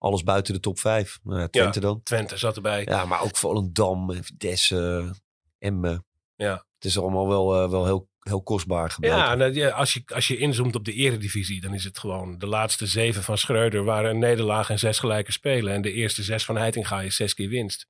eh, 0.00 0.08
alles 0.08 0.22
buiten 0.22 0.54
de 0.54 0.60
top 0.60 0.78
vijf. 0.78 1.18
Nou 1.22 1.40
ja, 1.40 1.48
Twente 1.48 1.80
dan. 1.80 2.02
Twente 2.02 2.36
zat 2.36 2.56
erbij. 2.56 2.82
Ja, 2.84 3.04
maar 3.04 3.22
ook 3.22 3.36
Volendam, 3.36 4.10
en 4.10 4.24
Vitesse, 4.24 5.14
Emmen. 5.58 6.04
Ja. 6.36 6.66
Het 6.74 6.84
is 6.84 6.98
allemaal 6.98 7.28
wel, 7.28 7.62
eh, 7.62 7.70
wel 7.70 7.84
heel, 7.84 8.08
heel 8.18 8.42
kostbaar 8.42 8.90
gebleken. 8.90 9.18
Ja, 9.18 9.34
nou, 9.34 9.52
ja, 9.54 9.68
als, 9.68 9.92
je, 9.92 10.02
als 10.06 10.28
je 10.28 10.36
inzoomt 10.36 10.74
op 10.74 10.84
de 10.84 10.92
eredivisie, 10.92 11.60
dan 11.60 11.74
is 11.74 11.84
het 11.84 11.98
gewoon 11.98 12.38
de 12.38 12.46
laatste 12.46 12.86
zeven 12.86 13.22
van 13.22 13.38
Schreuder 13.38 13.84
waren 13.84 14.10
een 14.10 14.18
nederlaag 14.18 14.70
en 14.70 14.78
zes 14.78 14.98
gelijke 14.98 15.32
spelen. 15.32 15.72
En 15.72 15.82
de 15.82 15.92
eerste 15.92 16.22
zes 16.22 16.44
van 16.44 16.56
Heitinga 16.56 17.02
is 17.02 17.16
zes 17.16 17.34
keer 17.34 17.48
winst. 17.48 17.86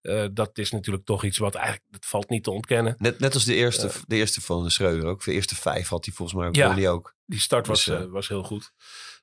Eh, 0.00 0.24
dat 0.32 0.58
is 0.58 0.70
natuurlijk 0.70 1.04
toch 1.04 1.24
iets 1.24 1.38
wat 1.38 1.54
eigenlijk, 1.54 1.86
dat 1.90 2.06
valt 2.06 2.28
niet 2.28 2.44
te 2.44 2.50
ontkennen. 2.50 2.94
Net, 2.98 3.18
net 3.18 3.34
als 3.34 3.44
de 3.44 3.54
eerste, 3.54 3.90
de 4.06 4.16
eerste 4.16 4.40
van 4.40 4.70
Schreuder 4.70 5.06
ook. 5.08 5.24
De 5.24 5.32
eerste 5.32 5.54
vijf 5.54 5.88
had 5.88 6.04
hij 6.04 6.14
volgens 6.14 6.38
mij 6.38 6.48
ook. 6.48 6.54
Ja. 6.54 6.90
ook. 6.90 7.14
Die 7.26 7.40
start 7.40 7.66
was, 7.66 7.84
Dus, 7.84 7.94
eh, 7.94 8.02
eh, 8.02 8.10
was 8.10 8.28
heel 8.28 8.42
goed. 8.42 8.72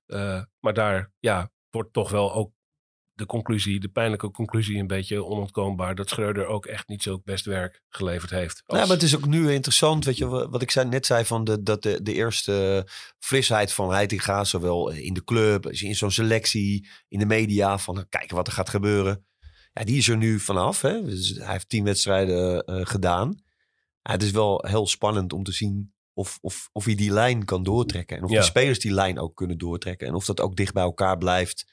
Eh, 0.05 0.41
maar 0.59 0.73
daar 0.73 1.11
ja, 1.19 1.51
wordt 1.71 1.93
toch 1.93 2.09
wel 2.09 2.33
ook 2.33 2.51
de 3.13 3.25
conclusie, 3.25 3.79
de 3.79 3.89
pijnlijke 3.89 4.31
conclusie 4.31 4.77
een 4.77 4.87
beetje 4.87 5.23
onontkoombaar. 5.23 5.95
Dat 5.95 6.09
Schreuder 6.09 6.45
ook 6.45 6.65
echt 6.65 6.87
niet 6.87 7.03
zo 7.03 7.21
best 7.23 7.45
werk 7.45 7.81
geleverd 7.89 8.31
heeft. 8.31 8.63
Als- 8.65 8.79
Ja, 8.79 8.85
maar 8.85 8.93
het 8.95 9.03
is 9.03 9.15
ook 9.15 9.25
nu 9.25 9.51
interessant, 9.51 10.05
weet 10.05 10.17
je, 10.17 10.27
wa- 10.27 10.49
wat 10.49 10.61
ik 10.61 10.71
zei, 10.71 10.87
net 10.89 11.05
zei 11.05 11.25
van 11.25 11.43
de, 11.43 11.63
dat 11.63 11.83
de, 11.83 12.01
de 12.01 12.13
eerste 12.13 12.87
frisheid 13.19 13.73
van 13.73 13.91
Heitinga, 13.91 14.43
zowel 14.43 14.89
in 14.91 15.13
de 15.13 15.23
club, 15.23 15.65
als 15.65 15.81
in 15.81 15.95
zo'n 15.95 16.11
selectie, 16.11 16.89
in 17.07 17.19
de 17.19 17.25
media, 17.25 17.77
van 17.77 17.95
nou, 17.95 18.05
kijken 18.09 18.35
wat 18.35 18.47
er 18.47 18.53
gaat 18.53 18.69
gebeuren. 18.69 19.25
Ja, 19.73 19.83
die 19.83 19.97
is 19.97 20.07
er 20.07 20.17
nu 20.17 20.39
vanaf. 20.39 20.81
Hè? 20.81 21.03
Dus 21.03 21.29
hij 21.37 21.51
heeft 21.51 21.69
tien 21.69 21.83
wedstrijden 21.83 22.63
eh, 22.63 22.85
gedaan. 22.85 23.35
Ja, 24.01 24.11
het 24.11 24.23
is 24.23 24.31
wel 24.31 24.65
heel 24.67 24.87
spannend 24.87 25.33
om 25.33 25.43
te 25.43 25.51
zien 25.51 25.93
of, 26.13 26.37
of, 26.41 26.69
of 26.71 26.85
hij 26.85 26.95
die 26.95 27.11
lijn 27.11 27.45
kan 27.45 27.63
doortrekken. 27.63 28.17
En 28.17 28.23
of 28.23 28.31
Ja. 28.31 28.37
de 28.39 28.45
spelers 28.45 28.79
die 28.79 28.93
lijn 28.93 29.19
ook 29.19 29.35
kunnen 29.35 29.57
doortrekken. 29.57 30.07
En 30.07 30.13
of 30.13 30.25
dat 30.25 30.39
ook 30.41 30.55
dicht 30.55 30.73
bij 30.73 30.83
elkaar 30.83 31.17
blijft. 31.17 31.65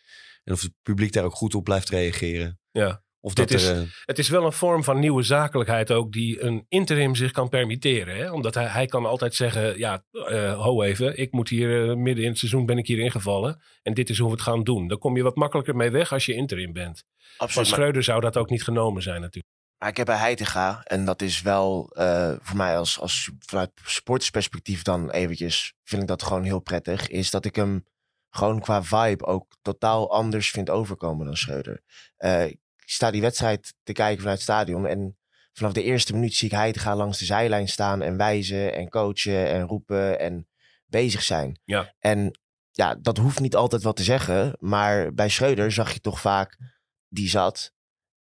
En 0.44 0.52
of 0.52 0.60
het 0.60 0.72
publiek 0.82 1.12
daar 1.12 1.24
ook 1.24 1.34
goed 1.34 1.54
op 1.54 1.64
blijft 1.64 1.88
reageren. 1.88 2.58
Ja. 2.70 3.02
Of 3.20 3.34
dat 3.34 3.50
is- 3.50 3.64
er, 3.66 3.76
eh, 3.76 3.82
Het 4.04 4.18
is 4.18 4.28
wel 4.28 4.44
een 4.44 4.52
vorm 4.52 4.84
van 4.84 4.98
nieuwe 4.98 5.22
zakelijkheid 5.22 5.90
ook 5.90 6.12
die 6.12 6.42
een 6.42 6.64
interim 6.68 7.14
zich 7.14 7.30
kan 7.32 7.48
permitteren. 7.48 8.16
Hè? 8.16 8.32
Omdat 8.32 8.54
hij, 8.54 8.66
hij 8.66 8.86
kan 8.86 9.06
altijd 9.06 9.34
zeggen, 9.34 9.78
ja, 9.78 10.04
eh, 10.10 10.62
ho 10.62 10.82
even, 10.82 11.18
ik 11.18 11.32
moet 11.32 11.48
hier 11.48 11.88
eh, 11.90 11.96
midden 11.96 12.24
in 12.24 12.30
het 12.30 12.38
seizoen 12.38 12.66
ben 12.66 12.78
ik 12.78 12.86
hier 12.86 12.98
ingevallen. 12.98 13.62
En 13.82 13.94
dit 13.94 14.10
is 14.10 14.18
hoe 14.18 14.26
we 14.28 14.32
het 14.34 14.42
gaan 14.42 14.64
doen. 14.64 14.88
Dan 14.88 14.98
kom 14.98 15.16
je 15.16 15.22
wat 15.22 15.36
makkelijker 15.36 15.76
mee 15.76 15.90
weg 15.90 16.12
als 16.12 16.26
je 16.26 16.34
interim 16.34 16.72
bent. 16.72 17.04
Van 17.16 17.46
Absoluut. 17.46 17.54
Maar, 17.68 17.78
Schreuder 17.78 18.02
zou 18.02 18.20
dat 18.20 18.36
ook 18.36 18.50
niet 18.50 18.62
genomen 18.62 19.02
zijn 19.02 19.20
natuurlijk. 19.20 19.52
Maar 19.78 19.88
ik 19.88 19.96
heb 19.96 20.06
bij 20.06 20.16
Heitinga, 20.16 20.82
en 20.84 21.04
dat 21.04 21.22
is 21.22 21.42
wel 21.42 21.90
eh, 21.94 22.32
voor 22.40 22.56
mij 22.56 22.78
als, 22.78 23.00
als 23.00 23.30
vanuit 23.38 23.70
sportersperspectief 23.84 24.82
dan 24.82 25.10
eventjes, 25.10 25.74
vind 25.84 26.02
ik 26.02 26.08
dat 26.08 26.22
gewoon 26.22 26.42
heel 26.42 26.60
prettig, 26.60 27.08
is 27.08 27.30
dat 27.30 27.44
ik 27.44 27.56
hem 27.56 27.84
gewoon 28.30 28.60
qua 28.60 28.82
vibe 28.82 29.24
ook 29.24 29.56
totaal 29.62 30.12
anders 30.12 30.50
vind 30.50 30.70
overkomen 30.70 31.26
dan 31.26 31.36
Schreuder. 31.36 31.82
Eh, 32.16 32.46
ik 32.46 32.58
sta 32.76 33.10
die 33.10 33.20
wedstrijd 33.20 33.74
te 33.82 33.92
kijken 33.92 34.18
vanuit 34.18 34.38
het 34.38 34.48
stadion 34.48 34.86
en 34.86 35.18
vanaf 35.52 35.72
de 35.72 35.82
eerste 35.82 36.12
minuut 36.12 36.34
zie 36.34 36.48
ik 36.48 36.54
Heitinga 36.54 36.96
langs 36.96 37.18
de 37.18 37.24
zijlijn 37.24 37.68
staan 37.68 38.02
en 38.02 38.16
wijzen 38.16 38.74
en 38.74 38.88
coachen 38.88 39.48
en 39.48 39.62
roepen 39.62 40.18
en 40.18 40.48
bezig 40.86 41.22
zijn. 41.22 41.60
Ja. 41.64 41.94
En 41.98 42.38
ja, 42.70 42.94
dat 42.94 43.16
hoeft 43.16 43.40
niet 43.40 43.56
altijd 43.56 43.82
wat 43.82 43.96
te 43.96 44.02
zeggen, 44.02 44.56
maar 44.58 45.14
bij 45.14 45.28
Schreuder 45.28 45.72
zag 45.72 45.92
je 45.92 46.00
toch 46.00 46.20
vaak, 46.20 46.56
die 47.08 47.28
zat 47.28 47.72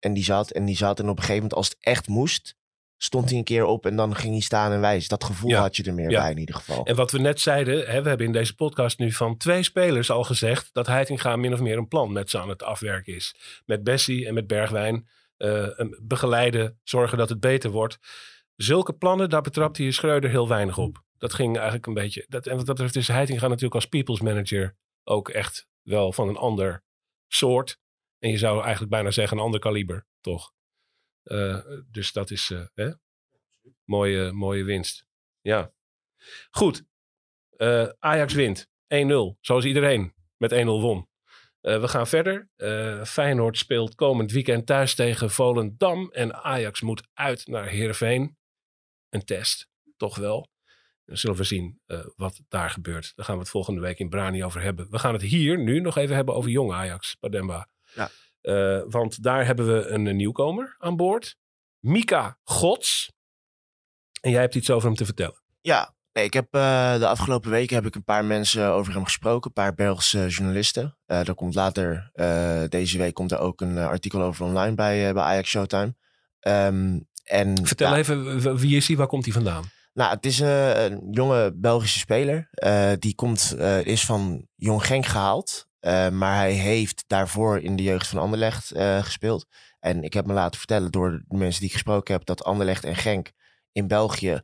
en 0.03 0.13
die 0.13 0.23
zat 0.23 0.51
en 0.51 0.65
die 0.65 0.75
zat. 0.77 0.99
En 0.99 1.05
op 1.05 1.09
een 1.17 1.23
gegeven 1.23 1.35
moment, 1.35 1.53
als 1.53 1.67
het 1.69 1.77
echt 1.79 2.07
moest, 2.07 2.55
stond 2.97 3.29
hij 3.29 3.37
een 3.37 3.43
keer 3.43 3.65
op 3.65 3.85
en 3.85 3.95
dan 3.95 4.15
ging 4.15 4.31
hij 4.33 4.41
staan 4.41 4.71
en 4.71 4.79
wijzen. 4.81 5.09
Dat 5.09 5.23
gevoel 5.23 5.49
Ja. 5.49 5.59
had 5.61 5.75
je 5.75 5.83
er 5.83 5.93
meer 5.93 6.09
Ja. 6.09 6.21
bij 6.21 6.31
in 6.31 6.37
ieder 6.37 6.55
geval. 6.55 6.85
En 6.85 6.95
wat 6.95 7.11
we 7.11 7.19
net 7.19 7.41
zeiden, 7.41 7.75
hè, 7.91 8.01
we 8.01 8.07
hebben 8.09 8.25
in 8.27 8.31
deze 8.33 8.55
podcast 8.55 8.99
nu 8.99 9.11
van 9.11 9.37
twee 9.37 9.63
spelers 9.63 10.09
al 10.11 10.23
gezegd 10.23 10.69
dat 10.73 10.87
Heitinga 10.87 11.35
min 11.35 11.53
of 11.53 11.59
meer 11.59 11.77
een 11.77 11.87
plan 11.87 12.11
met 12.11 12.29
ze 12.29 12.39
aan 12.39 12.49
het 12.49 12.63
afwerken 12.63 13.15
is. 13.15 13.35
Met 13.65 13.83
Bessie 13.83 14.27
en 14.27 14.33
met 14.33 14.47
Bergwijn. 14.47 15.07
eh, 15.37 15.67
begeleiden, 16.01 16.79
zorgen 16.83 17.17
dat 17.17 17.29
het 17.29 17.39
beter 17.39 17.69
wordt. 17.71 17.97
Zulke 18.55 18.93
plannen, 18.93 19.29
daar 19.29 19.41
betrapt 19.41 19.77
hij 19.77 19.91
Schreuder 19.91 20.29
heel 20.29 20.47
weinig 20.47 20.77
op. 20.77 21.03
Dat 21.17 21.33
ging 21.33 21.55
eigenlijk 21.55 21.85
een 21.85 21.93
beetje. 21.93 22.25
Dat, 22.27 22.47
en 22.47 22.55
wat 22.57 22.65
dat 22.65 22.75
betreft 22.75 22.95
is 22.95 23.07
Heitinga 23.07 23.47
natuurlijk 23.47 23.75
als 23.75 23.85
people's 23.85 24.21
manager 24.21 24.75
ook 25.03 25.29
echt 25.29 25.67
wel 25.81 26.13
van 26.13 26.27
een 26.27 26.37
ander 26.37 26.83
soort. 27.27 27.77
En 28.23 28.29
je 28.29 28.37
zou 28.37 28.61
eigenlijk 28.61 28.91
bijna 28.91 29.11
zeggen 29.11 29.37
een 29.37 29.43
ander 29.43 29.59
kaliber, 29.59 30.05
toch? 30.21 30.53
Eh, 31.23 31.59
dus 31.91 32.11
dat 32.11 32.31
is 32.31 32.51
eh, 32.51 32.65
hè? 32.73 32.91
Mooie, 33.83 34.31
mooie 34.31 34.63
winst. 34.63 35.05
Ja. 35.41 35.73
Goed. 36.51 36.83
Eh, 37.49 37.89
Ajax 37.99 38.33
wint. 38.33 38.67
1-0. 38.87 39.37
Zoals 39.41 39.65
iedereen 39.65 40.13
met 40.37 40.51
1-0 40.51 40.55
won. 40.65 41.07
We 41.59 41.87
gaan 41.87 42.07
verder. 42.07 42.49
Feyenoord 43.05 43.57
speelt 43.57 43.95
komend 43.95 44.31
weekend 44.31 44.65
thuis 44.65 44.95
tegen 44.95 45.31
Volendam. 45.31 46.11
En 46.11 46.33
Ajax 46.33 46.81
moet 46.81 47.07
uit 47.13 47.47
naar 47.47 47.67
Heerenveen. 47.67 48.37
Een 49.09 49.25
test. 49.25 49.69
Toch 49.97 50.15
wel. 50.15 50.49
Dan 51.05 51.17
zullen 51.17 51.37
we 51.37 51.43
zien 51.43 51.81
wat 52.15 52.41
daar 52.47 52.69
gebeurt. 52.69 53.11
Daar 53.15 53.25
gaan 53.25 53.35
we 53.35 53.41
het 53.41 53.49
volgende 53.49 53.81
week 53.81 53.99
in 53.99 54.09
Brani 54.09 54.43
over 54.43 54.61
hebben. 54.61 54.89
We 54.89 54.99
gaan 54.99 55.13
het 55.13 55.21
hier 55.21 55.59
nu 55.59 55.79
nog 55.79 55.97
even 55.97 56.15
hebben 56.15 56.35
over 56.35 56.49
jong 56.49 56.71
Ajax. 56.71 57.17
Bademba. 57.19 57.71
Ja. 57.95 58.09
Eh, 58.43 58.81
want 58.87 59.23
daar 59.23 59.45
hebben 59.45 59.67
we 59.67 59.87
een, 59.87 60.15
nieuwkomer 60.15 60.75
aan 60.79 60.95
boord. 60.95 61.37
Mika 61.79 62.37
Gods. 62.43 63.11
En 64.21 64.31
jij 64.31 64.41
hebt 64.41 64.55
iets 64.55 64.69
over 64.69 64.87
hem 64.87 64.97
te 64.97 65.05
vertellen. 65.05 65.41
Ja, 65.61 65.93
nee, 66.13 66.25
ik 66.25 66.33
heb 66.33 66.47
eh, 66.51 66.97
de 66.97 67.07
afgelopen 67.07 67.51
weken 67.51 67.75
heb 67.75 67.85
ik 67.85 67.95
een 67.95 68.03
paar 68.03 68.25
mensen 68.25 68.67
over 68.67 68.93
hem 68.93 69.03
gesproken. 69.03 69.47
Een 69.47 69.63
paar 69.63 69.73
Belgische 69.73 70.27
journalisten. 70.27 70.97
Eh 71.05 71.27
er 71.27 71.35
komt 71.35 71.55
later, 71.55 72.11
deze 72.69 72.97
week 72.97 73.13
komt 73.13 73.31
er 73.31 73.39
ook 73.39 73.61
een 73.61 73.77
artikel 73.77 74.21
over 74.21 74.45
online 74.45 74.75
bij, 74.75 75.13
bij 75.13 75.23
Ajax 75.23 75.49
Showtime. 75.49 75.95
Ehm, 76.39 76.99
en, 77.23 77.65
Vertel 77.65 77.95
even, 77.95 78.57
wie 78.57 78.75
is 78.75 78.87
hij? 78.87 78.97
Waar 78.97 79.07
komt 79.07 79.23
hij 79.23 79.33
vandaan? 79.33 79.63
Nou, 79.93 80.13
het 80.15 80.25
is 80.25 80.39
een 80.39 81.07
jonge 81.11 81.53
Belgische 81.55 81.99
speler. 81.99 82.49
Die 82.99 83.15
komt, 83.15 83.55
is 83.83 84.05
van 84.05 84.47
Jong 84.55 84.85
Genk 84.85 85.05
gehaald. 85.05 85.67
Eh, 85.83 86.09
maar 86.09 86.35
hij 86.35 86.51
heeft 86.51 87.03
daarvoor 87.07 87.59
in 87.59 87.75
de 87.75 87.83
jeugd 87.83 88.07
van 88.07 88.19
Anderlecht 88.19 88.71
eh, 88.71 89.03
gespeeld. 89.03 89.47
En 89.79 90.03
ik 90.03 90.13
heb 90.13 90.25
me 90.25 90.33
laten 90.33 90.57
vertellen 90.57 90.91
door 90.91 91.23
de 91.27 91.37
mensen 91.37 91.59
die 91.59 91.69
ik 91.69 91.75
gesproken 91.75 92.13
heb... 92.13 92.25
dat 92.25 92.43
Anderlecht 92.43 92.83
en 92.83 92.95
Genk 92.95 93.31
in 93.71 93.87
België 93.87 94.41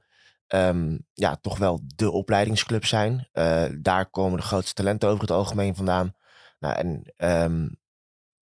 ehm, 0.47 0.97
ja, 1.13 1.35
toch 1.35 1.57
wel 1.57 1.81
de 1.95 2.11
opleidingsclub 2.11 2.85
zijn. 2.85 3.27
Eh, 3.31 3.65
daar 3.77 4.09
komen 4.09 4.37
de 4.37 4.45
grootste 4.45 4.73
talenten 4.73 5.09
over 5.09 5.21
het 5.21 5.31
algemeen 5.31 5.75
vandaan. 5.75 6.13
Nou, 6.59 6.75
en 6.75 7.13
ehm, 7.15 7.67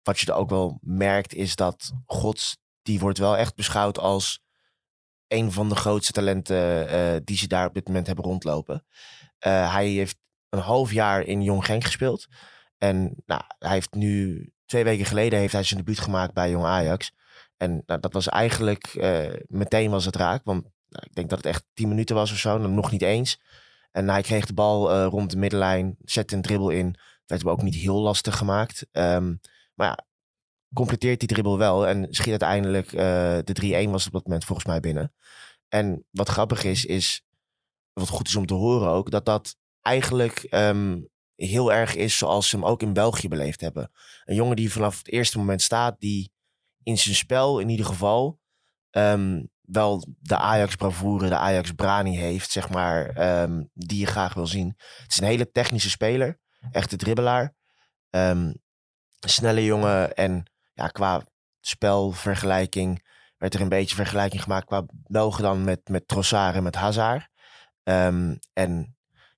wat 0.02 0.18
je 0.18 0.26
er 0.26 0.38
ook 0.38 0.50
wel 0.50 0.78
merkt 0.80 1.34
is 1.34 1.56
dat 1.56 1.92
Gods... 2.06 2.56
die 2.82 2.98
wordt 2.98 3.18
wel 3.18 3.36
echt 3.36 3.54
beschouwd 3.54 3.98
als 3.98 4.44
een 5.28 5.52
van 5.52 5.68
de 5.68 5.76
grootste 5.76 6.12
talenten 6.12 7.24
die 7.24 7.36
ze 7.36 7.46
daar 7.46 7.66
op 7.66 7.74
dit 7.74 7.86
moment 7.86 8.06
hebben 8.06 8.24
rondlopen. 8.24 8.86
Hij 9.38 9.88
heeft 9.88 10.18
een 10.48 10.58
half 10.58 10.92
jaar 10.92 11.22
in 11.22 11.42
Jong 11.42 11.64
Genk 11.64 11.84
gespeeld. 11.84 12.26
En 12.78 13.14
nou, 13.26 13.42
hij 13.58 13.72
heeft 13.72 13.94
nu, 13.94 14.46
twee 14.66 14.84
weken 14.84 15.06
geleden 15.06 15.38
heeft 15.38 15.52
hij 15.52 15.62
zijn 15.62 15.80
debuut 15.80 15.98
gemaakt 16.00 16.34
bij 16.34 16.50
Jong 16.50 16.64
Ajax. 16.64 17.12
En 17.56 17.82
nou, 17.86 18.00
dat 18.00 18.12
was 18.12 18.28
eigenlijk, 18.28 18.86
eh, 18.86 19.32
meteen 19.46 19.90
was 19.90 20.04
het 20.04 20.16
raak. 20.16 20.44
Want 20.44 20.62
nou, 20.88 21.04
ik 21.08 21.14
denk 21.14 21.28
dat 21.28 21.38
het 21.38 21.46
echt 21.46 21.64
tien 21.74 21.88
minuten 21.88 22.14
was 22.14 22.32
of 22.32 22.38
zo, 22.38 22.58
dan 22.58 22.74
nog 22.74 22.90
niet 22.90 23.02
eens. 23.02 23.40
En 23.92 24.08
hij 24.08 24.22
kreeg 24.22 24.46
de 24.46 24.54
bal 24.54 24.90
eh, 24.92 25.06
rond 25.06 25.30
de 25.30 25.36
middenlijn, 25.36 25.96
zette 26.04 26.34
een 26.34 26.42
dribbel 26.42 26.70
in. 26.70 26.86
Het 27.26 27.42
werd 27.42 27.44
ook 27.44 27.62
niet 27.62 27.74
heel 27.74 28.00
lastig 28.00 28.36
gemaakt. 28.36 28.86
Ehm, 28.92 29.34
maar 29.74 29.86
ja, 29.86 30.04
completeert 30.74 31.18
die 31.18 31.28
dribbel 31.28 31.58
wel 31.58 31.86
en 31.86 32.06
schiet 32.10 32.30
uiteindelijk 32.30 32.92
eh, 32.92 33.38
de 33.44 33.86
3-1 33.86 33.90
was 33.90 34.06
op 34.06 34.12
dat 34.12 34.24
moment 34.24 34.44
volgens 34.44 34.66
mij 34.66 34.80
binnen. 34.80 35.12
En 35.68 36.04
wat 36.10 36.28
grappig 36.28 36.64
is, 36.64 36.84
is 36.84 37.24
wat 37.92 38.08
goed 38.08 38.28
is 38.28 38.36
om 38.36 38.46
te 38.46 38.54
horen 38.54 38.88
ook, 38.88 39.10
dat 39.10 39.24
dat 39.24 39.56
eigenlijk 39.80 40.38
ehm, 40.38 41.00
heel 41.36 41.72
erg 41.72 41.94
is 41.94 42.18
zoals 42.18 42.48
ze 42.48 42.56
hem 42.56 42.64
ook 42.64 42.82
in 42.82 42.92
België 42.92 43.28
beleefd 43.28 43.60
hebben. 43.60 43.90
Een 44.24 44.34
jongen 44.34 44.56
die 44.56 44.72
vanaf 44.72 44.98
het 44.98 45.08
eerste 45.08 45.38
moment 45.38 45.62
staat, 45.62 46.00
die 46.00 46.32
in 46.82 46.98
zijn 46.98 47.14
spel 47.14 47.58
in 47.58 47.68
ieder 47.68 47.86
geval 47.86 48.40
ehm, 48.90 49.42
wel 49.60 50.06
de 50.18 50.36
Ajax-bravoure, 50.36 51.28
de 51.28 51.36
Ajax-brani 51.36 52.16
heeft, 52.16 52.50
zeg 52.50 52.68
maar, 52.68 53.08
ehm, 53.08 53.64
die 53.74 53.98
je 53.98 54.06
graag 54.06 54.34
wil 54.34 54.46
zien. 54.46 54.74
Het 54.76 55.10
is 55.10 55.20
een 55.20 55.26
hele 55.26 55.50
technische 55.50 55.90
speler, 55.90 56.38
echt 56.70 56.92
een 56.92 56.98
dribbelaar. 56.98 57.54
Ehm, 58.10 58.52
snelle 59.18 59.64
jongen 59.64 60.14
en 60.14 60.44
ja, 60.72 60.88
qua 60.88 61.26
spelvergelijking 61.60 63.04
werd 63.36 63.54
er 63.54 63.60
een 63.60 63.68
beetje 63.68 63.96
vergelijking 63.96 64.42
gemaakt 64.42 64.66
qua 64.66 64.84
Belgen 64.92 65.42
dan 65.42 65.64
met, 65.64 65.88
met 65.88 66.08
Trossard 66.08 66.54
en 66.54 66.62
met 66.62 66.74
Hazard. 66.74 67.28
En 68.52 68.95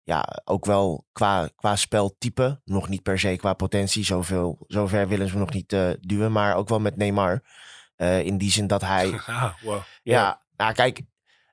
ja, 0.08 0.40
ook 0.44 0.64
wel 0.64 1.06
qua, 1.12 1.48
qua 1.56 1.76
speltype, 1.76 2.60
nog 2.64 2.88
niet 2.88 3.02
per 3.02 3.18
se 3.18 3.36
qua 3.36 3.52
potentie, 3.52 4.04
zoveel, 4.04 4.64
zover 4.66 5.08
willen 5.08 5.28
ze 5.28 5.38
nog 5.38 5.52
niet 5.52 5.72
eh, 5.72 5.90
duwen, 6.00 6.32
maar 6.32 6.56
ook 6.56 6.68
wel 6.68 6.80
met 6.80 6.96
Neymar. 6.96 7.42
Eh, 7.96 8.20
in 8.20 8.38
die 8.38 8.50
zin 8.50 8.66
dat 8.66 8.80
hij 8.80 9.20
Ah, 9.26 9.54
wow. 9.62 9.82
ja, 10.02 10.42
nou 10.56 10.72
kijk, 10.72 11.00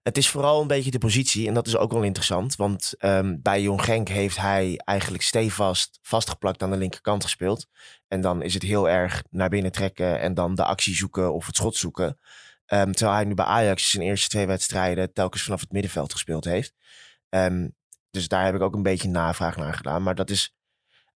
het 0.04 0.18
is 0.18 0.30
vooral 0.30 0.62
een 0.62 0.68
beetje 0.68 0.92
de 0.92 0.98
positie. 0.98 1.48
En 1.48 1.54
dat 1.54 1.68
is 1.68 1.78
ook 1.78 1.92
wel 1.92 2.04
interessant. 2.04 2.56
Want 2.56 2.94
ehm, 2.98 3.36
bij 3.42 3.62
Jong 3.62 3.84
Genk 3.84 4.08
heeft 4.08 4.38
hij 4.38 4.78
eigenlijk 4.78 5.24
stevast 5.24 6.00
vastgeplakt 6.02 6.64
aan 6.64 6.72
de 6.72 6.78
linkerkant 6.78 7.24
gespeeld. 7.24 7.68
En 8.08 8.22
dan 8.22 8.42
is 8.42 8.54
het 8.54 8.64
heel 8.64 8.90
erg 8.90 9.24
naar 9.30 9.50
binnen 9.50 9.72
trekken 9.72 10.20
en 10.20 10.34
dan 10.34 10.56
de 10.56 10.66
actie 10.66 10.96
zoeken 10.96 11.34
of 11.34 11.46
het 11.46 11.56
schot 11.56 11.76
zoeken. 11.76 12.20
Ehm, 12.66 12.92
terwijl 12.92 13.18
hij 13.18 13.26
nu 13.26 13.34
bij 13.34 13.46
Ajax 13.46 13.90
zijn 13.90 14.04
eerste 14.04 14.28
twee 14.28 14.48
wedstrijden 14.48 15.14
telkens 15.14 15.44
vanaf 15.44 15.60
het 15.60 15.72
middenveld 15.72 16.12
gespeeld 16.12 16.46
heeft. 16.46 16.74
Ehm, 17.30 17.68
dus 18.16 18.28
daar 18.28 18.46
heb 18.46 18.56
ik 18.56 18.62
ook 18.62 18.76
een 18.76 18.84
beetje 18.84 19.10
navraag 19.10 19.56
naar 19.56 19.74
gedaan. 19.74 20.04
Maar 20.04 20.16
dat 20.16 20.30
is 20.30 20.56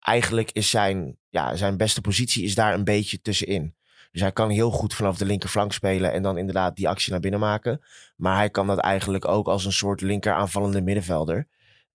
eigenlijk 0.01 0.51
is 0.51 0.71
zijn, 0.71 1.17
ja, 1.29 1.57
zijn 1.57 1.77
beste 1.77 2.01
positie 2.01 2.45
is 2.45 2.55
daar 2.55 2.75
een 2.75 2.85
beetje 2.85 3.21
tussenin. 3.21 3.75
Dus 4.13 4.21
hij 4.21 4.33
kan 4.33 4.51
heel 4.51 4.71
goed 4.71 4.95
vanaf 4.95 5.19
de 5.19 5.25
linkerflank 5.25 5.73
spelen 5.73 6.13
en 6.13 6.23
dan 6.23 6.39
inderdaad 6.39 6.77
die 6.77 6.89
actie 6.89 7.11
naar 7.13 7.21
binnen 7.21 7.41
maken. 7.41 7.85
Maar 8.17 8.37
hij 8.37 8.51
kan 8.51 8.67
dat 8.67 8.79
eigenlijk 8.79 9.29
ook 9.29 9.47
als 9.47 9.65
een 9.65 9.73
soort 9.73 10.01
linker 10.01 10.33
aanvallende 10.33 10.83
middenvelder. 10.83 11.49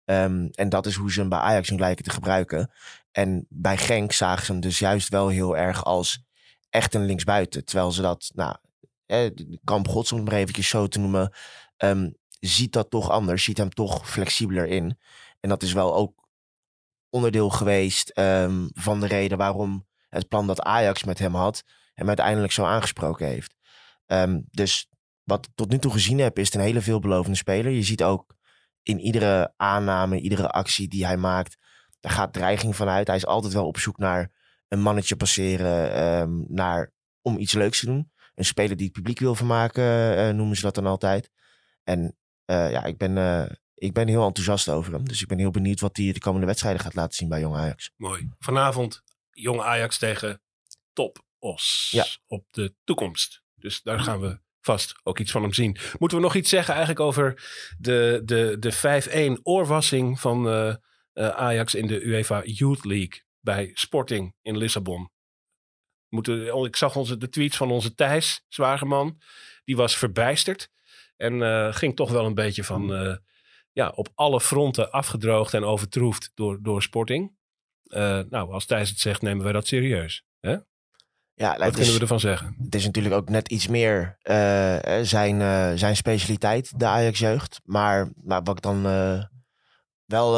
Ehm, 0.05 0.47
en 0.51 0.69
dat 0.69 0.85
is 0.85 0.95
hoe 0.95 1.11
ze 1.11 1.19
hem 1.19 1.29
bij 1.29 1.39
Ajax 1.39 1.69
nu 1.69 1.77
lijken 1.77 2.03
te 2.03 2.09
gebruiken. 2.09 2.71
En 3.11 3.45
bij 3.49 3.77
Genk 3.77 4.11
zagen 4.11 4.45
ze 4.45 4.51
hem 4.51 4.61
dus 4.61 4.79
juist 4.79 5.09
wel 5.09 5.27
heel 5.27 5.57
erg 5.57 5.85
als 5.85 6.23
echt 6.69 6.93
een 6.93 7.05
linksbuiten. 7.05 7.65
Terwijl 7.65 7.91
ze 7.91 8.01
dat, 8.01 8.31
nou, 8.35 8.55
eh, 9.05 9.29
Kamp 9.63 9.87
Gods 9.87 10.11
om 10.11 10.17
het 10.17 10.29
maar 10.29 10.37
eventjes 10.37 10.69
zo 10.69 10.87
te 10.87 10.99
noemen, 10.99 11.33
ehm, 11.77 12.09
ziet 12.49 12.73
dat 12.73 12.89
toch 12.89 13.09
anders. 13.09 13.43
Ziet 13.43 13.57
hem 13.57 13.69
toch 13.69 14.09
flexibeler 14.09 14.67
in. 14.67 14.97
En 15.39 15.49
dat 15.49 15.63
is 15.63 15.73
wel 15.73 15.95
ook 15.95 16.27
onderdeel 17.09 17.49
geweest 17.49 18.09
ehm, 18.09 18.67
van 18.73 18.99
de 18.99 19.07
reden 19.07 19.37
waarom 19.37 19.87
het 20.09 20.27
plan 20.27 20.47
dat 20.47 20.61
Ajax 20.61 21.03
met 21.03 21.19
hem 21.19 21.35
had, 21.35 21.63
hem 21.93 22.07
uiteindelijk 22.07 22.53
zo 22.53 22.63
aangesproken 22.63 23.27
heeft. 23.27 23.55
Ehm, 24.05 24.41
dus 24.51 24.89
wat 25.23 25.45
ik 25.45 25.51
tot 25.55 25.69
nu 25.69 25.77
toe 25.77 25.91
gezien 25.91 26.19
heb, 26.19 26.39
is 26.39 26.45
het 26.45 26.55
een 26.55 26.61
hele 26.61 26.81
veelbelovende 26.81 27.37
speler. 27.37 27.71
Je 27.71 27.83
ziet 27.83 28.03
ook 28.03 28.35
in 28.83 28.99
iedere 28.99 29.53
aanname, 29.57 30.19
iedere 30.19 30.49
actie 30.49 30.87
die 30.87 31.05
hij 31.05 31.17
maakt, 31.17 31.57
daar 31.99 32.11
gaat 32.11 32.33
dreiging 32.33 32.75
van 32.75 32.89
uit. 32.89 33.07
Hij 33.07 33.15
is 33.15 33.25
altijd 33.25 33.53
wel 33.53 33.67
op 33.67 33.77
zoek 33.77 33.97
naar 33.97 34.31
een 34.67 34.81
mannetje 34.81 35.15
passeren, 35.15 35.93
ehm, 35.93 36.29
naar, 36.47 36.91
om 37.21 37.37
iets 37.37 37.53
leuks 37.53 37.79
te 37.79 37.85
doen. 37.85 38.11
Een 38.35 38.45
speler 38.45 38.75
die 38.75 38.85
het 38.85 38.95
publiek 38.95 39.19
wil 39.19 39.35
vermaken, 39.35 40.17
eh, 40.17 40.29
noemen 40.29 40.55
ze 40.55 40.61
dat 40.61 40.75
dan 40.75 40.85
altijd. 40.85 41.29
En 41.83 42.15
eh, 42.45 42.71
ja, 42.71 42.83
ik 42.83 42.97
ben, 42.97 43.17
eh, 43.17 43.51
ik 43.75 43.93
ben 43.93 44.07
heel 44.07 44.25
enthousiast 44.25 44.69
over 44.69 44.93
hem. 44.93 45.07
Dus 45.07 45.21
ik 45.21 45.27
ben 45.27 45.37
heel 45.37 45.51
benieuwd 45.51 45.79
wat 45.79 45.97
hij 45.97 46.11
de 46.11 46.19
komende 46.19 46.45
wedstrijden 46.45 46.81
gaat 46.81 46.95
laten 46.95 47.15
zien 47.15 47.29
bij 47.29 47.39
Jong 47.39 47.55
Ajax. 47.55 47.91
Mooi. 47.95 48.29
Vanavond 48.39 49.01
jong 49.31 49.61
Ajax 49.61 49.97
tegen 49.97 50.41
Top 50.93 51.25
Os 51.39 51.87
Ja. 51.91 52.05
op 52.27 52.45
de 52.51 52.75
toekomst. 52.83 53.41
Dus 53.55 53.81
daar 53.81 53.99
gaan 53.99 54.19
we 54.19 54.39
vast 54.61 54.99
ook 55.03 55.19
iets 55.19 55.31
van 55.31 55.41
hem 55.41 55.53
zien. 55.53 55.77
Moeten 55.99 56.17
we 56.17 56.23
nog 56.23 56.35
iets 56.35 56.49
zeggen 56.49 56.73
eigenlijk 56.73 57.05
over 57.05 57.51
de, 57.77 58.21
de, 58.25 58.55
de 58.59 59.37
5-1 59.37 59.41
oorwassing 59.43 60.19
van 60.19 60.49
eh, 60.49 60.75
Ajax 61.29 61.75
in 61.75 61.87
de 61.87 62.01
UEFA 62.05 62.43
Youth 62.43 62.85
League 62.85 63.23
bij 63.39 63.71
Sporting 63.73 64.35
in 64.41 64.57
Lissabon? 64.57 65.11
Moeten, 66.09 66.63
ik 66.65 66.75
zag 66.75 66.95
onze, 66.95 67.17
de 67.17 67.29
tweets 67.29 67.57
van 67.57 67.71
onze 67.71 67.93
Thijs 67.93 68.45
Zwageman. 68.47 69.21
Die 69.63 69.75
was 69.75 69.97
verbijsterd. 69.97 70.69
En 71.21 71.41
eh, 71.41 71.73
ging 71.73 71.95
toch 71.95 72.11
wel 72.11 72.25
een 72.25 72.33
beetje 72.33 72.63
van 72.63 72.93
eh, 72.93 73.15
ja, 73.71 73.89
op 73.95 74.09
alle 74.15 74.41
fronten 74.41 74.91
afgedroogd 74.91 75.53
en 75.53 75.63
overtroefd 75.63 76.31
door, 76.33 76.59
door 76.61 76.81
Sporting. 76.81 77.31
Eh, 77.83 78.19
nou, 78.29 78.51
als 78.51 78.65
Thijs 78.65 78.89
het 78.89 78.99
zegt, 78.99 79.21
nemen 79.21 79.43
wij 79.43 79.53
dat 79.53 79.67
serieus. 79.67 80.25
Ja, 81.33 81.57
Wat 81.57 81.67
is, 81.67 81.73
kunnen 81.75 81.93
we 81.93 81.99
ervan 81.99 82.19
zeggen? 82.19 82.55
het 82.63 82.75
is 82.75 82.85
natuurlijk 82.85 83.15
ook 83.15 83.29
net 83.29 83.49
iets 83.49 83.67
meer 83.67 84.17
zijn, 85.01 85.77
zijn 85.77 85.95
specialiteit, 85.95 86.79
de 86.79 86.85
Ajax-jeugd. 86.85 87.59
Maar, 87.63 88.11
maar 88.23 88.43
wat 88.43 88.55
ik 88.55 88.61
dan 88.61 88.83
wel, 90.05 90.31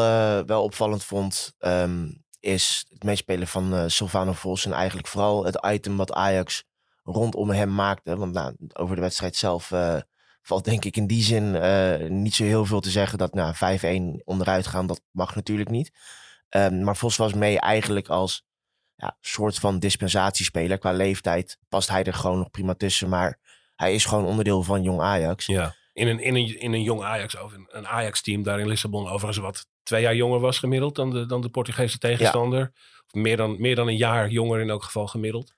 wel 0.46 0.64
opvallend 0.64 1.04
vond, 1.04 1.54
ehm, 1.58 2.08
is 2.40 2.86
het 2.90 3.04
meespelen 3.04 3.48
van 3.48 3.90
Silvano 3.90 4.32
Vos. 4.34 4.66
En 4.66 4.72
eigenlijk 4.74 5.08
vooral 5.08 5.46
het 5.46 5.66
item 5.66 5.98
wat 5.98 6.14
Ajax 6.14 6.64
rondom 7.04 7.50
hem 7.50 7.76
maakte. 7.76 8.18
Want 8.18 8.34
nou, 8.34 8.56
over 8.74 8.96
de 8.96 9.02
wedstrijd 9.02 9.36
zelf 9.36 9.72
valt 10.44 10.66
denk 10.66 10.86
ik 10.86 10.98
in 10.98 11.08
die 11.08 11.24
zin 11.24 11.56
eh, 11.56 12.10
niet 12.10 12.36
zo 12.36 12.44
heel 12.44 12.66
veel 12.66 12.80
te 12.80 12.90
zeggen. 12.90 13.18
Dat 13.18 13.34
nou, 13.34 13.56
5-1 14.20 14.24
onderuit 14.24 14.68
gaan, 14.68 14.88
dat 14.88 15.02
mag 15.12 15.36
natuurlijk 15.36 15.70
niet. 15.70 15.92
Ehm, 16.50 16.84
maar 16.84 16.98
Vos 16.98 17.18
was 17.18 17.34
mee 17.34 17.60
eigenlijk 17.60 18.08
als 18.08 18.46
ja, 18.96 19.18
soort 19.20 19.60
van 19.60 19.80
dispensatiespeler. 19.80 20.78
Qua 20.78 20.92
leeftijd 20.92 21.58
past 21.70 21.90
hij 21.90 22.04
er 22.04 22.14
gewoon 22.14 22.38
nog 22.38 22.50
prima 22.50 22.74
tussen. 22.74 23.10
Maar 23.10 23.40
hij 23.76 23.94
is 23.94 24.06
gewoon 24.06 24.26
onderdeel 24.26 24.64
van 24.64 24.84
jong 24.84 25.02
Ajax. 25.02 25.46
Ja. 25.46 25.76
In 25.94 26.08
een, 26.08 26.20
in 26.20 26.36
een, 26.36 26.60
in 26.60 26.74
een 26.74 26.84
jong 26.84 27.04
Ajax, 27.04 27.40
of 27.40 27.54
een, 27.54 27.68
een 27.70 27.88
Ajax-team 27.88 28.44
daar 28.44 28.60
in 28.60 28.68
Lissabon, 28.68 29.08
overigens 29.08 29.38
wat 29.38 29.68
twee 29.84 30.02
jaar 30.02 30.16
jonger 30.16 30.40
was 30.40 30.60
gemiddeld 30.60 30.96
dan 30.96 31.10
de, 31.10 31.26
dan 31.26 31.42
de 31.42 31.50
Portugese 31.50 31.98
tegenstander. 31.98 32.72
Of 33.08 33.14
meer 33.14 33.38
dan, 33.38 33.62
meer 33.62 33.76
dan 33.76 33.88
een 33.88 33.98
jaar 33.98 34.30
jonger 34.30 34.60
in 34.60 34.70
elk 34.70 34.84
geval 34.84 35.08
gemiddeld. 35.08 35.54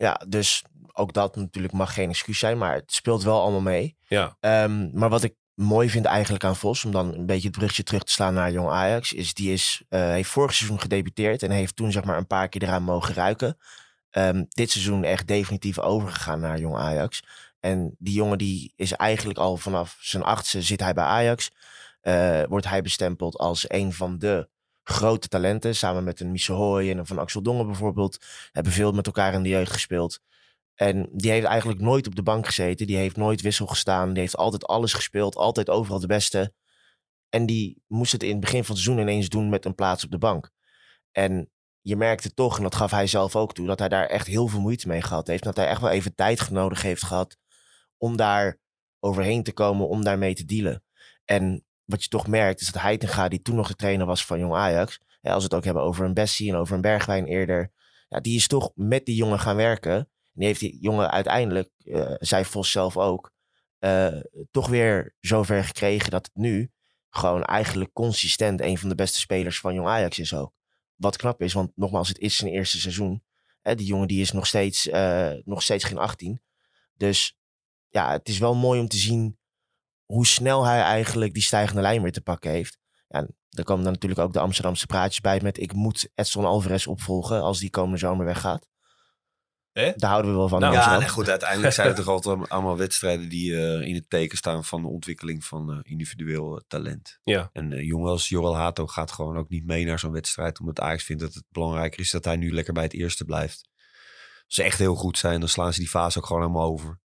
Ja, 0.00 0.20
dus 0.28 0.64
ook 0.92 1.12
dat 1.12 1.36
natuurlijk 1.36 1.74
mag 1.74 1.94
geen 1.94 2.08
excuus 2.08 2.38
zijn. 2.38 2.58
Maar 2.58 2.74
het 2.74 2.92
speelt 2.92 3.22
wel 3.22 3.40
allemaal 3.40 3.60
mee. 3.60 3.96
Ja, 4.08 4.36
Ehm, 4.40 4.98
maar 4.98 5.08
wat 5.08 5.22
ik 5.22 5.34
mooi 5.54 5.90
vind 5.90 6.04
eigenlijk 6.04 6.44
aan 6.44 6.56
Vos, 6.56 6.84
om 6.84 6.90
dan 6.92 7.14
een 7.14 7.26
beetje 7.26 7.48
het 7.48 7.58
brugje 7.58 7.82
terug 7.82 8.02
te 8.02 8.12
slaan 8.12 8.34
naar 8.34 8.52
jong 8.52 8.68
Ajax, 8.68 9.12
is 9.12 9.34
die 9.34 9.52
is, 9.52 9.82
eh, 9.88 10.00
heeft 10.00 10.28
vorig 10.30 10.54
seizoen 10.54 10.80
gedebuteerd 10.80 11.42
en 11.42 11.50
heeft 11.50 11.76
toen 11.76 11.92
zeg 11.92 12.04
maar 12.04 12.16
een 12.16 12.26
paar 12.26 12.48
keer 12.48 12.62
eraan 12.62 12.82
mogen 12.82 13.14
ruiken. 13.14 13.58
Ehm, 14.10 14.44
dit 14.48 14.70
seizoen 14.70 15.04
echt 15.04 15.26
definitief 15.26 15.78
overgegaan 15.78 16.40
naar 16.40 16.58
jong 16.58 16.76
Ajax. 16.76 17.22
En 17.60 17.94
die 17.98 18.14
jongen 18.14 18.38
die 18.38 18.72
is 18.76 18.92
eigenlijk 18.92 19.38
al 19.38 19.56
vanaf 19.56 19.96
zijn 20.00 20.22
achtste 20.22 20.62
zit 20.62 20.80
hij 20.80 20.92
bij 20.92 21.04
Ajax. 21.04 21.50
Eh, 22.00 22.42
wordt 22.48 22.68
hij 22.68 22.82
bestempeld 22.82 23.38
als 23.38 23.64
een 23.68 23.92
van 23.92 24.18
de 24.18 24.48
grote 24.90 25.28
talenten. 25.28 25.76
Samen 25.76 26.04
met 26.04 26.20
een 26.20 26.30
Michel 26.30 26.56
Hooy 26.56 26.90
en 26.90 26.98
een 26.98 27.06
Van 27.06 27.18
Axel 27.18 27.42
Dongen 27.42 27.66
bijvoorbeeld. 27.66 28.24
Hebben 28.52 28.72
veel 28.72 28.92
met 28.92 29.06
elkaar 29.06 29.34
in 29.34 29.42
de 29.42 29.48
jeugd 29.48 29.72
gespeeld. 29.72 30.20
En 30.74 31.08
die 31.12 31.30
heeft 31.30 31.46
eigenlijk 31.46 31.80
nooit 31.80 32.06
op 32.06 32.14
de 32.14 32.22
bank 32.22 32.46
gezeten. 32.46 32.86
Die 32.86 32.96
heeft 32.96 33.16
nooit 33.16 33.40
wissel 33.40 33.66
gestaan. 33.66 34.12
Die 34.12 34.20
heeft 34.20 34.36
altijd 34.36 34.66
alles 34.66 34.92
gespeeld. 34.92 35.36
Altijd 35.36 35.70
overal 35.70 36.00
de 36.00 36.06
beste. 36.06 36.52
En 37.28 37.46
die 37.46 37.82
moest 37.86 38.12
het 38.12 38.22
in 38.22 38.30
het 38.30 38.40
begin 38.40 38.64
van 38.64 38.74
het 38.74 38.84
seizoen 38.84 39.08
ineens 39.08 39.28
doen 39.28 39.48
met 39.48 39.64
een 39.64 39.74
plaats 39.74 40.04
op 40.04 40.10
de 40.10 40.18
bank. 40.18 40.50
En 41.12 41.50
je 41.80 41.96
merkte 41.96 42.34
toch, 42.34 42.56
en 42.56 42.62
dat 42.62 42.74
gaf 42.74 42.90
hij 42.90 43.06
zelf 43.06 43.36
ook 43.36 43.54
toe, 43.54 43.66
dat 43.66 43.78
hij 43.78 43.88
daar 43.88 44.06
echt 44.06 44.26
heel 44.26 44.46
veel 44.46 44.60
moeite 44.60 44.88
mee 44.88 45.02
gehad 45.02 45.26
heeft. 45.26 45.42
Dat 45.42 45.56
hij 45.56 45.66
echt 45.66 45.80
wel 45.80 45.90
even 45.90 46.14
tijd 46.14 46.50
nodig 46.50 46.82
heeft 46.82 47.04
gehad 47.04 47.36
om 47.96 48.16
daar 48.16 48.58
overheen 49.00 49.42
te 49.42 49.52
komen, 49.52 49.88
om 49.88 50.04
daarmee 50.04 50.34
te 50.34 50.44
dealen. 50.44 50.82
En 51.24 51.64
wat 51.90 52.02
je 52.02 52.08
toch 52.08 52.26
merkt, 52.26 52.60
is 52.60 52.72
dat 52.72 52.82
Heitinga, 52.82 53.28
die 53.28 53.42
toen 53.42 53.56
nog 53.56 53.68
de 53.68 53.74
trainer 53.74 54.06
was 54.06 54.24
van 54.24 54.38
Jong 54.38 54.54
Ajax, 54.54 55.00
als 55.22 55.36
we 55.36 55.42
het 55.42 55.54
ook 55.54 55.64
hebben 55.64 55.82
over 55.82 56.04
een 56.04 56.14
Bessie 56.14 56.50
en 56.50 56.56
over 56.56 56.74
een 56.74 56.80
Bergwijn 56.80 57.26
eerder, 57.26 57.72
ja, 58.08 58.20
die 58.20 58.36
is 58.36 58.46
toch 58.46 58.70
met 58.74 59.06
die 59.06 59.14
jongen 59.14 59.38
gaan 59.38 59.56
werken. 59.56 59.94
En 59.94 60.06
die 60.32 60.46
heeft 60.46 60.60
die 60.60 60.78
jongen 60.80 61.10
uiteindelijk, 61.10 61.70
eh 61.84 62.14
zei 62.18 62.44
zelf 62.60 62.96
ook, 62.96 63.32
eh, 63.78 64.20
toch 64.50 64.68
weer 64.68 65.14
zover 65.20 65.64
gekregen 65.64 66.10
dat 66.10 66.24
het 66.24 66.34
nu 66.42 66.70
gewoon 67.10 67.44
eigenlijk 67.44 67.92
consistent 67.92 68.60
een 68.60 68.78
van 68.78 68.88
de 68.88 68.94
beste 68.94 69.18
spelers 69.18 69.60
van 69.60 69.74
Jong 69.74 69.88
Ajax 69.88 70.18
is 70.18 70.34
ook. 70.34 70.52
Wat 70.94 71.16
knap 71.16 71.42
is, 71.42 71.52
want 71.52 71.72
nogmaals, 71.74 72.08
het 72.08 72.18
is 72.18 72.36
zijn 72.36 72.52
eerste 72.52 72.80
seizoen. 72.80 73.22
Hè, 73.60 73.74
die 73.74 73.86
jongen 73.86 74.08
die 74.08 74.20
is 74.20 74.32
nog 74.32 74.46
steeds, 74.46 74.88
eh, 74.88 75.32
nog 75.44 75.62
steeds 75.62 75.84
geen 75.84 75.98
18. 75.98 76.42
Dus 76.94 77.38
ja, 77.88 78.12
het 78.12 78.28
is 78.28 78.38
wel 78.38 78.54
mooi 78.54 78.80
om 78.80 78.88
te 78.88 78.96
zien 78.96 79.38
hoe 80.10 80.26
snel 80.26 80.66
hij 80.66 80.80
eigenlijk 80.80 81.34
die 81.34 81.42
stijgende 81.42 81.82
lijn 81.82 82.02
weer 82.02 82.12
te 82.12 82.20
pakken 82.20 82.50
heeft. 82.50 82.78
Ja, 83.08 83.26
er 83.50 83.64
komen 83.64 83.84
dan 83.84 83.92
natuurlijk 83.92 84.20
ook 84.20 84.32
de 84.32 84.40
Amsterdamse 84.40 84.86
praatjes 84.86 85.20
bij 85.20 85.40
met 85.42 85.60
ik 85.60 85.72
moet 85.72 86.10
Edson 86.14 86.44
Alvarez 86.44 86.86
opvolgen 86.86 87.42
als 87.42 87.58
die 87.58 87.70
komende 87.70 87.98
zomer 87.98 88.26
weggaat. 88.26 88.66
Hè? 89.72 89.92
Daar 89.96 90.10
houden 90.10 90.30
we 90.30 90.36
wel 90.36 90.48
van. 90.48 90.60
Nou, 90.60 90.74
Ja, 90.74 90.98
nee, 90.98 91.08
goed, 91.08 91.28
uiteindelijk 91.28 91.72
zijn 91.72 91.86
het 91.86 91.96
toch 92.04 92.06
altijd 92.06 92.48
allemaal 92.48 92.76
wedstrijden 92.76 93.28
die 93.28 93.56
eh, 93.56 93.88
in 93.88 93.94
het 93.94 94.10
teken 94.10 94.38
staan 94.38 94.64
van 94.64 94.82
de 94.82 94.88
ontwikkeling 94.88 95.44
van 95.44 95.72
eh, 95.72 95.78
individueel 95.82 96.56
eh, 96.56 96.62
talent. 96.68 97.18
Ja. 97.22 97.50
En 97.52 97.70
uh, 97.70 97.86
jongen 97.86 98.10
als 98.10 98.28
Joral 98.28 98.56
Hato 98.56 98.86
gaat 98.86 99.12
gewoon 99.12 99.36
ook 99.36 99.48
niet 99.48 99.66
mee 99.66 99.84
naar 99.84 99.98
zo'n 99.98 100.12
wedstrijd, 100.12 100.60
omdat 100.60 100.80
Ajax 100.80 101.04
vindt 101.04 101.22
dat 101.22 101.34
het 101.34 101.44
belangrijker 101.48 102.00
is 102.00 102.10
dat 102.10 102.24
hij 102.24 102.36
nu 102.36 102.52
lekker 102.52 102.72
bij 102.72 102.82
het 102.82 102.94
eerste 102.94 103.24
blijft. 103.24 103.68
Als 104.44 104.54
ze 104.54 104.62
echt 104.62 104.78
heel 104.78 104.94
goed 104.94 105.18
zijn, 105.18 105.40
dan 105.40 105.48
slaan 105.48 105.72
ze 105.72 105.78
die 105.78 105.88
fase 105.88 106.18
ook 106.18 106.26
gewoon 106.26 106.42
helemaal 106.42 106.70
over. 106.70 107.00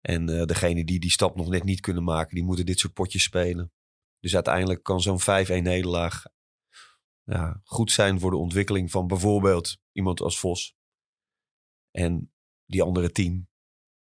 En 0.00 0.30
uh, 0.30 0.44
degene 0.44 0.84
die 0.84 1.00
die 1.00 1.10
stap 1.10 1.36
nog 1.36 1.48
net 1.48 1.64
niet 1.64 1.80
kunnen 1.80 2.04
maken, 2.04 2.34
die 2.34 2.44
moeten 2.44 2.66
dit 2.66 2.78
soort 2.78 2.92
potjes 2.92 3.22
spelen. 3.22 3.72
Dus 4.18 4.34
uiteindelijk 4.34 4.82
kan 4.82 5.00
zo'n 5.00 5.20
5-1 5.20 5.24
nederlaag 5.46 6.24
ja, 7.24 7.60
goed 7.64 7.92
zijn 7.92 8.20
voor 8.20 8.30
de 8.30 8.36
ontwikkeling 8.36 8.90
van 8.90 9.06
bijvoorbeeld 9.06 9.78
iemand 9.92 10.20
als 10.20 10.38
Vos. 10.38 10.76
En 11.90 12.32
die 12.66 12.82
andere 12.82 13.10
tien, 13.10 13.48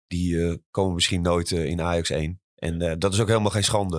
die 0.06 0.34
uh, 0.34 0.56
komen 0.70 0.94
misschien 0.94 1.22
nooit 1.22 1.50
uh, 1.50 1.64
in 1.64 1.80
Ajax 1.80 2.10
1. 2.10 2.42
En 2.54 2.98
dat 2.98 3.12
is 3.12 3.20
ook 3.20 3.28
helemaal 3.28 3.50
geen 3.50 3.64
schande. 3.64 3.96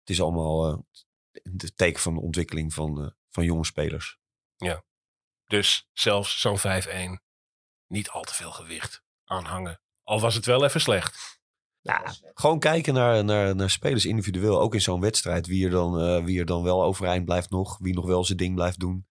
Het 0.00 0.10
is 0.10 0.20
allemaal 0.20 0.86
het 1.32 1.76
teken 1.76 2.00
van 2.00 2.14
de 2.14 2.20
ontwikkeling 2.20 2.74
van, 2.74 3.14
van 3.28 3.44
jonge 3.44 3.64
spelers. 3.64 4.18
Ja, 4.56 4.84
dus 5.46 5.88
zelfs 5.92 6.40
zo'n 6.40 6.58
5-1 6.58 6.62
niet 7.86 8.08
al 8.08 8.22
te 8.22 8.34
veel 8.34 8.52
gewicht 8.52 9.02
aanhangen. 9.24 9.80
Al 10.08 10.20
was 10.20 10.34
het 10.34 10.46
wel 10.46 10.64
even 10.64 10.80
slecht. 10.80 11.40
Ja, 11.80 12.02
gewoon 12.34 12.58
kijken 12.58 12.94
naar, 12.94 13.24
naar, 13.24 13.56
naar 13.56 13.70
spelers 13.70 14.06
individueel. 14.06 14.60
Ook 14.60 14.74
in 14.74 14.80
zo'n 14.80 15.00
wedstrijd. 15.00 15.46
Wie 15.46 15.64
er, 15.64 15.70
dan, 15.70 16.02
uh, 16.02 16.24
wie 16.24 16.38
er 16.38 16.46
dan 16.46 16.62
wel 16.62 16.82
overeind 16.82 17.24
blijft 17.24 17.50
nog. 17.50 17.78
Wie 17.78 17.94
nog 17.94 18.06
wel 18.06 18.24
zijn 18.24 18.38
ding 18.38 18.54
blijft 18.54 18.78
doen. 18.78 19.06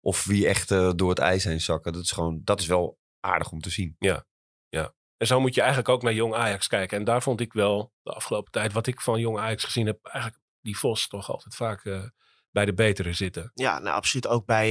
Of 0.00 0.24
wie 0.24 0.46
echt 0.46 0.70
uh, 0.70 0.90
door 0.96 1.08
het 1.08 1.18
ijs 1.18 1.44
heen 1.44 1.60
zakken. 1.60 1.92
Dat 1.92 2.02
is, 2.02 2.10
gewoon, 2.10 2.40
dat 2.44 2.60
is 2.60 2.66
wel 2.66 2.98
aardig 3.20 3.50
om 3.50 3.60
te 3.60 3.70
zien. 3.70 3.96
Ja, 3.98 4.24
ja. 4.68 4.94
En 5.16 5.26
zo 5.26 5.40
moet 5.40 5.54
je 5.54 5.60
eigenlijk 5.60 5.90
ook 5.90 6.02
naar 6.02 6.12
Jong 6.12 6.34
Ajax 6.34 6.66
kijken. 6.66 6.98
En 6.98 7.04
daar 7.04 7.22
vond 7.22 7.40
ik 7.40 7.52
wel 7.52 7.92
de 8.02 8.12
afgelopen 8.12 8.52
tijd, 8.52 8.72
wat 8.72 8.86
ik 8.86 9.00
van 9.00 9.20
Jong 9.20 9.38
Ajax 9.38 9.64
gezien 9.64 9.86
heb, 9.86 10.04
eigenlijk 10.04 10.42
die 10.60 10.78
Vos 10.78 11.08
toch 11.08 11.30
altijd 11.30 11.54
vaak 11.54 11.84
uh, 11.84 12.04
bij 12.50 12.64
de 12.64 12.74
betere 12.74 13.12
zitten. 13.12 13.50
Ja, 13.54 13.78
nou 13.78 13.96
absoluut 13.96 14.26
ook 14.26 14.46
bij, 14.46 14.70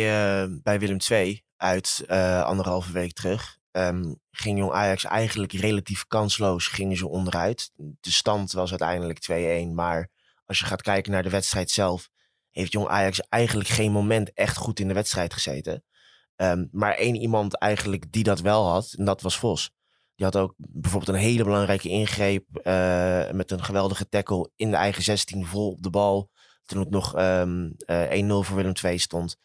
bij 0.64 0.80
Willem 0.80 0.98
II 1.10 1.44
uit 1.58 2.04
anderhalve 2.44 2.92
week 2.92 3.14
terug. 3.14 3.59
Um, 3.80 4.20
ging 4.32 4.58
Jong 4.58 4.72
Ajax 4.72 5.04
eigenlijk 5.04 5.54
relatief 5.54 6.08
kansloos 6.08 6.68
gingen 6.68 6.98
ze 6.98 7.08
onderuit. 7.08 7.72
De 7.76 8.12
stand 8.12 8.52
was 8.52 8.70
uiteindelijk 8.70 9.20
2-1. 9.70 9.74
Maar 9.74 10.10
als 10.46 10.60
je 10.60 10.66
gaat 10.66 10.82
kijken 10.82 11.12
naar 11.12 11.24
de 11.24 11.30
wedstrijd 11.30 11.72
zelf, 11.72 12.10
heeft 12.50 12.72
Jong 12.72 12.88
Ajax 12.88 13.20
eigenlijk 13.20 13.70
geen 13.70 13.92
moment 13.92 14.34
echt 14.34 14.58
goed 14.58 14.80
in 14.80 14.88
de 14.88 14.94
wedstrijd 14.94 15.34
gezeten. 15.34 15.84
Um, 16.36 16.70
maar 16.72 16.94
één 16.94 17.16
iemand 17.16 17.58
eigenlijk 17.58 18.12
die 18.12 18.24
dat 18.24 18.40
wel 18.40 18.68
had, 18.68 18.94
en 18.98 19.06
dat 19.06 19.22
was 19.22 19.38
Vos. 19.38 19.72
Die 20.16 20.26
had 20.26 20.38
ook 20.38 20.54
bijvoorbeeld 20.58 21.18
een 21.18 21.24
hele 21.24 21.44
belangrijke 21.44 21.90
ingreep 21.90 22.46
uh, 22.54 23.32
met 23.32 23.52
een 23.52 23.64
geweldige 23.64 24.10
tackle 24.10 24.52
in 24.56 24.72
de 24.72 24.78
eigen 24.78 25.04
16 25.04 25.46
vol 25.46 25.70
op 25.70 25.82
de 25.82 25.90
bal. 25.90 26.30
Toen 26.66 26.80
het 26.80 26.90
nog 26.90 27.20
um, 27.20 27.76
uh, 27.86 28.24
1-0 28.24 28.28
voor 28.28 28.56
Willem 28.56 28.74
II 28.84 28.98
stond. 28.98 29.38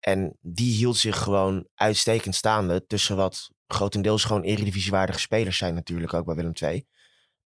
En 0.00 0.38
die 0.40 0.74
hield 0.74 0.96
zich 0.96 1.18
gewoon 1.18 1.66
uitstekend 1.74 2.34
staande 2.34 2.86
tussen 2.86 3.16
wat 3.16 3.50
grotendeels 3.66 4.24
gewoon 4.24 4.42
eredivisiewaardige 4.42 5.18
spelers 5.18 5.58
zijn 5.58 5.74
natuurlijk 5.74 6.14
ook 6.14 6.24
bij 6.24 6.34
Willem 6.34 6.52
II. 6.62 6.86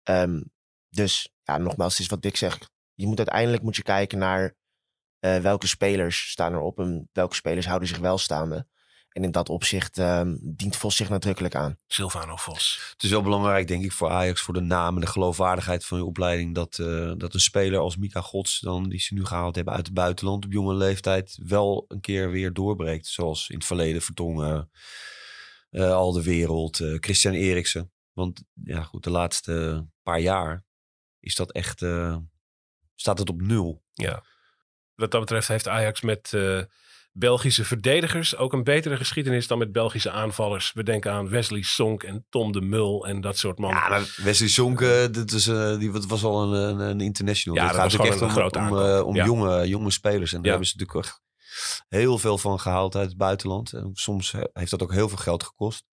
Um, 0.04 0.50
dus 0.90 1.32
ja, 1.42 1.58
nogmaals, 1.58 1.92
het 1.92 2.00
is 2.00 2.06
wat 2.06 2.22
Dick 2.22 2.36
zegt. 2.36 2.70
Je 2.94 3.06
moet 3.06 3.18
uiteindelijk 3.18 3.62
moet 3.62 3.76
je 3.76 3.82
kijken 3.82 4.18
naar 4.18 4.54
uh, 5.20 5.36
welke 5.36 5.66
spelers 5.66 6.30
staan 6.30 6.52
erop 6.52 6.78
en 6.78 7.08
welke 7.12 7.34
spelers 7.34 7.66
houden 7.66 7.88
zich 7.88 7.98
wel 7.98 8.18
staande. 8.18 8.66
En 9.08 9.24
in 9.24 9.30
dat 9.30 9.48
opzicht 9.48 9.98
um, 9.98 10.38
dient 10.42 10.76
Vos 10.76 10.96
zich 10.96 11.08
nadrukkelijk 11.08 11.54
aan. 11.54 11.78
Silvano 11.86 12.36
Vos. 12.36 12.88
Het 12.92 13.02
is 13.02 13.10
wel 13.10 13.22
belangrijk, 13.22 13.68
denk 13.68 13.84
ik, 13.84 13.92
voor 13.92 14.10
Ajax, 14.10 14.40
voor 14.40 14.54
de 14.54 14.60
naam 14.60 14.94
en 14.94 15.00
de 15.00 15.06
geloofwaardigheid 15.06 15.84
van 15.84 15.98
je 15.98 16.04
opleiding. 16.04 16.54
Dat, 16.54 16.78
uh, 16.78 17.12
dat 17.16 17.34
een 17.34 17.40
speler 17.40 17.80
als 17.80 17.96
Mika 17.96 18.20
Gods, 18.20 18.60
dan, 18.60 18.88
die 18.88 19.00
ze 19.00 19.14
nu 19.14 19.24
gehaald 19.24 19.54
hebben 19.54 19.74
uit 19.74 19.86
het 19.86 19.94
buitenland 19.94 20.44
op 20.44 20.52
jonge 20.52 20.74
leeftijd, 20.74 21.38
wel 21.42 21.84
een 21.88 22.00
keer 22.00 22.30
weer 22.30 22.52
doorbreekt. 22.52 23.06
Zoals 23.06 23.48
in 23.48 23.56
het 23.56 23.66
verleden 23.66 24.02
Vertongen, 24.02 24.54
uh, 24.54 24.62
al 25.70 26.12
de 26.12 26.22
wereld, 26.22 26.80
uh, 26.80 26.96
Christian 27.00 27.34
Eriksen. 27.34 27.92
Want 28.12 28.42
ja, 28.64 28.82
goed, 28.82 29.04
de 29.04 29.10
laatste 29.10 29.86
paar 30.02 30.20
jaar 30.20 30.64
is 31.20 31.34
dat 31.34 31.52
echt, 31.52 31.82
uh, 31.82 32.16
staat 32.94 33.18
het 33.18 33.28
op 33.28 33.42
nul. 33.42 33.82
Ja. 33.92 34.22
Wat 34.94 35.10
dat 35.10 35.20
betreft 35.20 35.48
heeft 35.48 35.68
Ajax 35.68 36.00
met 36.00 36.36
Belgische 37.12 37.64
verdedigers 37.64 38.36
ook 38.36 38.52
een 38.52 38.64
betere 38.64 38.96
geschiedenis 38.96 39.46
dan 39.46 39.58
met 39.58 39.72
Belgische 39.72 40.10
aanvallers. 40.10 40.72
We 40.72 40.82
denken 40.82 41.12
aan 41.12 41.28
Wesley 41.28 41.62
Sonk 41.62 42.02
en 42.02 42.26
Tom 42.28 42.52
de 42.52 42.60
Mul 42.60 43.06
en 43.06 43.20
dat 43.20 43.38
soort 43.38 43.58
mannen. 43.58 43.82
Ja, 43.82 44.04
Wesley 44.22 44.48
Sonk, 44.48 44.80
dat 45.12 45.30
is, 45.30 45.44
die 45.78 45.90
was 45.92 46.24
al 46.24 46.54
een, 46.54 46.78
een, 46.78 47.00
international. 47.00 47.58
Ja, 47.58 47.66
dat 47.66 47.76
gaat 47.76 48.06
echt 48.06 48.20
een 48.20 48.56
om, 48.56 48.72
om, 48.72 49.02
om 49.02 49.14
ja. 49.14 49.24
jonge, 49.24 49.68
jonge 49.68 49.90
spelers. 49.90 50.32
En 50.32 50.36
daar 50.36 50.44
ja. 50.44 50.50
hebben 50.50 50.68
ze 50.68 50.76
natuurlijk 50.76 51.27
heel 51.88 52.18
veel 52.18 52.38
van 52.38 52.60
gehaald 52.60 52.96
uit 52.96 53.08
het 53.08 53.16
buitenland. 53.16 53.72
En 53.72 53.90
soms 53.94 54.34
heeft 54.52 54.70
dat 54.70 54.82
ook 54.82 54.92
heel 54.92 55.08
veel 55.08 55.18
geld 55.18 55.42
gekost. 55.42 55.84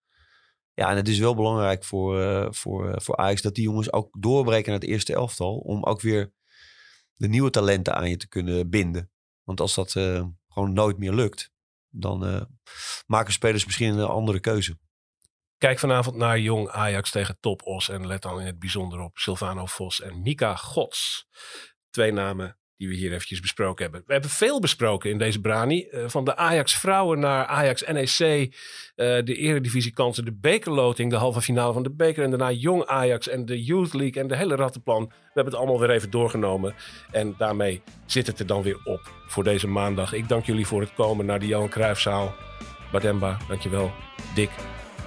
Ja, 0.74 0.89
en 0.89 0.95
het 0.95 1.07
is 1.07 1.20
wel 1.20 1.36
belangrijk 1.36 1.84
voor, 1.84 2.20
uh, 2.20 2.47
voor, 2.49 2.89
uh, 2.89 2.93
voor 2.95 3.18
Ajax 3.18 3.41
dat 3.41 3.55
die 3.55 3.63
jongens 3.63 3.93
ook 3.93 4.09
doorbreken 4.20 4.72
naar 4.72 4.80
het 4.80 4.89
eerste 4.89 5.13
elftal. 5.13 5.57
Om 5.57 5.84
ook 5.84 6.01
weer 6.01 6.34
de 7.16 7.28
nieuwe 7.28 7.49
talenten 7.49 7.95
aan 7.95 8.09
je 8.09 8.18
te 8.18 8.28
kunnen 8.28 8.70
binden. 8.70 9.11
Want 9.43 9.59
als 9.59 9.76
dat 9.76 9.95
uh, 9.95 10.26
gewoon 10.47 10.74
nooit 10.74 10.97
meer 10.97 11.13
lukt, 11.13 11.51
dan 11.89 12.47
maken 13.05 13.34
spelers 13.34 13.66
misschien 13.66 13.97
een 13.97 14.07
andere 14.07 14.39
keuze. 14.39 14.78
Kijk 15.57 15.80
vanavond 15.80 16.16
naar 16.16 16.39
Jong 16.39 16.70
Ajax 16.70 17.11
tegen 17.11 17.38
Top 17.39 17.61
Os. 17.63 17.89
En 17.89 18.07
let 18.07 18.22
dan 18.22 18.39
in 18.39 18.45
het 18.45 18.59
bijzonder 18.59 18.99
op 18.99 19.18
Silvano 19.18 19.66
Vos 19.66 20.01
en 20.01 20.22
Mika 20.22 20.55
Gods. 20.55 21.28
Twee 21.89 22.11
namen 22.11 22.59
die 22.78 22.88
we 22.88 22.95
hier 22.95 23.13
eventjes 23.13 23.39
besproken 23.39 23.84
hebben. 23.84 24.03
We 24.05 24.13
hebben 24.13 24.32
veel 24.32 24.59
besproken 24.59 25.09
in 25.09 25.17
deze 25.17 25.41
Brani. 25.41 25.88
Uh, 25.91 26.03
van 26.07 26.26
de 26.26 26.36
Ajax 26.36 26.76
vrouwen 26.78 27.19
naar 27.19 27.45
Ajax 27.45 27.84
NEC, 27.88 28.19
uh, 28.19 28.51
de 28.95 29.36
eredivisiekansen, 29.36 30.26
de 30.26 30.34
bekerloting, 30.34 31.11
de 31.11 31.17
halve 31.17 31.41
finale 31.41 31.73
van 31.73 31.84
de 31.84 31.91
beker 31.91 32.23
en 32.23 32.30
daarna 32.30 32.51
Jong 32.51 32.86
Ajax 32.86 33.28
en 33.28 33.45
de 33.45 33.63
Youth 33.63 33.93
League 33.93 34.21
en 34.21 34.28
de 34.28 34.36
hele 34.36 34.55
rattenplan. 34.55 35.05
We 35.05 35.13
hebben 35.26 35.53
het 35.53 35.61
allemaal 35.61 35.80
weer 35.80 35.89
even 35.89 36.09
doorgenomen 36.09 36.76
en 37.11 37.36
daarmee 37.38 37.82
zit 38.05 38.28
het 38.28 38.39
er 38.39 38.47
dan 38.47 38.61
weer 38.61 38.80
op 38.84 39.11
voor 39.28 39.43
deze 39.43 39.67
maandag. 39.67 40.13
Ik 40.13 40.28
dank 40.28 40.45
jullie 40.45 40.67
voor 40.67 40.82
het 40.82 40.93
komen 40.93 41.26
naar 41.26 41.39
de 41.39 41.47
Johan 41.47 41.69
Cruijffzaal. 41.69 42.36
Bademba, 42.91 43.38
dankjewel. 43.47 43.91
Dick, 44.36 44.49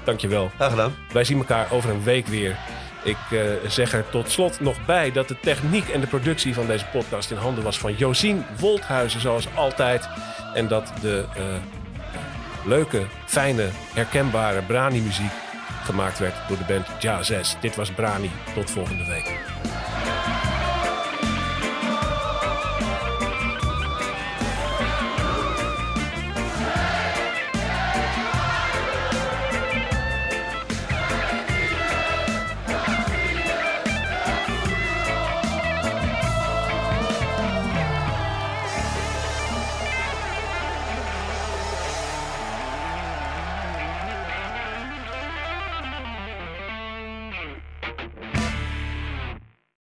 dankjewel. 0.04 0.48
Graag 0.48 0.70
gedaan. 0.70 0.94
Wij 1.12 1.24
zien 1.24 1.38
elkaar 1.38 1.72
over 1.72 1.90
een 1.90 2.02
week 2.02 2.26
weer. 2.26 2.58
Ik 3.02 3.16
uh, 3.30 3.40
zeg 3.66 3.92
er 3.92 4.04
tot 4.10 4.30
slot 4.30 4.60
nog 4.60 4.84
bij 4.84 5.12
dat 5.12 5.28
de 5.28 5.40
techniek 5.40 5.88
en 5.88 6.00
de 6.00 6.06
productie 6.06 6.54
van 6.54 6.66
deze 6.66 6.86
podcast 6.92 7.30
in 7.30 7.36
handen 7.36 7.64
was 7.64 7.78
van 7.78 7.94
Josien 7.94 8.44
Wolthuizen, 8.58 9.20
zoals 9.20 9.48
altijd. 9.54 10.08
En 10.54 10.68
dat 10.68 10.92
de 11.00 11.24
uh, 11.36 11.44
leuke, 12.64 13.02
fijne, 13.26 13.68
herkenbare 13.94 14.62
Brani-muziek 14.62 15.32
gemaakt 15.84 16.18
werd 16.18 16.34
door 16.48 16.58
de 16.58 16.64
band 16.64 16.86
Ja 17.02 17.22
6. 17.22 17.56
Dit 17.60 17.76
was 17.76 17.90
Brani. 17.90 18.30
Tot 18.54 18.70
volgende 18.70 19.04
week. 19.04 19.57